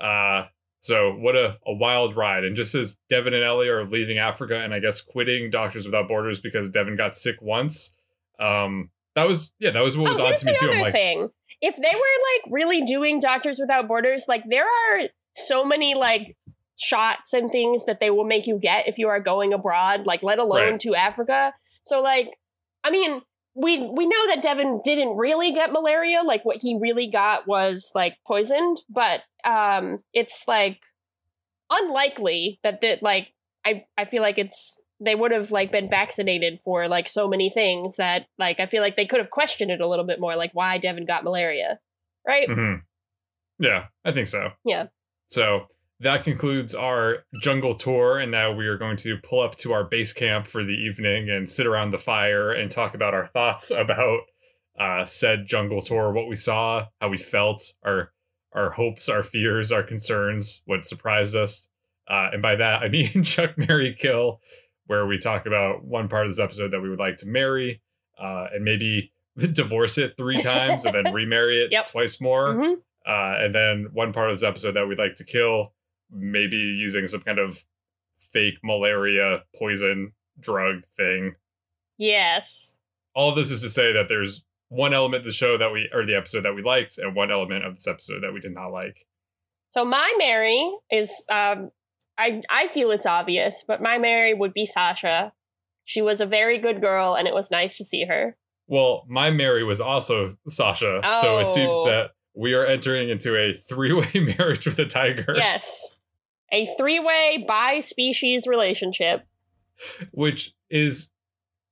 Uh, 0.00 0.46
so 0.80 1.12
what 1.12 1.36
a, 1.36 1.58
a 1.66 1.72
wild 1.74 2.16
ride! 2.16 2.44
And 2.44 2.56
just 2.56 2.74
as 2.74 2.96
Devon 3.10 3.34
and 3.34 3.44
Ellie 3.44 3.68
are 3.68 3.84
leaving 3.84 4.18
Africa 4.18 4.58
and 4.58 4.72
I 4.72 4.80
guess 4.80 5.02
quitting 5.02 5.50
Doctors 5.50 5.84
Without 5.84 6.08
Borders 6.08 6.40
because 6.40 6.70
Devon 6.70 6.96
got 6.96 7.14
sick 7.14 7.36
once, 7.42 7.92
um, 8.38 8.90
that 9.14 9.28
was 9.28 9.52
yeah, 9.58 9.70
that 9.70 9.82
was 9.82 9.96
what 9.96 10.08
was 10.08 10.18
oh, 10.18 10.24
odd 10.24 10.38
to 10.38 10.46
me 10.46 10.56
too. 10.58 10.70
I'm 10.70 10.80
like, 10.80 10.92
thing. 10.92 11.28
If 11.60 11.76
they 11.76 11.82
were 11.82 11.92
like 11.92 12.52
really 12.52 12.82
doing 12.82 13.20
Doctors 13.20 13.58
Without 13.58 13.86
Borders, 13.86 14.24
like 14.26 14.44
there 14.48 14.64
are 14.64 15.08
so 15.36 15.64
many 15.64 15.94
like 15.94 16.36
shots 16.78 17.32
and 17.34 17.50
things 17.50 17.84
that 17.84 18.00
they 18.00 18.10
will 18.10 18.24
make 18.24 18.46
you 18.46 18.58
get 18.58 18.88
if 18.88 18.98
you 18.98 19.08
are 19.08 19.20
going 19.20 19.52
abroad, 19.52 20.06
like 20.06 20.22
let 20.22 20.38
alone 20.38 20.72
Right. 20.72 20.80
to 20.80 20.94
Africa. 20.94 21.52
So 21.84 22.02
like, 22.02 22.30
I 22.82 22.90
mean, 22.90 23.20
we 23.54 23.78
we 23.78 24.06
know 24.06 24.26
that 24.28 24.42
Devon 24.42 24.80
didn't 24.84 25.16
really 25.16 25.52
get 25.52 25.72
malaria. 25.72 26.22
Like 26.24 26.44
what 26.44 26.60
he 26.60 26.76
really 26.80 27.06
got 27.06 27.46
was 27.46 27.92
like 27.94 28.16
poisoned, 28.26 28.82
but 28.88 29.22
um, 29.44 30.00
it's 30.12 30.46
like 30.48 30.80
unlikely 31.70 32.58
that 32.62 32.80
that 32.80 33.02
like 33.02 33.28
I 33.64 33.80
I 33.96 34.04
feel 34.04 34.22
like 34.22 34.38
it's 34.38 34.80
they 35.00 35.14
would 35.14 35.32
have 35.32 35.50
like 35.50 35.70
been 35.70 35.88
vaccinated 35.88 36.60
for 36.60 36.88
like 36.88 37.08
so 37.08 37.28
many 37.28 37.50
things 37.50 37.96
that 37.96 38.26
like 38.38 38.60
I 38.60 38.66
feel 38.66 38.82
like 38.82 38.96
they 38.96 39.06
could 39.06 39.20
have 39.20 39.30
questioned 39.30 39.70
it 39.70 39.80
a 39.80 39.88
little 39.88 40.04
bit 40.04 40.20
more, 40.20 40.36
like 40.36 40.50
why 40.52 40.78
Devon 40.78 41.04
got 41.04 41.24
malaria, 41.24 41.78
right? 42.26 42.48
Mm-hmm. 42.48 42.80
Yeah, 43.58 43.86
I 44.04 44.12
think 44.12 44.26
so. 44.26 44.50
Yeah. 44.64 44.86
So 45.26 45.66
that 46.00 46.24
concludes 46.24 46.74
our 46.74 47.18
jungle 47.42 47.74
tour, 47.74 48.18
and 48.18 48.30
now 48.30 48.52
we 48.52 48.66
are 48.66 48.76
going 48.76 48.96
to 48.98 49.16
pull 49.18 49.40
up 49.40 49.54
to 49.56 49.72
our 49.72 49.84
base 49.84 50.12
camp 50.12 50.46
for 50.46 50.64
the 50.64 50.72
evening 50.72 51.30
and 51.30 51.48
sit 51.48 51.66
around 51.66 51.90
the 51.90 51.98
fire 51.98 52.50
and 52.50 52.70
talk 52.70 52.94
about 52.94 53.14
our 53.14 53.26
thoughts 53.26 53.70
about 53.70 54.20
uh, 54.78 55.04
said 55.04 55.46
jungle 55.46 55.80
tour, 55.80 56.12
what 56.12 56.28
we 56.28 56.34
saw, 56.36 56.86
how 57.00 57.08
we 57.08 57.16
felt, 57.18 57.72
our 57.84 58.12
our 58.52 58.70
hopes, 58.72 59.08
our 59.08 59.22
fears, 59.24 59.72
our 59.72 59.82
concerns, 59.82 60.62
what 60.64 60.84
surprised 60.84 61.34
us. 61.34 61.66
Uh, 62.08 62.28
and 62.32 62.40
by 62.42 62.54
that, 62.54 62.82
I 62.82 62.88
mean 62.88 63.22
Chuck 63.24 63.56
Marry 63.58 63.94
Kill, 63.94 64.40
where 64.86 65.06
we 65.06 65.18
talk 65.18 65.46
about 65.46 65.84
one 65.84 66.08
part 66.08 66.26
of 66.26 66.30
this 66.32 66.40
episode 66.40 66.70
that 66.72 66.80
we 66.80 66.88
would 66.90 66.98
like 67.00 67.16
to 67.18 67.26
marry, 67.26 67.82
uh, 68.18 68.46
and 68.52 68.64
maybe 68.64 69.12
divorce 69.36 69.96
it 69.98 70.16
three 70.16 70.36
times 70.36 70.84
and 70.84 70.94
then 70.94 71.12
remarry 71.12 71.62
it 71.64 71.72
Yep. 71.72 71.86
twice 71.90 72.20
more. 72.20 72.48
Mhm. 72.54 72.74
Uh, 73.06 73.36
and 73.44 73.54
then 73.54 73.88
one 73.92 74.12
part 74.12 74.30
of 74.30 74.36
this 74.36 74.42
episode 74.48 74.72
that 74.72 74.86
we'd 74.88 74.98
like 74.98 75.14
to 75.16 75.24
kill, 75.24 75.72
maybe 76.14 76.56
using 76.56 77.06
some 77.06 77.20
kind 77.20 77.38
of 77.38 77.64
fake 78.16 78.58
malaria 78.62 79.42
poison 79.58 80.12
drug 80.40 80.82
thing. 80.96 81.34
Yes. 81.98 82.78
All 83.14 83.34
this 83.34 83.50
is 83.50 83.60
to 83.62 83.68
say 83.70 83.92
that 83.92 84.08
there's 84.08 84.44
one 84.68 84.92
element 84.92 85.20
of 85.20 85.24
the 85.26 85.32
show 85.32 85.56
that 85.56 85.72
we, 85.72 85.88
or 85.92 86.04
the 86.04 86.16
episode 86.16 86.40
that 86.44 86.54
we 86.54 86.62
liked, 86.62 86.98
and 86.98 87.14
one 87.14 87.30
element 87.30 87.64
of 87.64 87.76
this 87.76 87.86
episode 87.86 88.22
that 88.22 88.32
we 88.32 88.40
did 88.40 88.52
not 88.54 88.68
like. 88.68 89.06
So 89.68 89.84
my 89.84 90.12
Mary 90.18 90.70
is 90.90 91.24
um 91.30 91.70
I 92.18 92.42
I 92.50 92.68
feel 92.68 92.90
it's 92.90 93.06
obvious, 93.06 93.64
but 93.66 93.82
my 93.82 93.98
Mary 93.98 94.34
would 94.34 94.52
be 94.52 94.66
Sasha. 94.66 95.32
She 95.84 96.00
was 96.00 96.20
a 96.20 96.26
very 96.26 96.58
good 96.58 96.80
girl 96.80 97.14
and 97.14 97.28
it 97.28 97.34
was 97.34 97.50
nice 97.50 97.76
to 97.76 97.84
see 97.84 98.04
her. 98.06 98.36
Well, 98.66 99.04
my 99.08 99.30
Mary 99.30 99.62
was 99.62 99.80
also 99.80 100.28
Sasha, 100.48 101.00
so 101.20 101.38
it 101.38 101.50
seems 101.50 101.76
Oh. 101.76 101.86
that 101.86 102.10
we 102.34 102.54
are 102.54 102.64
entering 102.64 103.10
into 103.10 103.36
a 103.36 103.52
three-way 103.52 104.08
marriage 104.38 104.66
with 104.66 104.78
a 104.78 104.86
tiger, 104.86 105.34
Yes. 105.36 105.98
A 106.54 106.66
three-way 106.78 107.44
bi-species 107.48 108.46
relationship. 108.46 109.26
which 110.12 110.52
is 110.70 111.10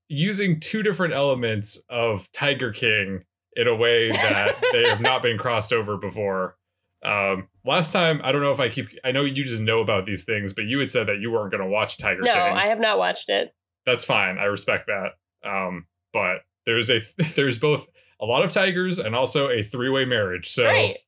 using 0.09 0.59
two 0.59 0.83
different 0.83 1.15
elements 1.15 1.81
of 1.89 2.31
Tiger 2.33 2.73
King 2.73 3.25
in 3.55 3.69
a 3.69 3.77
way 3.77 4.11
that 4.11 4.57
they 4.73 4.89
have 4.89 5.01
not 5.01 5.23
been 5.23 5.39
crossed 5.39 5.73
over 5.73 5.97
before. 5.97 6.57
Um, 7.05 7.49
last 7.65 7.93
time, 7.93 8.21
I 8.25 8.33
don't 8.33 8.43
know 8.43 8.53
if 8.53 8.61
I 8.61 8.69
keep. 8.69 8.89
I 9.05 9.13
know 9.13 9.23
you 9.23 9.45
just 9.45 9.63
know 9.63 9.81
about 9.81 10.05
these 10.05 10.25
things, 10.25 10.53
but 10.53 10.65
you 10.65 10.81
had 10.81 10.91
said 10.91 11.07
that 11.07 11.19
you 11.21 11.31
weren't 11.31 11.53
going 11.53 11.63
to 11.63 11.71
watch 11.71 11.97
Tiger 11.97 12.23
No, 12.23 12.33
King. 12.33 12.41
I 12.41 12.67
have 12.67 12.81
not 12.81 12.99
watched 12.99 13.29
it. 13.29 13.55
That's 13.87 14.05
fine. 14.05 14.39
I 14.39 14.45
respect 14.45 14.89
that. 14.89 15.13
Um, 15.49 15.87
but 16.13 16.39
there's 16.67 16.91
a 16.91 17.01
there's 17.37 17.59
both 17.59 17.87
a 18.21 18.25
lot 18.25 18.45
of 18.45 18.53
tigers 18.53 18.99
and 18.99 19.17
also 19.17 19.49
a 19.49 19.63
three-way 19.63 20.05
marriage. 20.05 20.49
So 20.49 20.65
Right. 20.65 20.99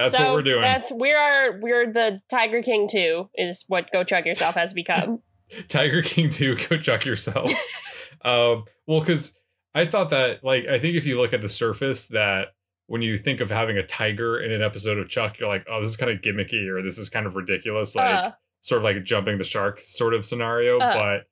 That's 0.00 0.16
so 0.16 0.24
what 0.24 0.34
we're 0.34 0.42
doing. 0.42 0.62
That's 0.62 0.90
we 0.90 1.12
are 1.12 1.58
we're 1.60 1.92
the 1.92 2.22
Tiger 2.30 2.62
King 2.62 2.88
2 2.90 3.30
is 3.34 3.64
what 3.68 3.92
Go 3.92 4.02
Chuck 4.02 4.24
Yourself 4.24 4.54
has 4.54 4.72
become. 4.72 5.20
Tiger 5.68 6.02
King 6.02 6.28
2, 6.28 6.56
go 6.56 6.78
chuck 6.78 7.04
yourself. 7.04 7.50
um, 8.24 8.64
well, 8.86 9.00
because 9.00 9.34
I 9.74 9.86
thought 9.86 10.10
that, 10.10 10.44
like, 10.44 10.66
I 10.66 10.78
think 10.78 10.96
if 10.96 11.06
you 11.06 11.18
look 11.20 11.32
at 11.32 11.40
the 11.40 11.48
surface, 11.48 12.06
that 12.08 12.48
when 12.86 13.02
you 13.02 13.16
think 13.16 13.40
of 13.40 13.50
having 13.50 13.76
a 13.76 13.86
tiger 13.86 14.40
in 14.40 14.52
an 14.52 14.62
episode 14.62 14.98
of 14.98 15.08
Chuck, 15.08 15.38
you're 15.38 15.48
like, 15.48 15.64
oh, 15.70 15.80
this 15.80 15.90
is 15.90 15.96
kind 15.96 16.10
of 16.10 16.20
gimmicky 16.20 16.68
or 16.68 16.82
this 16.82 16.98
is 16.98 17.08
kind 17.08 17.26
of 17.26 17.36
ridiculous, 17.36 17.94
like 17.94 18.14
Uh, 18.14 18.30
sort 18.60 18.78
of 18.78 18.84
like 18.84 18.96
a 18.96 19.00
jumping 19.00 19.38
the 19.38 19.44
shark 19.44 19.80
sort 19.80 20.12
of 20.12 20.26
scenario. 20.26 20.78
Uh. 20.78 20.94
But 20.94 21.26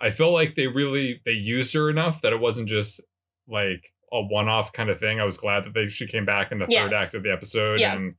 I 0.00 0.10
feel 0.10 0.32
like 0.32 0.54
they 0.54 0.68
really 0.68 1.20
they 1.26 1.32
used 1.32 1.74
her 1.74 1.90
enough 1.90 2.22
that 2.22 2.32
it 2.32 2.40
wasn't 2.40 2.68
just 2.68 3.00
like 3.46 3.92
a 4.12 4.20
one-off 4.22 4.72
kind 4.72 4.90
of 4.90 4.98
thing. 5.00 5.20
I 5.20 5.24
was 5.24 5.36
glad 5.38 5.64
that 5.64 5.74
they 5.74 5.88
she 5.88 6.06
came 6.06 6.24
back 6.26 6.52
in 6.52 6.58
the 6.58 6.66
third 6.66 6.92
act 6.92 7.14
of 7.14 7.22
the 7.22 7.32
episode, 7.32 7.80
Yeah. 7.80 7.94
and 7.94 8.14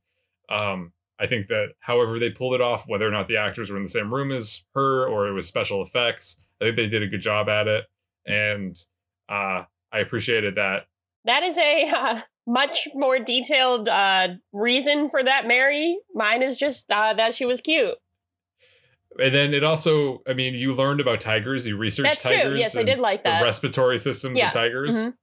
um, 0.48 0.92
I 1.18 1.26
think 1.26 1.46
that 1.46 1.68
however 1.80 2.18
they 2.18 2.30
pulled 2.30 2.54
it 2.54 2.60
off, 2.60 2.84
whether 2.88 3.06
or 3.06 3.10
not 3.12 3.28
the 3.28 3.36
actors 3.36 3.70
were 3.70 3.76
in 3.76 3.84
the 3.84 3.88
same 3.88 4.12
room 4.12 4.32
as 4.32 4.64
her 4.74 5.06
or 5.06 5.28
it 5.28 5.32
was 5.32 5.46
special 5.46 5.80
effects, 5.80 6.36
I 6.60 6.64
think 6.66 6.76
they 6.76 6.88
did 6.88 7.02
a 7.02 7.06
good 7.06 7.20
job 7.22 7.48
at 7.48 7.68
it, 7.68 7.84
and 8.26 8.76
uh, 9.28 9.64
I 9.92 9.98
appreciated 10.00 10.56
that. 10.56 10.86
that 11.24 11.42
is 11.44 11.56
a 11.56 11.88
uh, 11.88 12.20
much 12.46 12.88
more 12.94 13.18
detailed 13.18 13.88
uh, 13.88 14.28
reason 14.52 15.08
for 15.08 15.22
that 15.22 15.46
Mary. 15.46 15.96
Mine 16.12 16.42
is 16.42 16.58
just 16.58 16.90
uh, 16.90 17.14
that 17.14 17.34
she 17.34 17.44
was 17.46 17.60
cute. 17.60 17.94
And 19.16 19.32
then 19.32 19.54
it 19.54 19.62
also, 19.62 20.22
I 20.26 20.32
mean, 20.32 20.54
you 20.54 20.74
learned 20.74 21.00
about 21.00 21.20
tigers, 21.20 21.66
you 21.68 21.76
researched 21.76 22.10
That's 22.10 22.22
tigers, 22.24 22.42
true. 22.42 22.58
Yes, 22.58 22.76
I 22.76 22.82
did 22.82 22.98
like 22.98 23.22
the 23.22 23.30
that. 23.30 23.44
respiratory 23.44 23.96
systems 23.96 24.40
Yeah. 24.40 24.48
of 24.48 24.52
tigers. 24.54 24.96
Mhm. 25.04 25.14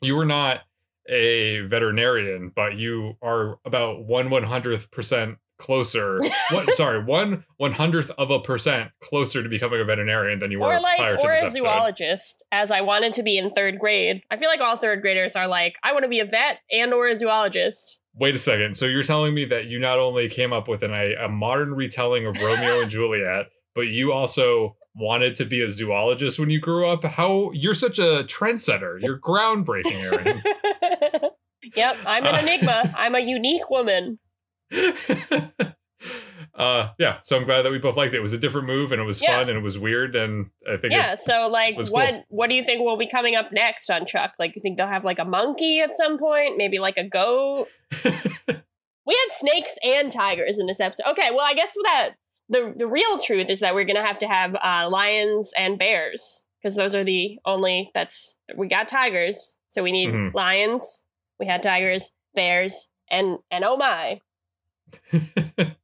You 0.00 0.16
were 0.16 0.26
not 0.26 0.60
a 1.08 1.60
veterinarian, 1.60 2.52
but 2.54 2.76
you 2.76 3.14
are 3.22 3.58
about 3.64 4.04
one 4.04 4.30
one 4.30 4.44
hundredth 4.44 4.90
percent 4.90 5.38
closer. 5.58 6.20
what? 6.50 6.72
Sorry, 6.74 7.02
one 7.02 7.44
one 7.56 7.72
hundredth 7.72 8.10
of 8.18 8.30
a 8.30 8.40
percent 8.40 8.90
closer 9.00 9.42
to 9.42 9.48
becoming 9.48 9.80
a 9.80 9.84
veterinarian 9.84 10.38
than 10.38 10.50
you 10.50 10.60
were 10.60 10.80
like 10.80 10.96
prior 10.96 11.16
to 11.16 11.22
or 11.22 11.30
this 11.30 11.42
a 11.42 11.46
episode. 11.46 11.62
zoologist 11.62 12.42
as 12.52 12.70
i 12.70 12.80
wanted 12.80 13.12
to 13.12 13.22
be 13.22 13.38
in 13.38 13.50
third 13.50 13.78
grade 13.78 14.20
i 14.30 14.36
feel 14.36 14.48
like 14.48 14.60
all 14.60 14.76
third 14.76 15.00
graders 15.00 15.36
are 15.36 15.46
like 15.48 15.76
i 15.82 15.92
want 15.92 16.02
to 16.02 16.08
be 16.08 16.20
a 16.20 16.24
vet 16.24 16.58
and 16.70 16.92
or 16.92 17.08
a 17.08 17.14
zoologist 17.14 18.00
Wait 18.18 18.34
a 18.34 18.38
second. 18.38 18.78
So 18.78 18.86
you're 18.86 19.02
telling 19.02 19.34
me 19.34 19.44
that 19.44 19.66
you 19.66 19.78
not 19.78 19.98
only 19.98 20.30
came 20.30 20.50
up 20.50 20.68
with 20.68 20.82
an, 20.82 20.90
a, 20.90 21.14
a 21.26 21.28
modern 21.28 21.74
retelling 21.74 22.26
of 22.26 22.34
Romeo 22.40 22.80
and 22.80 22.90
Juliet, 22.90 23.48
but 23.74 23.88
you 23.88 24.10
also 24.10 24.76
wanted 24.96 25.34
to 25.36 25.44
be 25.44 25.60
a 25.62 25.68
zoologist 25.68 26.38
when 26.38 26.50
you 26.50 26.58
grew 26.60 26.88
up? 26.88 27.04
How 27.04 27.50
you're 27.52 27.74
such 27.74 27.98
a 27.98 28.24
trendsetter. 28.24 28.98
You're 29.00 29.18
groundbreaking, 29.18 29.92
Aaron. 29.92 30.42
yep 31.74 31.96
i'm 32.06 32.24
an 32.24 32.34
Uh, 32.36 32.38
enigma 32.38 32.94
i'm 32.96 33.16
a 33.16 33.18
unique 33.18 33.68
woman 33.70 34.20
uh 36.54 36.88
yeah 36.98 37.18
so 37.22 37.36
i'm 37.36 37.44
glad 37.44 37.62
that 37.62 37.72
we 37.72 37.78
both 37.78 37.96
liked 37.96 38.14
it 38.14 38.18
it 38.18 38.22
was 38.22 38.32
a 38.32 38.38
different 38.38 38.66
move 38.68 38.92
and 38.92 39.00
it 39.00 39.04
was 39.04 39.20
Yeah. 39.20 39.38
fun 39.38 39.48
and 39.48 39.58
it 39.58 39.62
was 39.62 39.76
weird 39.78 40.14
and 40.14 40.46
i 40.70 40.76
think 40.76 40.92
yeah 40.92 41.14
so 41.16 41.48
like 41.48 41.74
what 41.90 42.10
cool. 42.12 42.24
what 42.28 42.48
do 42.50 42.54
you 42.56 42.62
think 42.62 42.80
will 42.82 42.96
be 42.96 43.08
coming 43.08 43.34
up 43.34 43.50
next 43.52 43.90
on 43.90 44.06
chuck 44.06 44.34
like 44.38 44.54
you 44.54 44.62
think 44.62 44.78
they'll 44.78 44.86
have 44.86 45.04
like 45.04 45.18
a 45.18 45.24
monkey 45.24 45.80
at 45.80 45.94
some 45.96 46.18
point 46.18 46.56
maybe 46.56 46.78
like 46.78 46.96
a 46.96 47.04
goat 47.08 47.66
we 48.04 48.04
had 49.14 49.30
snakes 49.32 49.76
and 49.84 50.12
tigers 50.12 50.58
in 50.58 50.66
this 50.66 50.78
episode 50.80 51.06
okay 51.10 51.30
well 51.30 51.44
i 51.44 51.54
guess 51.54 51.74
that 51.82 52.10
the 52.48 52.72
the 52.76 52.86
real 52.86 53.18
truth 53.18 53.48
is 53.50 53.60
that 53.60 53.74
we're 53.74 53.84
gonna 53.84 54.06
have 54.06 54.18
to 54.20 54.26
have 54.28 54.54
uh 54.62 54.88
lions 54.90 55.52
and 55.58 55.78
bears 55.78 56.44
because 56.62 56.76
those 56.76 56.94
are 56.94 57.04
the 57.04 57.38
only 57.44 57.90
that's 57.94 58.36
we 58.56 58.68
got 58.68 58.88
tigers 58.88 59.58
so 59.68 59.82
we 59.82 59.92
need 59.92 60.10
Mhm. 60.10 60.34
lions 60.34 61.04
we 61.40 61.46
had 61.46 61.62
tigers 61.62 62.12
bears 62.34 62.90
and 63.10 63.38
and 63.50 63.64
oh 63.64 63.76
my 63.76 64.20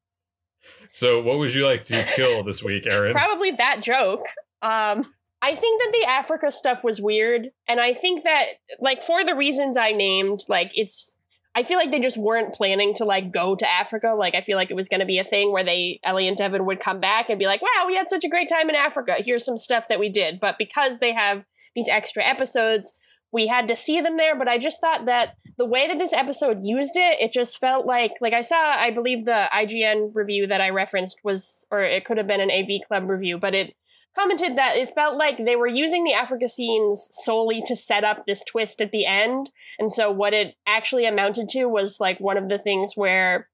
so 0.92 1.20
what 1.22 1.38
would 1.38 1.54
you 1.54 1.66
like 1.66 1.84
to 1.84 2.04
kill 2.14 2.42
this 2.44 2.62
week 2.62 2.86
aaron 2.86 3.12
probably 3.12 3.50
that 3.52 3.80
joke. 3.82 4.24
Um, 4.62 5.04
I 5.44 5.56
think 5.56 5.82
that 5.82 5.90
the 5.92 6.04
Africa 6.08 6.52
stuff 6.52 6.84
was 6.84 7.00
weird, 7.02 7.48
and 7.66 7.80
I 7.80 7.94
think 7.94 8.22
that 8.22 8.44
like 8.78 9.02
for 9.02 9.24
the 9.24 9.34
reasons 9.34 9.76
I 9.76 9.90
named, 9.90 10.44
like 10.48 10.70
it's. 10.74 11.18
I 11.54 11.62
feel 11.62 11.76
like 11.76 11.90
they 11.90 12.00
just 12.00 12.16
weren't 12.16 12.54
planning 12.54 12.94
to 12.94 13.04
like 13.04 13.30
go 13.30 13.54
to 13.54 13.70
Africa. 13.70 14.14
Like 14.16 14.34
I 14.34 14.40
feel 14.40 14.56
like 14.56 14.70
it 14.70 14.76
was 14.76 14.88
going 14.88 15.00
to 15.00 15.06
be 15.06 15.18
a 15.18 15.24
thing 15.24 15.52
where 15.52 15.64
they 15.64 16.00
Ellie 16.02 16.28
and 16.28 16.36
Devon 16.36 16.64
would 16.64 16.80
come 16.80 17.00
back 17.00 17.28
and 17.28 17.38
be 17.38 17.46
like, 17.46 17.60
"Wow, 17.60 17.84
we 17.86 17.96
had 17.96 18.08
such 18.08 18.24
a 18.24 18.28
great 18.28 18.48
time 18.48 18.70
in 18.70 18.74
Africa. 18.74 19.16
Here's 19.18 19.44
some 19.44 19.58
stuff 19.58 19.88
that 19.88 20.00
we 20.00 20.08
did." 20.08 20.40
But 20.40 20.56
because 20.58 20.98
they 20.98 21.12
have 21.12 21.44
these 21.74 21.88
extra 21.88 22.24
episodes, 22.24 22.96
we 23.32 23.48
had 23.48 23.68
to 23.68 23.76
see 23.76 24.00
them 24.00 24.16
there. 24.16 24.36
But 24.36 24.48
I 24.48 24.56
just 24.56 24.80
thought 24.80 25.04
that 25.06 25.36
the 25.58 25.66
way 25.66 25.86
that 25.88 25.98
this 25.98 26.14
episode 26.14 26.60
used 26.62 26.96
it, 26.96 27.20
it 27.20 27.32
just 27.32 27.58
felt 27.58 27.84
like 27.84 28.12
like 28.22 28.32
I 28.32 28.40
saw. 28.40 28.72
I 28.72 28.90
believe 28.90 29.26
the 29.26 29.48
IGN 29.52 30.12
review 30.14 30.46
that 30.46 30.62
I 30.62 30.70
referenced 30.70 31.20
was, 31.22 31.66
or 31.70 31.82
it 31.82 32.06
could 32.06 32.16
have 32.16 32.26
been 32.26 32.40
an 32.40 32.50
AV 32.50 32.86
Club 32.88 33.10
review, 33.10 33.38
but 33.38 33.54
it 33.54 33.74
commented 34.18 34.56
that 34.56 34.76
it 34.76 34.94
felt 34.94 35.16
like 35.16 35.38
they 35.38 35.56
were 35.56 35.66
using 35.66 36.04
the 36.04 36.12
Africa 36.12 36.48
scenes 36.48 37.08
solely 37.22 37.62
to 37.66 37.74
set 37.74 38.04
up 38.04 38.26
this 38.26 38.44
twist 38.44 38.80
at 38.80 38.92
the 38.92 39.06
end. 39.06 39.50
And 39.78 39.92
so 39.92 40.10
what 40.10 40.34
it 40.34 40.54
actually 40.66 41.06
amounted 41.06 41.48
to 41.50 41.66
was 41.66 41.98
like 42.00 42.20
one 42.20 42.36
of 42.36 42.48
the 42.48 42.58
things 42.58 42.92
where 42.94 43.48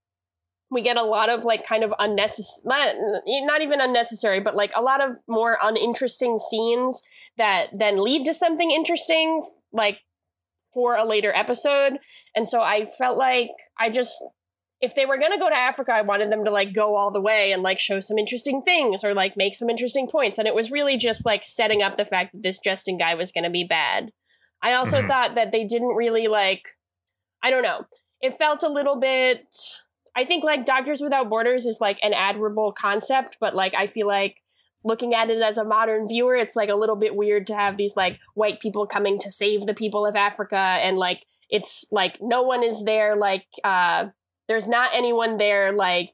we 0.70 0.82
get 0.82 0.96
a 0.96 1.02
lot 1.02 1.30
of 1.30 1.44
like 1.44 1.66
kind 1.66 1.82
of 1.82 1.94
unnecessary 1.98 2.62
not, 2.66 2.94
not 3.26 3.62
even 3.62 3.80
unnecessary 3.80 4.40
but 4.40 4.54
like 4.54 4.72
a 4.76 4.82
lot 4.82 5.00
of 5.00 5.16
more 5.26 5.58
uninteresting 5.62 6.38
scenes 6.38 7.02
that 7.36 7.68
then 7.72 7.96
lead 7.96 8.24
to 8.24 8.34
something 8.34 8.70
interesting 8.70 9.42
like 9.72 10.00
for 10.74 10.94
a 10.94 11.04
later 11.04 11.32
episode 11.34 11.98
and 12.36 12.46
so 12.46 12.60
i 12.60 12.84
felt 12.98 13.16
like 13.16 13.48
i 13.78 13.88
just 13.88 14.22
if 14.80 14.94
they 14.94 15.04
were 15.04 15.18
going 15.18 15.32
to 15.32 15.38
go 15.38 15.48
to 15.48 15.56
africa 15.56 15.92
i 15.92 16.02
wanted 16.02 16.30
them 16.30 16.44
to 16.44 16.50
like 16.50 16.72
go 16.74 16.96
all 16.96 17.10
the 17.10 17.20
way 17.20 17.52
and 17.52 17.62
like 17.62 17.78
show 17.78 18.00
some 18.00 18.18
interesting 18.18 18.62
things 18.62 19.02
or 19.02 19.14
like 19.14 19.36
make 19.36 19.54
some 19.54 19.68
interesting 19.68 20.06
points. 20.06 20.38
And 20.38 20.46
it 20.46 20.54
was 20.54 20.70
really 20.70 20.96
just 20.96 21.26
like 21.26 21.44
setting 21.44 21.82
up 21.82 21.96
the 21.96 22.04
fact 22.04 22.32
that 22.32 22.42
this 22.42 22.58
justin 22.58 22.96
guy 22.98 23.14
was 23.14 23.32
going 23.32 23.44
to 23.44 23.50
be 23.50 23.64
bad. 23.64 24.12
I 24.62 24.74
also 24.74 25.02
Mhm. 25.02 25.08
thought 25.08 25.34
that 25.34 25.52
they 25.52 25.64
didn't 25.64 25.96
really 25.96 26.28
like 26.28 26.62
i 27.42 27.50
don't 27.50 27.62
know. 27.62 27.84
It 28.20 28.36
felt 28.38 28.62
a 28.62 28.68
little 28.68 28.96
bit 28.96 29.46
I 30.16 30.24
think 30.24 30.42
like 30.42 30.66
Doctors 30.66 31.00
Without 31.00 31.28
Borders 31.28 31.64
is 31.64 31.78
like 31.80 32.00
an 32.02 32.12
admirable 32.12 32.72
concept, 32.72 33.36
but 33.40 33.54
like 33.54 33.74
I 33.76 33.86
feel 33.86 34.08
like 34.08 34.36
looking 34.84 35.14
at 35.14 35.30
it 35.30 35.40
as 35.40 35.58
a 35.58 35.64
modern 35.64 36.08
viewer, 36.08 36.34
it's 36.34 36.56
like 36.56 36.68
a 36.68 36.74
little 36.74 36.96
bit 36.96 37.14
weird 37.14 37.46
to 37.48 37.54
have 37.54 37.76
these 37.76 37.94
like 37.96 38.18
white 38.34 38.58
people 38.58 38.84
coming 38.86 39.18
to 39.20 39.30
save 39.30 39.66
the 39.66 39.74
people 39.74 40.04
of 40.06 40.16
Africa 40.16 40.56
and 40.56 40.96
like 40.98 41.22
it's 41.50 41.86
like 41.92 42.18
no 42.20 42.42
one 42.42 42.62
is 42.64 42.84
there 42.84 43.14
like 43.14 43.46
uh 43.64 44.06
there's 44.48 44.66
not 44.68 44.90
anyone 44.94 45.36
there 45.36 45.70
like 45.72 46.12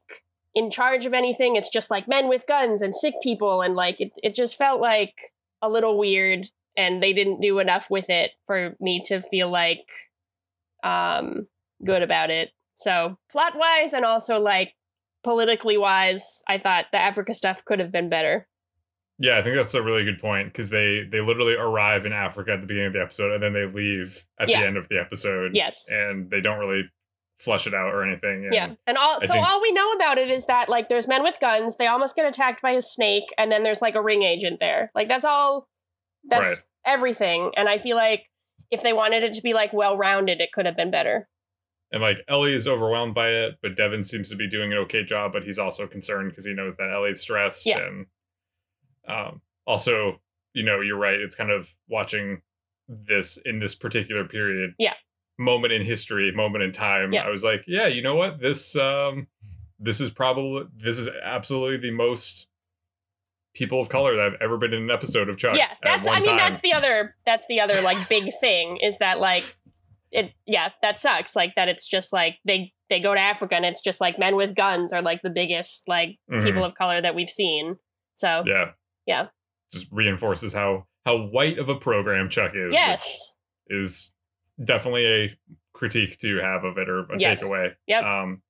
in 0.55 0.71
charge 0.71 1.07
of 1.07 1.15
anything. 1.15 1.57
It's 1.57 1.71
just 1.71 1.91
like 1.91 2.07
men 2.09 2.29
with 2.29 2.47
guns 2.47 2.83
and 2.83 2.95
sick 2.95 3.15
people 3.23 3.63
and 3.63 3.75
like 3.75 4.01
it 4.01 4.13
it 4.23 4.35
just 4.35 4.57
felt 4.57 4.81
like 4.81 5.33
a 5.63 5.69
little 5.69 5.99
weird 5.99 6.49
and 6.77 7.03
they 7.03 7.13
didn't 7.13 7.41
do 7.41 7.59
enough 7.61 7.89
with 7.91 8.11
it 8.11 8.33
for 8.47 8.77
me 8.81 9.01
to 9.07 9.21
feel 9.21 9.49
like 9.49 9.87
um 10.83 11.47
good 11.85 12.03
about 12.03 12.31
it. 12.31 12.51
So 12.77 13.19
plot 13.31 13.55
wise 13.57 13.93
and 13.93 14.05
also 14.05 14.39
like 14.39 14.75
politically 15.23 15.77
wise, 15.77 16.43
I 16.49 16.59
thought 16.59 16.87
the 16.93 16.99
Africa 16.99 17.35
stuff 17.35 17.65
could 17.65 17.79
have 17.79 17.93
been 17.93 18.09
better. 18.09 18.47
Yeah, 19.19 19.39
I 19.39 19.43
think 19.43 19.55
that's 19.57 19.75
a 19.75 19.83
really 19.83 20.05
good 20.05 20.19
point 20.21 20.49
because 20.49 20.71
they 20.71 21.03
they 21.11 21.21
literally 21.21 21.55
arrive 21.55 22.05
in 22.05 22.13
Africa 22.13 22.53
at 22.53 22.61
the 22.61 22.67
beginning 22.67 22.89
of 22.89 22.93
the 22.95 23.03
episode 23.03 23.33
and 23.33 23.43
then 23.43 23.53
they 23.53 23.67
leave 23.67 24.25
at 24.41 24.49
Yeah. 24.49 24.61
the 24.61 24.67
end 24.67 24.77
of 24.77 24.89
the 24.89 24.99
episode. 24.99 25.53
Yes. 25.55 25.91
and 25.93 26.31
they 26.31 26.41
don't 26.41 26.59
really 26.59 26.83
flush 27.39 27.67
it 27.67 27.75
out 27.75 27.93
or 27.93 28.05
anything. 28.05 28.45
And 28.45 28.55
yeah. 28.55 28.75
And 28.87 28.97
all 28.97 29.17
I 29.21 29.27
so 29.27 29.35
think- 29.35 29.47
all 29.47 29.61
we 29.61 29.73
know 29.73 29.93
about 29.93 30.19
it 30.19 30.31
is 30.31 30.47
that 30.47 30.69
like 30.69 30.89
there's 30.89 31.09
men 31.09 31.23
with 31.23 31.39
guns, 31.41 31.77
they 31.77 31.87
almost 31.87 32.17
get 32.17 32.27
attacked 32.27 32.63
by 32.63 32.71
a 32.73 32.83
snake, 32.83 33.25
and 33.37 33.51
then 33.51 33.63
there's 33.63 33.83
like 33.83 33.95
a 33.95 34.03
ring 34.03 34.23
agent 34.23 34.61
there. 34.61 34.91
Like 34.95 35.09
that's 35.09 35.25
all 35.25 35.69
that's 36.29 36.47
Right. 36.47 36.57
everything. 36.87 37.51
And 37.57 37.69
I 37.69 37.79
feel 37.79 37.97
like 37.97 38.25
if 38.71 38.83
they 38.83 38.93
wanted 38.93 39.23
it 39.23 39.35
to 39.35 39.43
be 39.43 39.53
like 39.53 39.73
well 39.73 39.97
rounded, 39.97 40.41
it 40.41 40.53
could 40.53 40.65
have 40.67 40.77
been 40.77 40.91
better. 40.91 41.29
And 41.93 42.03
like 42.03 42.19
Ellie 42.29 42.55
is 42.55 42.67
overwhelmed 42.67 43.15
by 43.15 43.29
it, 43.29 43.59
but 43.63 43.77
Devon 43.77 44.03
seems 44.03 44.29
to 44.31 44.37
be 44.37 44.49
doing 44.49 44.73
an 44.73 44.79
okay 44.79 45.05
job. 45.05 45.33
But 45.33 45.45
he's 45.45 45.59
also 45.59 45.87
concerned 45.87 46.31
because 46.31 46.47
he 46.47 46.55
knows 46.55 46.77
that 46.77 46.91
Ellie's 46.93 47.21
stressed. 47.21 47.67
Yeah. 47.67 47.79
And 47.81 48.07
um, 49.07 49.43
also, 49.67 50.21
you 50.55 50.65
know, 50.65 50.81
you're 50.81 50.99
right. 50.99 51.21
It's 51.21 51.37
kind 51.37 51.51
of 51.51 51.75
watching 51.89 52.43
this 52.89 53.37
in 53.45 53.59
this 53.61 53.75
particular 53.75 54.25
period. 54.25 54.75
Yeah. 54.79 54.95
Moment 55.39 55.73
in 55.73 55.83
history, 55.83 56.31
moment 56.33 56.63
in 56.65 56.71
time. 56.73 57.13
Yeah. 57.13 57.23
I 57.25 57.29
was 57.31 57.43
like, 57.43 57.65
yeah, 57.67 57.87
you 57.87 58.03
know 58.03 58.15
what? 58.15 58.41
This 58.41 58.77
um, 58.77 59.27
this 59.81 60.01
is 60.01 60.11
probably 60.11 60.65
this 60.77 60.99
is 60.99 61.09
absolutely 61.23 61.89
the 61.89 61.95
most 61.95 62.47
people 63.55 63.81
of 63.81 63.89
color 63.89 64.17
that 64.17 64.25
I've 64.35 64.41
ever 64.41 64.57
been 64.59 64.73
in 64.73 64.83
an 64.83 64.91
episode 64.91 65.29
of 65.29 65.37
Chuck. 65.39 65.57
yeah, 65.57 65.71
that's 65.83 66.07
I 66.07 66.13
mean 66.15 66.23
time. 66.23 66.37
that's 66.39 66.61
the 66.61 66.73
other 66.73 67.15
that's 67.27 67.47
the 67.49 67.61
other 67.61 67.81
like 67.83 68.09
big 68.09 68.33
thing 68.41 68.79
is 68.83 68.99
that 68.99 69.19
like 69.21 69.57
it 70.13 70.33
yeah, 70.47 70.69
that 70.83 70.99
sucks. 71.01 71.35
Like 71.35 71.55
that 71.57 71.69
it's 71.69 71.87
just 71.89 72.13
like 72.13 72.37
they 72.45 72.73
they 72.91 73.01
go 73.01 73.13
to 73.15 73.21
Africa 73.21 73.57
and 73.57 73.65
it's 73.65 73.81
just 73.83 74.01
like 74.01 74.19
men 74.19 74.37
with 74.37 74.55
guns 74.55 74.93
are 74.93 75.03
like 75.03 75.23
the 75.23 75.31
biggest 75.31 75.89
like 75.89 76.17
Mhm. 76.31 76.45
people 76.45 76.65
of 76.65 76.75
color 76.77 77.01
that 77.01 77.15
we've 77.17 77.31
seen. 77.31 77.77
So 78.15 78.45
Yeah. 78.47 78.71
Yeah. 79.07 79.27
Just 79.73 79.89
reinforces 79.91 80.53
how 80.53 80.87
how 81.05 81.19
white 81.19 81.59
of 81.59 81.69
a 81.69 81.75
program 81.75 82.31
Chuck 82.31 82.53
is. 82.55 82.73
yes. 82.73 83.35
Is 83.69 84.13
definitely 84.63 85.07
a 85.07 85.39
critique 85.73 86.19
to 86.19 86.39
have 86.39 86.65
of 86.65 86.79
it 86.79 86.89
or 86.89 87.01
a 87.01 87.19
Yes. 87.19 87.43
takeaway. 87.43 87.75
Yep. 87.87 88.05
Um 88.05 88.43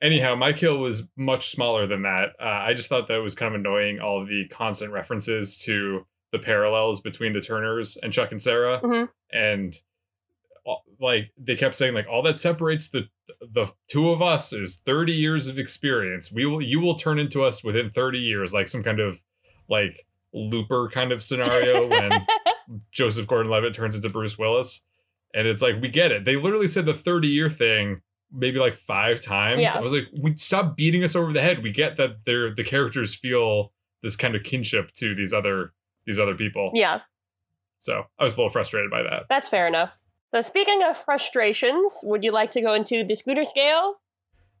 anyhow, 0.00 0.34
my 0.34 0.52
kill 0.52 0.78
was 0.78 1.08
much 1.16 1.48
smaller 1.48 1.86
than 1.86 2.02
that. 2.02 2.30
Uh, 2.40 2.44
I 2.44 2.74
just 2.74 2.88
thought 2.88 3.08
that 3.08 3.16
it 3.18 3.22
was 3.22 3.34
kind 3.34 3.54
of 3.54 3.60
annoying 3.60 4.00
all 4.00 4.24
the 4.24 4.46
constant 4.48 4.92
references 4.92 5.56
to 5.58 6.06
the 6.32 6.38
parallels 6.38 7.00
between 7.00 7.32
the 7.32 7.40
Turners 7.40 7.96
and 8.02 8.12
Chuck 8.12 8.30
and 8.32 8.40
Sarah. 8.42 8.80
Mhm. 8.80 9.08
And 9.32 9.74
uh, 10.66 10.74
like 11.00 11.32
they 11.36 11.56
kept 11.56 11.74
saying 11.74 11.94
like 11.94 12.06
all 12.08 12.22
that 12.22 12.38
separates 12.38 12.88
the 12.90 13.08
the 13.40 13.66
two 13.88 14.10
of 14.10 14.22
us 14.22 14.52
is 14.52 14.76
30 14.84 15.12
years 15.12 15.48
of 15.48 15.58
experience. 15.58 16.30
We 16.30 16.46
will 16.46 16.62
you 16.62 16.80
will 16.80 16.94
turn 16.94 17.18
into 17.18 17.42
us 17.42 17.64
within 17.64 17.90
30 17.90 18.18
years 18.18 18.52
like 18.54 18.68
some 18.68 18.82
kind 18.82 19.00
of 19.00 19.20
like 19.68 20.06
looper 20.32 20.88
kind 20.88 21.10
of 21.12 21.22
scenario 21.22 21.88
when 21.88 22.26
Joseph 22.92 23.26
Gordon-Levitt 23.26 23.74
turns 23.74 23.94
into 23.96 24.08
Bruce 24.08 24.38
Willis. 24.38 24.82
And 25.34 25.46
it's 25.46 25.62
like 25.62 25.80
we 25.80 25.88
get 25.88 26.12
it. 26.12 26.24
They 26.24 26.36
literally 26.36 26.68
said 26.68 26.86
the 26.86 26.94
30 26.94 27.28
year 27.28 27.48
thing 27.48 28.02
maybe 28.34 28.58
like 28.58 28.74
5 28.74 29.20
times. 29.20 29.62
Yeah. 29.62 29.76
I 29.76 29.80
was 29.80 29.92
like 29.92 30.08
we 30.18 30.34
stop 30.36 30.76
beating 30.76 31.04
us 31.04 31.14
over 31.14 31.32
the 31.32 31.42
head. 31.42 31.62
We 31.62 31.70
get 31.70 31.96
that 31.96 32.24
they're 32.24 32.54
the 32.54 32.64
characters 32.64 33.14
feel 33.14 33.72
this 34.02 34.16
kind 34.16 34.34
of 34.34 34.42
kinship 34.42 34.92
to 34.94 35.14
these 35.14 35.32
other 35.32 35.72
these 36.06 36.18
other 36.18 36.34
people. 36.34 36.70
yeah. 36.74 37.00
So, 37.78 38.04
I 38.16 38.22
was 38.22 38.34
a 38.34 38.36
little 38.36 38.50
frustrated 38.50 38.92
by 38.92 39.02
that. 39.02 39.24
That's 39.28 39.48
fair 39.48 39.66
enough. 39.66 39.98
So, 40.32 40.40
speaking 40.40 40.84
of 40.84 40.96
frustrations, 40.96 41.98
would 42.04 42.22
you 42.22 42.30
like 42.30 42.52
to 42.52 42.60
go 42.60 42.74
into 42.74 43.02
the 43.02 43.16
scooter 43.16 43.44
scale? 43.44 43.96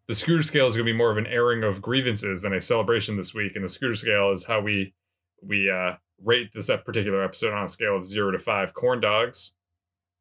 the 0.08 0.14
scooter 0.14 0.42
scale 0.42 0.66
is 0.66 0.74
going 0.74 0.86
to 0.86 0.92
be 0.92 0.96
more 0.96 1.10
of 1.10 1.16
an 1.16 1.26
airing 1.26 1.62
of 1.62 1.80
grievances 1.80 2.42
than 2.42 2.52
a 2.52 2.60
celebration 2.60 3.16
this 3.16 3.34
week 3.34 3.54
and 3.54 3.64
the 3.64 3.68
scooter 3.68 3.94
scale 3.94 4.30
is 4.30 4.46
how 4.46 4.60
we 4.60 4.94
we 5.42 5.70
uh 5.70 5.92
rate 6.22 6.50
this 6.54 6.70
particular 6.84 7.24
episode 7.24 7.52
on 7.52 7.64
a 7.64 7.68
scale 7.68 7.96
of 7.96 8.04
0 8.04 8.30
to 8.30 8.38
5 8.38 8.74
corn 8.74 9.00
dogs 9.00 9.52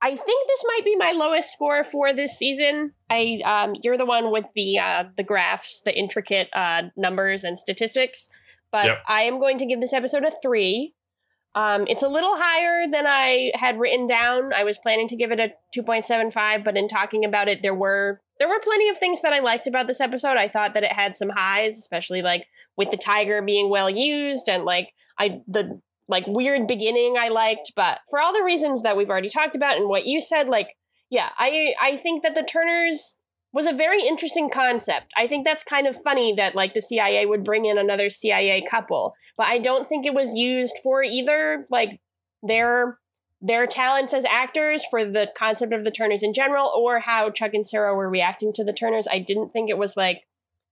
I 0.01 0.15
think 0.15 0.47
this 0.47 0.63
might 0.67 0.83
be 0.83 0.95
my 0.95 1.11
lowest 1.11 1.53
score 1.53 1.83
for 1.83 2.11
this 2.13 2.37
season. 2.37 2.93
I 3.09 3.41
um, 3.45 3.75
you're 3.83 3.97
the 3.97 4.05
one 4.05 4.31
with 4.31 4.45
the 4.55 4.79
uh, 4.79 5.03
the 5.15 5.23
graphs, 5.23 5.81
the 5.81 5.95
intricate 5.97 6.49
uh, 6.53 6.83
numbers 6.97 7.43
and 7.43 7.57
statistics, 7.57 8.29
but 8.71 8.85
Yep. 8.85 9.03
I 9.07 9.23
am 9.23 9.39
going 9.39 9.57
to 9.59 9.65
give 9.65 9.79
this 9.79 9.93
episode 9.93 10.23
a 10.23 10.31
three. 10.41 10.95
Um, 11.53 11.85
it's 11.87 12.01
a 12.01 12.07
little 12.07 12.37
higher 12.37 12.85
than 12.89 13.05
I 13.05 13.51
had 13.55 13.77
written 13.77 14.07
down. 14.07 14.53
I 14.53 14.63
was 14.63 14.77
planning 14.77 15.09
to 15.09 15.17
give 15.17 15.31
it 15.31 15.39
a 15.39 15.51
two 15.73 15.83
point 15.83 16.05
seven 16.05 16.31
five, 16.31 16.63
but 16.63 16.77
in 16.77 16.87
talking 16.87 17.23
about 17.23 17.47
it, 17.47 17.61
there 17.61 17.75
were 17.75 18.21
there 18.39 18.47
were 18.47 18.59
plenty 18.59 18.89
of 18.89 18.97
things 18.97 19.21
that 19.21 19.33
I 19.33 19.39
liked 19.39 19.67
about 19.67 19.85
this 19.85 20.01
episode. 20.01 20.37
I 20.37 20.47
thought 20.47 20.73
that 20.73 20.83
it 20.83 20.93
had 20.93 21.15
some 21.15 21.29
highs, 21.29 21.77
especially 21.77 22.23
like 22.23 22.47
with 22.75 22.89
the 22.89 22.97
tiger 22.97 23.41
being 23.41 23.69
well 23.69 23.89
used 23.89 24.49
and 24.49 24.65
like 24.65 24.93
I 25.19 25.41
the 25.47 25.79
like 26.11 26.27
weird 26.27 26.67
beginning 26.67 27.15
I 27.17 27.29
liked, 27.29 27.71
but 27.75 27.99
for 28.09 28.19
all 28.19 28.33
the 28.33 28.43
reasons 28.43 28.83
that 28.83 28.95
we've 28.95 29.09
already 29.09 29.29
talked 29.29 29.55
about 29.55 29.77
and 29.77 29.89
what 29.89 30.05
you 30.05 30.21
said, 30.21 30.47
like 30.47 30.75
yeah, 31.09 31.29
I 31.37 31.73
I 31.81 31.97
think 31.97 32.23
that 32.23 32.35
the 32.35 32.43
Turners 32.43 33.17
was 33.53 33.67
a 33.67 33.73
very 33.73 34.01
interesting 34.07 34.49
concept. 34.49 35.11
I 35.17 35.27
think 35.27 35.45
that's 35.45 35.63
kind 35.63 35.85
of 35.85 36.01
funny 36.01 36.33
that 36.37 36.55
like 36.55 36.73
the 36.73 36.81
CIA 36.81 37.25
would 37.25 37.43
bring 37.43 37.65
in 37.65 37.77
another 37.77 38.09
CIA 38.09 38.63
couple, 38.69 39.13
but 39.37 39.47
I 39.47 39.57
don't 39.57 39.87
think 39.87 40.05
it 40.05 40.13
was 40.13 40.35
used 40.35 40.77
for 40.83 41.03
either 41.03 41.67
like 41.69 41.99
their 42.41 42.97
their 43.41 43.65
talents 43.65 44.13
as 44.13 44.23
actors 44.25 44.85
for 44.89 45.03
the 45.03 45.27
concept 45.35 45.73
of 45.73 45.83
the 45.83 45.91
Turners 45.91 46.23
in 46.23 46.33
general 46.33 46.71
or 46.75 46.99
how 46.99 47.29
Chuck 47.29 47.53
and 47.53 47.67
Sarah 47.67 47.95
were 47.95 48.09
reacting 48.09 48.53
to 48.53 48.63
the 48.63 48.73
Turners. 48.73 49.07
I 49.11 49.19
didn't 49.19 49.49
think 49.49 49.69
it 49.69 49.77
was 49.77 49.97
like 49.97 50.23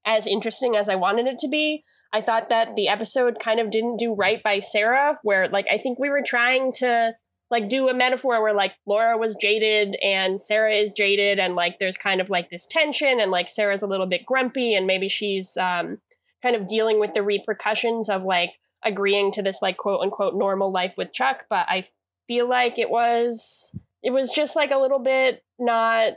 as 0.05 0.27
interesting 0.27 0.75
as 0.75 0.87
I 0.87 0.95
wanted 0.95 1.25
it 1.25 1.39
to 1.39 1.47
be. 1.47 1.83
I 2.11 2.21
thought 2.21 2.49
that 2.49 2.75
the 2.75 2.87
episode 2.87 3.39
kind 3.39 3.59
of 3.59 3.69
didn't 3.69 3.97
do 3.97 4.13
right 4.13 4.41
by 4.41 4.59
Sarah, 4.59 5.19
where 5.23 5.47
like 5.47 5.65
I 5.71 5.77
think 5.77 5.99
we 5.99 6.09
were 6.09 6.23
trying 6.25 6.73
to 6.73 7.13
like 7.51 7.69
do 7.69 7.89
a 7.89 7.93
metaphor 7.93 8.41
where 8.41 8.53
like 8.53 8.73
Laura 8.85 9.17
was 9.17 9.35
jaded 9.35 9.95
and 10.03 10.41
Sarah 10.41 10.73
is 10.73 10.93
jaded, 10.93 11.39
and 11.39 11.55
like 11.55 11.79
there's 11.79 11.97
kind 11.97 12.21
of 12.21 12.29
like 12.29 12.49
this 12.49 12.65
tension, 12.65 13.19
and 13.19 13.31
like 13.31 13.49
Sarah's 13.49 13.83
a 13.83 13.87
little 13.87 14.07
bit 14.07 14.25
grumpy, 14.25 14.73
and 14.73 14.87
maybe 14.87 15.07
she's 15.07 15.57
um 15.57 15.99
kind 16.41 16.55
of 16.55 16.67
dealing 16.67 16.99
with 16.99 17.13
the 17.13 17.23
repercussions 17.23 18.09
of 18.09 18.23
like 18.23 18.51
agreeing 18.83 19.31
to 19.33 19.41
this 19.41 19.61
like 19.61 19.77
quote 19.77 20.01
unquote 20.01 20.35
normal 20.35 20.71
life 20.71 20.95
with 20.97 21.13
Chuck, 21.13 21.45
but 21.49 21.67
I 21.69 21.87
feel 22.27 22.47
like 22.47 22.79
it 22.79 22.89
was 22.89 23.75
it 24.01 24.11
was 24.11 24.31
just 24.31 24.55
like 24.55 24.71
a 24.71 24.77
little 24.77 24.99
bit 24.99 25.43
not 25.59 26.13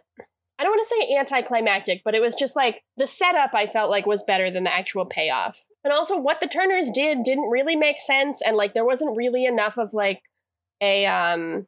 I 0.58 0.64
don't 0.64 0.70
want 0.70 0.86
to 0.88 0.94
say 0.94 1.16
anticlimactic, 1.16 2.02
but 2.04 2.14
it 2.14 2.20
was 2.20 2.34
just 2.34 2.54
like 2.54 2.82
the 2.96 3.06
setup 3.06 3.50
I 3.52 3.66
felt 3.66 3.90
like 3.90 4.06
was 4.06 4.22
better 4.22 4.50
than 4.50 4.64
the 4.64 4.72
actual 4.72 5.04
payoff. 5.04 5.60
And 5.84 5.92
also 5.92 6.16
what 6.16 6.40
the 6.40 6.46
Turners 6.46 6.90
did 6.94 7.24
didn't 7.24 7.50
really 7.50 7.76
make 7.76 8.00
sense 8.00 8.40
and 8.40 8.56
like 8.56 8.74
there 8.74 8.84
wasn't 8.84 9.16
really 9.16 9.44
enough 9.44 9.78
of 9.78 9.92
like 9.92 10.22
a 10.80 11.06
um 11.06 11.66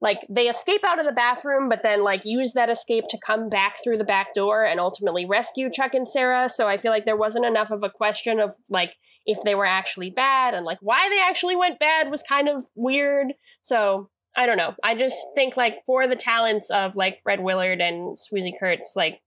like 0.00 0.20
they 0.30 0.48
escape 0.48 0.82
out 0.84 0.98
of 0.98 1.04
the 1.04 1.12
bathroom 1.12 1.68
but 1.68 1.82
then 1.82 2.02
like 2.02 2.24
use 2.24 2.54
that 2.54 2.70
escape 2.70 3.04
to 3.10 3.18
come 3.24 3.48
back 3.48 3.76
through 3.82 3.98
the 3.98 4.04
back 4.04 4.32
door 4.34 4.64
and 4.64 4.80
ultimately 4.80 5.26
rescue 5.26 5.70
Chuck 5.70 5.94
and 5.94 6.08
Sarah. 6.08 6.48
So 6.48 6.68
I 6.68 6.78
feel 6.78 6.90
like 6.90 7.04
there 7.04 7.16
wasn't 7.16 7.44
enough 7.44 7.70
of 7.70 7.82
a 7.82 7.90
question 7.90 8.40
of 8.40 8.54
like 8.68 8.94
if 9.26 9.42
they 9.42 9.54
were 9.54 9.66
actually 9.66 10.10
bad 10.10 10.54
and 10.54 10.64
like 10.64 10.78
why 10.80 11.08
they 11.10 11.20
actually 11.20 11.56
went 11.56 11.78
bad 11.78 12.10
was 12.10 12.22
kind 12.22 12.48
of 12.48 12.64
weird. 12.74 13.34
So 13.60 14.08
I 14.36 14.46
don't 14.46 14.56
know. 14.56 14.74
I 14.82 14.94
just 14.94 15.18
think 15.34 15.56
like 15.56 15.78
for 15.84 16.06
the 16.06 16.16
talents 16.16 16.70
of 16.70 16.96
like 16.96 17.20
Fred 17.22 17.40
Willard 17.40 17.80
and 17.80 18.16
Swoosie 18.16 18.58
Kurtz, 18.58 18.94
like 18.96 19.20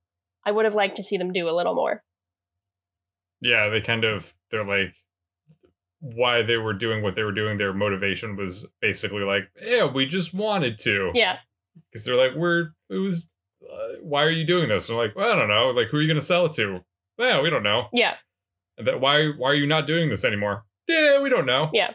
I 0.46 0.52
would 0.52 0.66
have 0.66 0.76
liked 0.76 0.96
to 0.98 1.04
see 1.04 1.18
them 1.18 1.32
do 1.32 1.50
a 1.50 1.52
little 1.56 1.76
more. 1.76 2.04
Yeah 3.44 3.70
they 3.70 3.82
kind 3.82 4.04
of 4.04 4.34
they're 4.52 4.66
like 4.66 4.96
why 6.00 6.42
they 6.42 6.58
were 6.58 6.74
doing 6.74 7.02
what 7.02 7.16
they 7.16 7.24
were 7.24 7.32
doing 7.32 7.58
their 7.58 7.74
motivation 7.74 8.36
was 8.36 8.66
basically 8.82 9.24
like 9.24 9.44
yeah 9.66 9.86
we 9.86 10.06
just 10.06 10.34
wanted 10.34 10.78
to 10.80 11.12
Yeah. 11.14 11.38
because 11.92 12.04
they're 12.06 12.16
like 12.18 12.34
we're 12.36 12.72
it 12.90 12.98
was 12.98 13.30
uh, 13.64 13.94
why 14.02 14.24
are 14.24 14.30
you 14.30 14.46
doing 14.46 14.68
this 14.70 14.90
and 14.90 14.98
I'm 15.00 15.06
like 15.06 15.16
well, 15.16 15.32
i 15.32 15.36
don't 15.36 15.48
know 15.48 15.70
like 15.70 15.88
who 15.88 15.98
are 15.98 16.02
you 16.02 16.08
going 16.08 16.20
to 16.20 16.26
sell 16.26 16.46
it 16.46 16.54
to 16.54 16.82
yeah 17.18 17.42
we 17.42 17.50
don't 17.50 17.64
know 17.64 17.88
Yeah. 17.94 18.16
And 18.78 18.88
that 18.88 19.00
why 19.00 19.28
why 19.38 19.52
are 19.52 19.56
you 19.56 19.68
not 19.68 19.88
doing 19.88 20.10
this 20.10 20.26
anymore 20.26 20.66
yeah 20.88 21.20
we 21.22 21.30
don't 21.30 21.46
know 21.46 21.70
Yeah. 21.72 21.94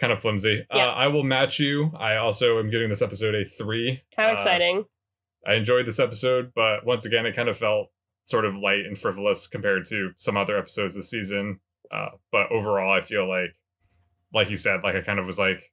kind 0.00 0.12
of 0.12 0.20
flimsy 0.20 0.64
Yeah. 0.72 0.86
uh, 0.88 0.92
i 0.92 1.06
will 1.08 1.22
match 1.24 1.58
you 1.58 1.92
i 1.98 2.16
also 2.16 2.58
am 2.58 2.70
giving 2.70 2.88
this 2.88 3.02
episode 3.02 3.34
a 3.34 3.44
three 3.44 4.02
How 4.16 4.28
Uh, 4.30 4.32
exciting. 4.32 4.84
I 5.46 5.54
enjoyed 5.54 5.86
this 5.86 5.98
episode, 5.98 6.52
but 6.54 6.84
once 6.84 7.06
again, 7.06 7.24
it 7.24 7.34
kind 7.34 7.48
of 7.48 7.56
felt 7.56 7.88
sort 8.24 8.44
of 8.44 8.54
light 8.56 8.84
and 8.86 8.96
frivolous 8.98 9.46
compared 9.46 9.84
to 9.86 10.10
some 10.16 10.36
other 10.36 10.56
episodes 10.58 10.94
this 10.94 11.10
season. 11.10 11.60
Uh, 11.90 12.10
but 12.30 12.50
overall, 12.52 12.92
I 12.92 13.00
feel 13.00 13.28
like, 13.28 13.56
like 14.32 14.50
you 14.50 14.56
said, 14.56 14.80
like 14.84 14.94
I 14.94 15.00
kind 15.00 15.18
of 15.18 15.26
was 15.26 15.38
like, 15.38 15.72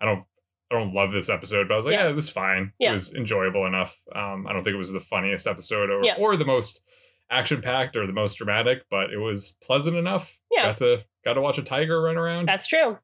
I 0.00 0.06
don't, 0.06 0.24
I 0.70 0.78
don't 0.78 0.94
love 0.94 1.12
this 1.12 1.28
episode, 1.28 1.68
but 1.68 1.74
I 1.74 1.76
was 1.76 1.86
like, 1.86 1.94
Yeah. 1.94 2.04
yeah, 2.04 2.10
it 2.10 2.14
was 2.14 2.30
fine. 2.30 2.72
Yeah. 2.78 2.90
It 2.90 2.92
was 2.94 3.14
enjoyable 3.14 3.66
enough. 3.66 4.00
Um, 4.14 4.46
I 4.46 4.52
don't 4.52 4.64
think 4.64 4.74
it 4.74 4.78
was 4.78 4.92
the 4.92 5.00
funniest 5.00 5.46
episode 5.46 5.90
or, 5.90 6.02
Yeah. 6.04 6.16
or 6.18 6.36
the 6.36 6.44
most 6.46 6.80
action 7.30 7.60
packed 7.60 7.96
or 7.96 8.06
the 8.06 8.12
most 8.12 8.34
dramatic, 8.36 8.84
but 8.90 9.12
it 9.12 9.18
was 9.18 9.56
pleasant 9.62 9.96
enough. 9.96 10.38
Yeah. 10.50 10.66
Got 10.68 10.76
to 10.78 11.04
got 11.24 11.34
to 11.34 11.40
watch 11.42 11.58
a 11.58 11.62
tiger 11.62 12.00
run 12.00 12.16
around. 12.16 12.48
That's 12.48 12.66
true. 12.66 12.98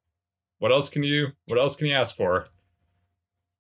what 0.59 0.73
else 0.73 0.89
can 0.89 1.03
you 1.03 1.29
what 1.47 1.59
else 1.59 1.77
can 1.77 1.87
you 1.87 1.93
ask 1.95 2.17
for? 2.17 2.47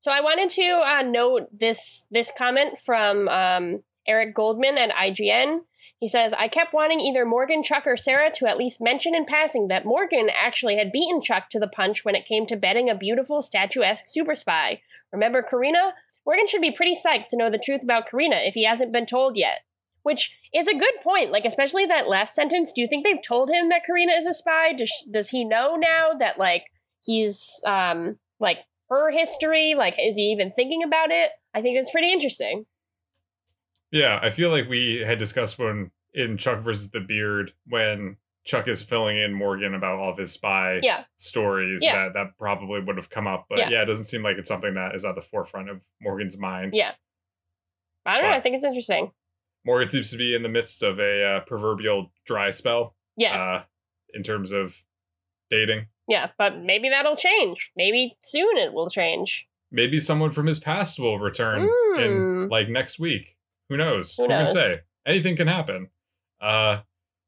So 0.00 0.10
I 0.10 0.20
wanted 0.20 0.48
to 0.50 0.82
uh, 0.84 1.02
note 1.02 1.48
this 1.52 2.06
this 2.10 2.30
comment 2.36 2.78
from 2.78 3.28
um, 3.28 3.82
Eric 4.06 4.34
Goldman 4.34 4.78
at 4.78 4.94
IGN. 4.94 5.60
He 6.00 6.08
says, 6.08 6.34
"I 6.34 6.48
kept 6.48 6.74
wanting 6.74 7.00
either 7.00 7.24
Morgan, 7.24 7.62
Chuck, 7.62 7.86
or 7.86 7.96
Sarah 7.96 8.30
to 8.32 8.46
at 8.46 8.58
least 8.58 8.80
mention 8.80 9.14
in 9.14 9.24
passing 9.24 9.68
that 9.68 9.84
Morgan 9.84 10.28
actually 10.28 10.76
had 10.76 10.92
beaten 10.92 11.22
Chuck 11.22 11.48
to 11.50 11.58
the 11.58 11.68
punch 11.68 12.04
when 12.04 12.14
it 12.14 12.26
came 12.26 12.46
to 12.46 12.56
betting 12.56 12.90
a 12.90 12.94
beautiful 12.94 13.40
statuesque 13.40 14.06
super 14.06 14.34
spy. 14.34 14.82
Remember 15.12 15.42
Carina? 15.42 15.94
Morgan 16.26 16.46
should 16.46 16.60
be 16.60 16.70
pretty 16.70 16.92
psyched 16.94 17.28
to 17.28 17.36
know 17.36 17.48
the 17.48 17.58
truth 17.58 17.82
about 17.82 18.06
Carina 18.06 18.36
if 18.36 18.54
he 18.54 18.64
hasn't 18.64 18.92
been 18.92 19.06
told 19.06 19.36
yet." 19.36 19.60
Which 20.02 20.38
is 20.52 20.68
a 20.68 20.76
good 20.76 20.94
point. 21.02 21.30
Like, 21.30 21.46
especially 21.46 21.86
that 21.86 22.08
last 22.08 22.34
sentence. 22.34 22.74
Do 22.74 22.82
you 22.82 22.88
think 22.88 23.04
they've 23.04 23.22
told 23.26 23.50
him 23.50 23.70
that 23.70 23.86
Carina 23.86 24.12
is 24.12 24.26
a 24.26 24.34
spy? 24.34 24.74
Does 24.74 24.92
does 25.10 25.30
he 25.30 25.44
know 25.44 25.76
now 25.76 26.12
that 26.12 26.38
like 26.38 26.64
he's 27.02 27.62
um 27.66 28.18
like 28.38 28.58
her 28.90 29.10
history? 29.10 29.74
Like, 29.74 29.96
is 29.98 30.16
he 30.16 30.24
even 30.24 30.50
thinking 30.50 30.82
about 30.82 31.10
it? 31.10 31.30
I 31.54 31.62
think 31.62 31.78
it's 31.78 31.90
pretty 31.90 32.12
interesting. 32.12 32.66
Yeah, 33.94 34.18
I 34.20 34.30
feel 34.30 34.50
like 34.50 34.68
we 34.68 35.04
had 35.06 35.18
discussed 35.18 35.56
when 35.58 35.92
in 36.12 36.36
Chuck 36.36 36.58
versus 36.60 36.90
the 36.90 36.98
Beard 37.00 37.52
when 37.68 38.16
Chuck 38.44 38.66
is 38.68 38.82
filling 38.82 39.16
in 39.16 39.32
Morgan 39.32 39.72
about 39.72 39.98
all 40.00 40.10
of 40.10 40.18
his 40.18 40.32
spy 40.32 40.80
Yeah. 40.82 41.04
stories 41.16 41.82
Yeah. 41.82 42.04
that 42.06 42.14
that 42.14 42.38
probably 42.38 42.80
would 42.80 42.96
have 42.96 43.08
come 43.08 43.26
up. 43.28 43.46
But 43.48 43.58
Yeah. 43.58 43.68
yeah. 43.70 43.82
it 43.82 43.86
doesn't 43.86 44.06
seem 44.06 44.22
like 44.24 44.36
it's 44.36 44.48
something 44.48 44.74
that 44.74 44.94
is 44.96 45.04
at 45.04 45.14
the 45.14 45.22
forefront 45.22 45.70
of 45.70 45.80
Morgan's 46.02 46.36
mind. 46.38 46.74
Yeah. 46.74 46.92
I 48.04 48.20
don't 48.20 48.28
know. 48.30 48.36
I 48.36 48.40
think 48.40 48.56
it's 48.56 48.64
interesting. 48.64 49.12
Morgan 49.64 49.88
seems 49.88 50.10
to 50.10 50.16
be 50.16 50.34
in 50.34 50.42
the 50.42 50.48
midst 50.48 50.82
of 50.82 50.98
a 50.98 51.24
uh, 51.24 51.40
proverbial 51.46 52.12
dry 52.26 52.50
spell 52.50 52.96
Yes. 53.16 53.40
uh, 53.40 53.62
in 54.12 54.22
terms 54.24 54.50
of 54.52 54.82
dating. 55.50 55.86
yeah, 56.08 56.30
but 56.36 56.58
maybe 56.58 56.88
that'll 56.90 57.16
change. 57.16 57.70
Maybe 57.76 58.18
soon 58.22 58.58
it 58.58 58.72
will 58.74 58.90
change. 58.90 59.48
Maybe 59.70 60.00
someone 60.00 60.30
from 60.32 60.46
his 60.46 60.58
past 60.60 60.98
will 60.98 61.18
return 61.18 61.62
in 61.62 61.68
Mm. 61.68 62.50
like 62.50 62.68
next 62.68 62.98
week. 62.98 63.33
Who 63.68 63.76
knows? 63.76 64.14
Who 64.16 64.28
can 64.28 64.48
say? 64.48 64.78
Anything 65.06 65.36
can 65.36 65.48
happen. 65.48 65.88
Uh, 66.40 66.80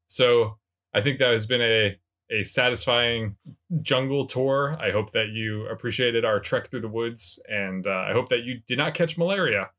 so 0.07 0.57
I 0.93 1.01
think 1.01 1.19
that 1.19 1.31
has 1.31 1.45
been 1.45 1.61
a 1.61 1.99
a 2.29 2.43
satisfying 2.43 3.37
jungle 3.81 4.25
tour. 4.25 4.73
I 4.79 4.91
hope 4.91 5.11
that 5.13 5.29
you 5.29 5.65
appreciated 5.67 6.25
our 6.25 6.39
trek 6.39 6.69
through 6.69 6.81
the 6.81 6.89
woods, 6.89 7.39
and 7.49 7.87
uh, 7.87 8.05
I 8.09 8.13
hope 8.13 8.29
that 8.29 8.43
you 8.43 8.59
did 8.67 8.77
not 8.77 8.93
catch 8.93 9.17
malaria. 9.17 9.69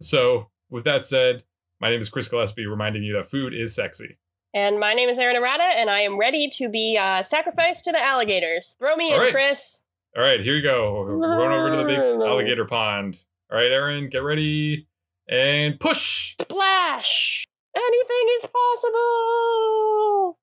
So, 0.00 0.50
with 0.70 0.84
that 0.84 1.04
said, 1.04 1.44
my 1.80 1.90
name 1.90 2.00
is 2.00 2.08
Chris 2.08 2.28
Gillespie, 2.28 2.66
reminding 2.66 3.02
you 3.02 3.14
that 3.14 3.26
food 3.26 3.54
is 3.54 3.74
sexy. 3.74 4.18
And 4.54 4.78
my 4.78 4.94
name 4.94 5.08
is 5.08 5.18
Aaron 5.18 5.36
Arata, 5.36 5.74
and 5.76 5.90
I 5.90 6.00
am 6.00 6.18
ready 6.18 6.48
to 6.54 6.68
be 6.68 6.98
uh, 7.00 7.22
sacrificed 7.22 7.84
to 7.84 7.92
the 7.92 8.02
alligators. 8.02 8.76
Throw 8.78 8.94
me 8.96 9.12
All 9.12 9.16
in, 9.16 9.20
right. 9.22 9.32
Chris. 9.32 9.82
All 10.16 10.22
right, 10.22 10.40
here 10.40 10.54
you 10.54 10.62
go. 10.62 11.02
We're 11.02 11.18
going 11.18 11.52
over 11.52 11.70
to 11.70 11.76
the 11.76 11.84
big 11.84 11.98
alligator 11.98 12.64
pond. 12.64 13.22
All 13.50 13.58
right, 13.58 13.70
Aaron, 13.70 14.08
get 14.08 14.18
ready 14.18 14.86
and 15.28 15.78
push. 15.80 16.34
Splash! 16.40 17.44
Anything 17.74 18.26
is 18.36 18.46
possible! 18.46 20.38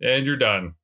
And 0.00 0.26
you're 0.26 0.36
done. 0.36 0.74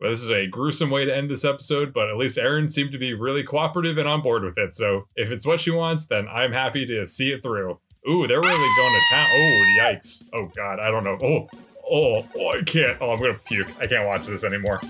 Well, 0.00 0.10
this 0.10 0.22
is 0.22 0.30
a 0.30 0.46
gruesome 0.46 0.90
way 0.90 1.04
to 1.04 1.16
end 1.16 1.28
this 1.28 1.44
episode, 1.44 1.92
but 1.92 2.08
at 2.08 2.16
least 2.16 2.38
Aaron 2.38 2.68
seemed 2.68 2.92
to 2.92 2.98
be 2.98 3.14
really 3.14 3.42
cooperative 3.42 3.98
and 3.98 4.06
on 4.06 4.22
board 4.22 4.44
with 4.44 4.56
it. 4.56 4.74
So 4.74 5.08
if 5.16 5.32
it's 5.32 5.44
what 5.44 5.58
she 5.58 5.72
wants, 5.72 6.06
then 6.06 6.28
I'm 6.28 6.52
happy 6.52 6.86
to 6.86 7.04
see 7.04 7.32
it 7.32 7.42
through. 7.42 7.80
Ooh, 8.08 8.26
they're 8.28 8.40
really 8.40 8.76
going 8.76 8.94
to 8.94 9.00
town. 9.10 9.26
Oh, 9.32 9.64
yikes. 9.80 10.22
Oh, 10.32 10.48
God. 10.56 10.78
I 10.78 10.90
don't 10.90 11.02
know. 11.02 11.18
Oh, 11.20 11.48
oh, 11.90 12.26
oh, 12.36 12.58
I 12.58 12.62
can't. 12.62 12.96
Oh, 13.00 13.10
I'm 13.10 13.18
going 13.18 13.34
to 13.34 13.40
puke. 13.40 13.68
I 13.80 13.88
can't 13.88 14.06
watch 14.06 14.26
this 14.26 14.44
anymore. 14.44 14.80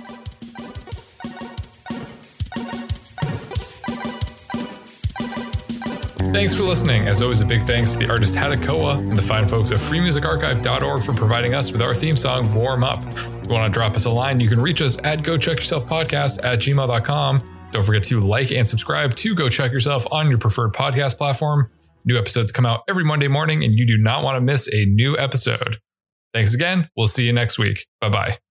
Thanks 6.33 6.55
for 6.55 6.62
listening. 6.62 7.09
As 7.09 7.22
always, 7.22 7.41
a 7.41 7.45
big 7.45 7.62
thanks 7.64 7.95
to 7.95 8.01
the 8.01 8.11
artist 8.11 8.37
Hadakoa 8.37 8.99
and 8.99 9.16
the 9.16 9.22
fine 9.22 9.49
folks 9.49 9.72
at 9.72 9.81
freemusicarchive.org 9.81 11.03
for 11.03 11.12
providing 11.12 11.55
us 11.55 11.72
with 11.72 11.83
our 11.83 11.95
theme 11.95 12.16
song, 12.16 12.53
Warm 12.55 12.85
Up. 12.85 13.05
If 13.07 13.45
you 13.45 13.55
want 13.55 13.72
to 13.72 13.76
drop 13.76 13.95
us 13.95 14.05
a 14.05 14.11
line, 14.11 14.39
you 14.39 14.49
can 14.49 14.61
reach 14.61 14.81
us 14.83 15.03
at 15.05 15.22
go 15.22 15.37
chuck 15.39 15.57
yourself 15.57 15.87
podcast 15.87 16.45
at 16.45 16.61
gmail.com. 16.61 17.43
Don't 17.72 17.83
forget 17.83 18.03
to 18.05 18.20
like 18.20 18.51
and 18.51 18.66
subscribe 18.66 19.14
to 19.16 19.35
Go 19.35 19.49
Chuck 19.49 19.72
Yourself 19.72 20.07
on 20.11 20.29
your 20.29 20.39
preferred 20.39 20.72
podcast 20.72 21.18
platform. 21.18 21.70
New 22.05 22.16
episodes 22.18 22.51
come 22.51 22.64
out 22.64 22.83
every 22.89 23.05
Monday 23.05 23.29
morning, 23.29 23.62
and 23.62 23.74
you 23.74 23.87
do 23.87 23.99
not 23.99 24.22
want 24.22 24.37
to 24.37 24.41
miss 24.41 24.72
a 24.72 24.87
new 24.87 25.18
episode. 25.18 25.79
Thanks 26.33 26.55
again. 26.55 26.89
We'll 26.97 27.09
see 27.09 27.26
you 27.26 27.33
next 27.33 27.59
week. 27.59 27.87
Bye 28.01 28.09
bye. 28.09 28.47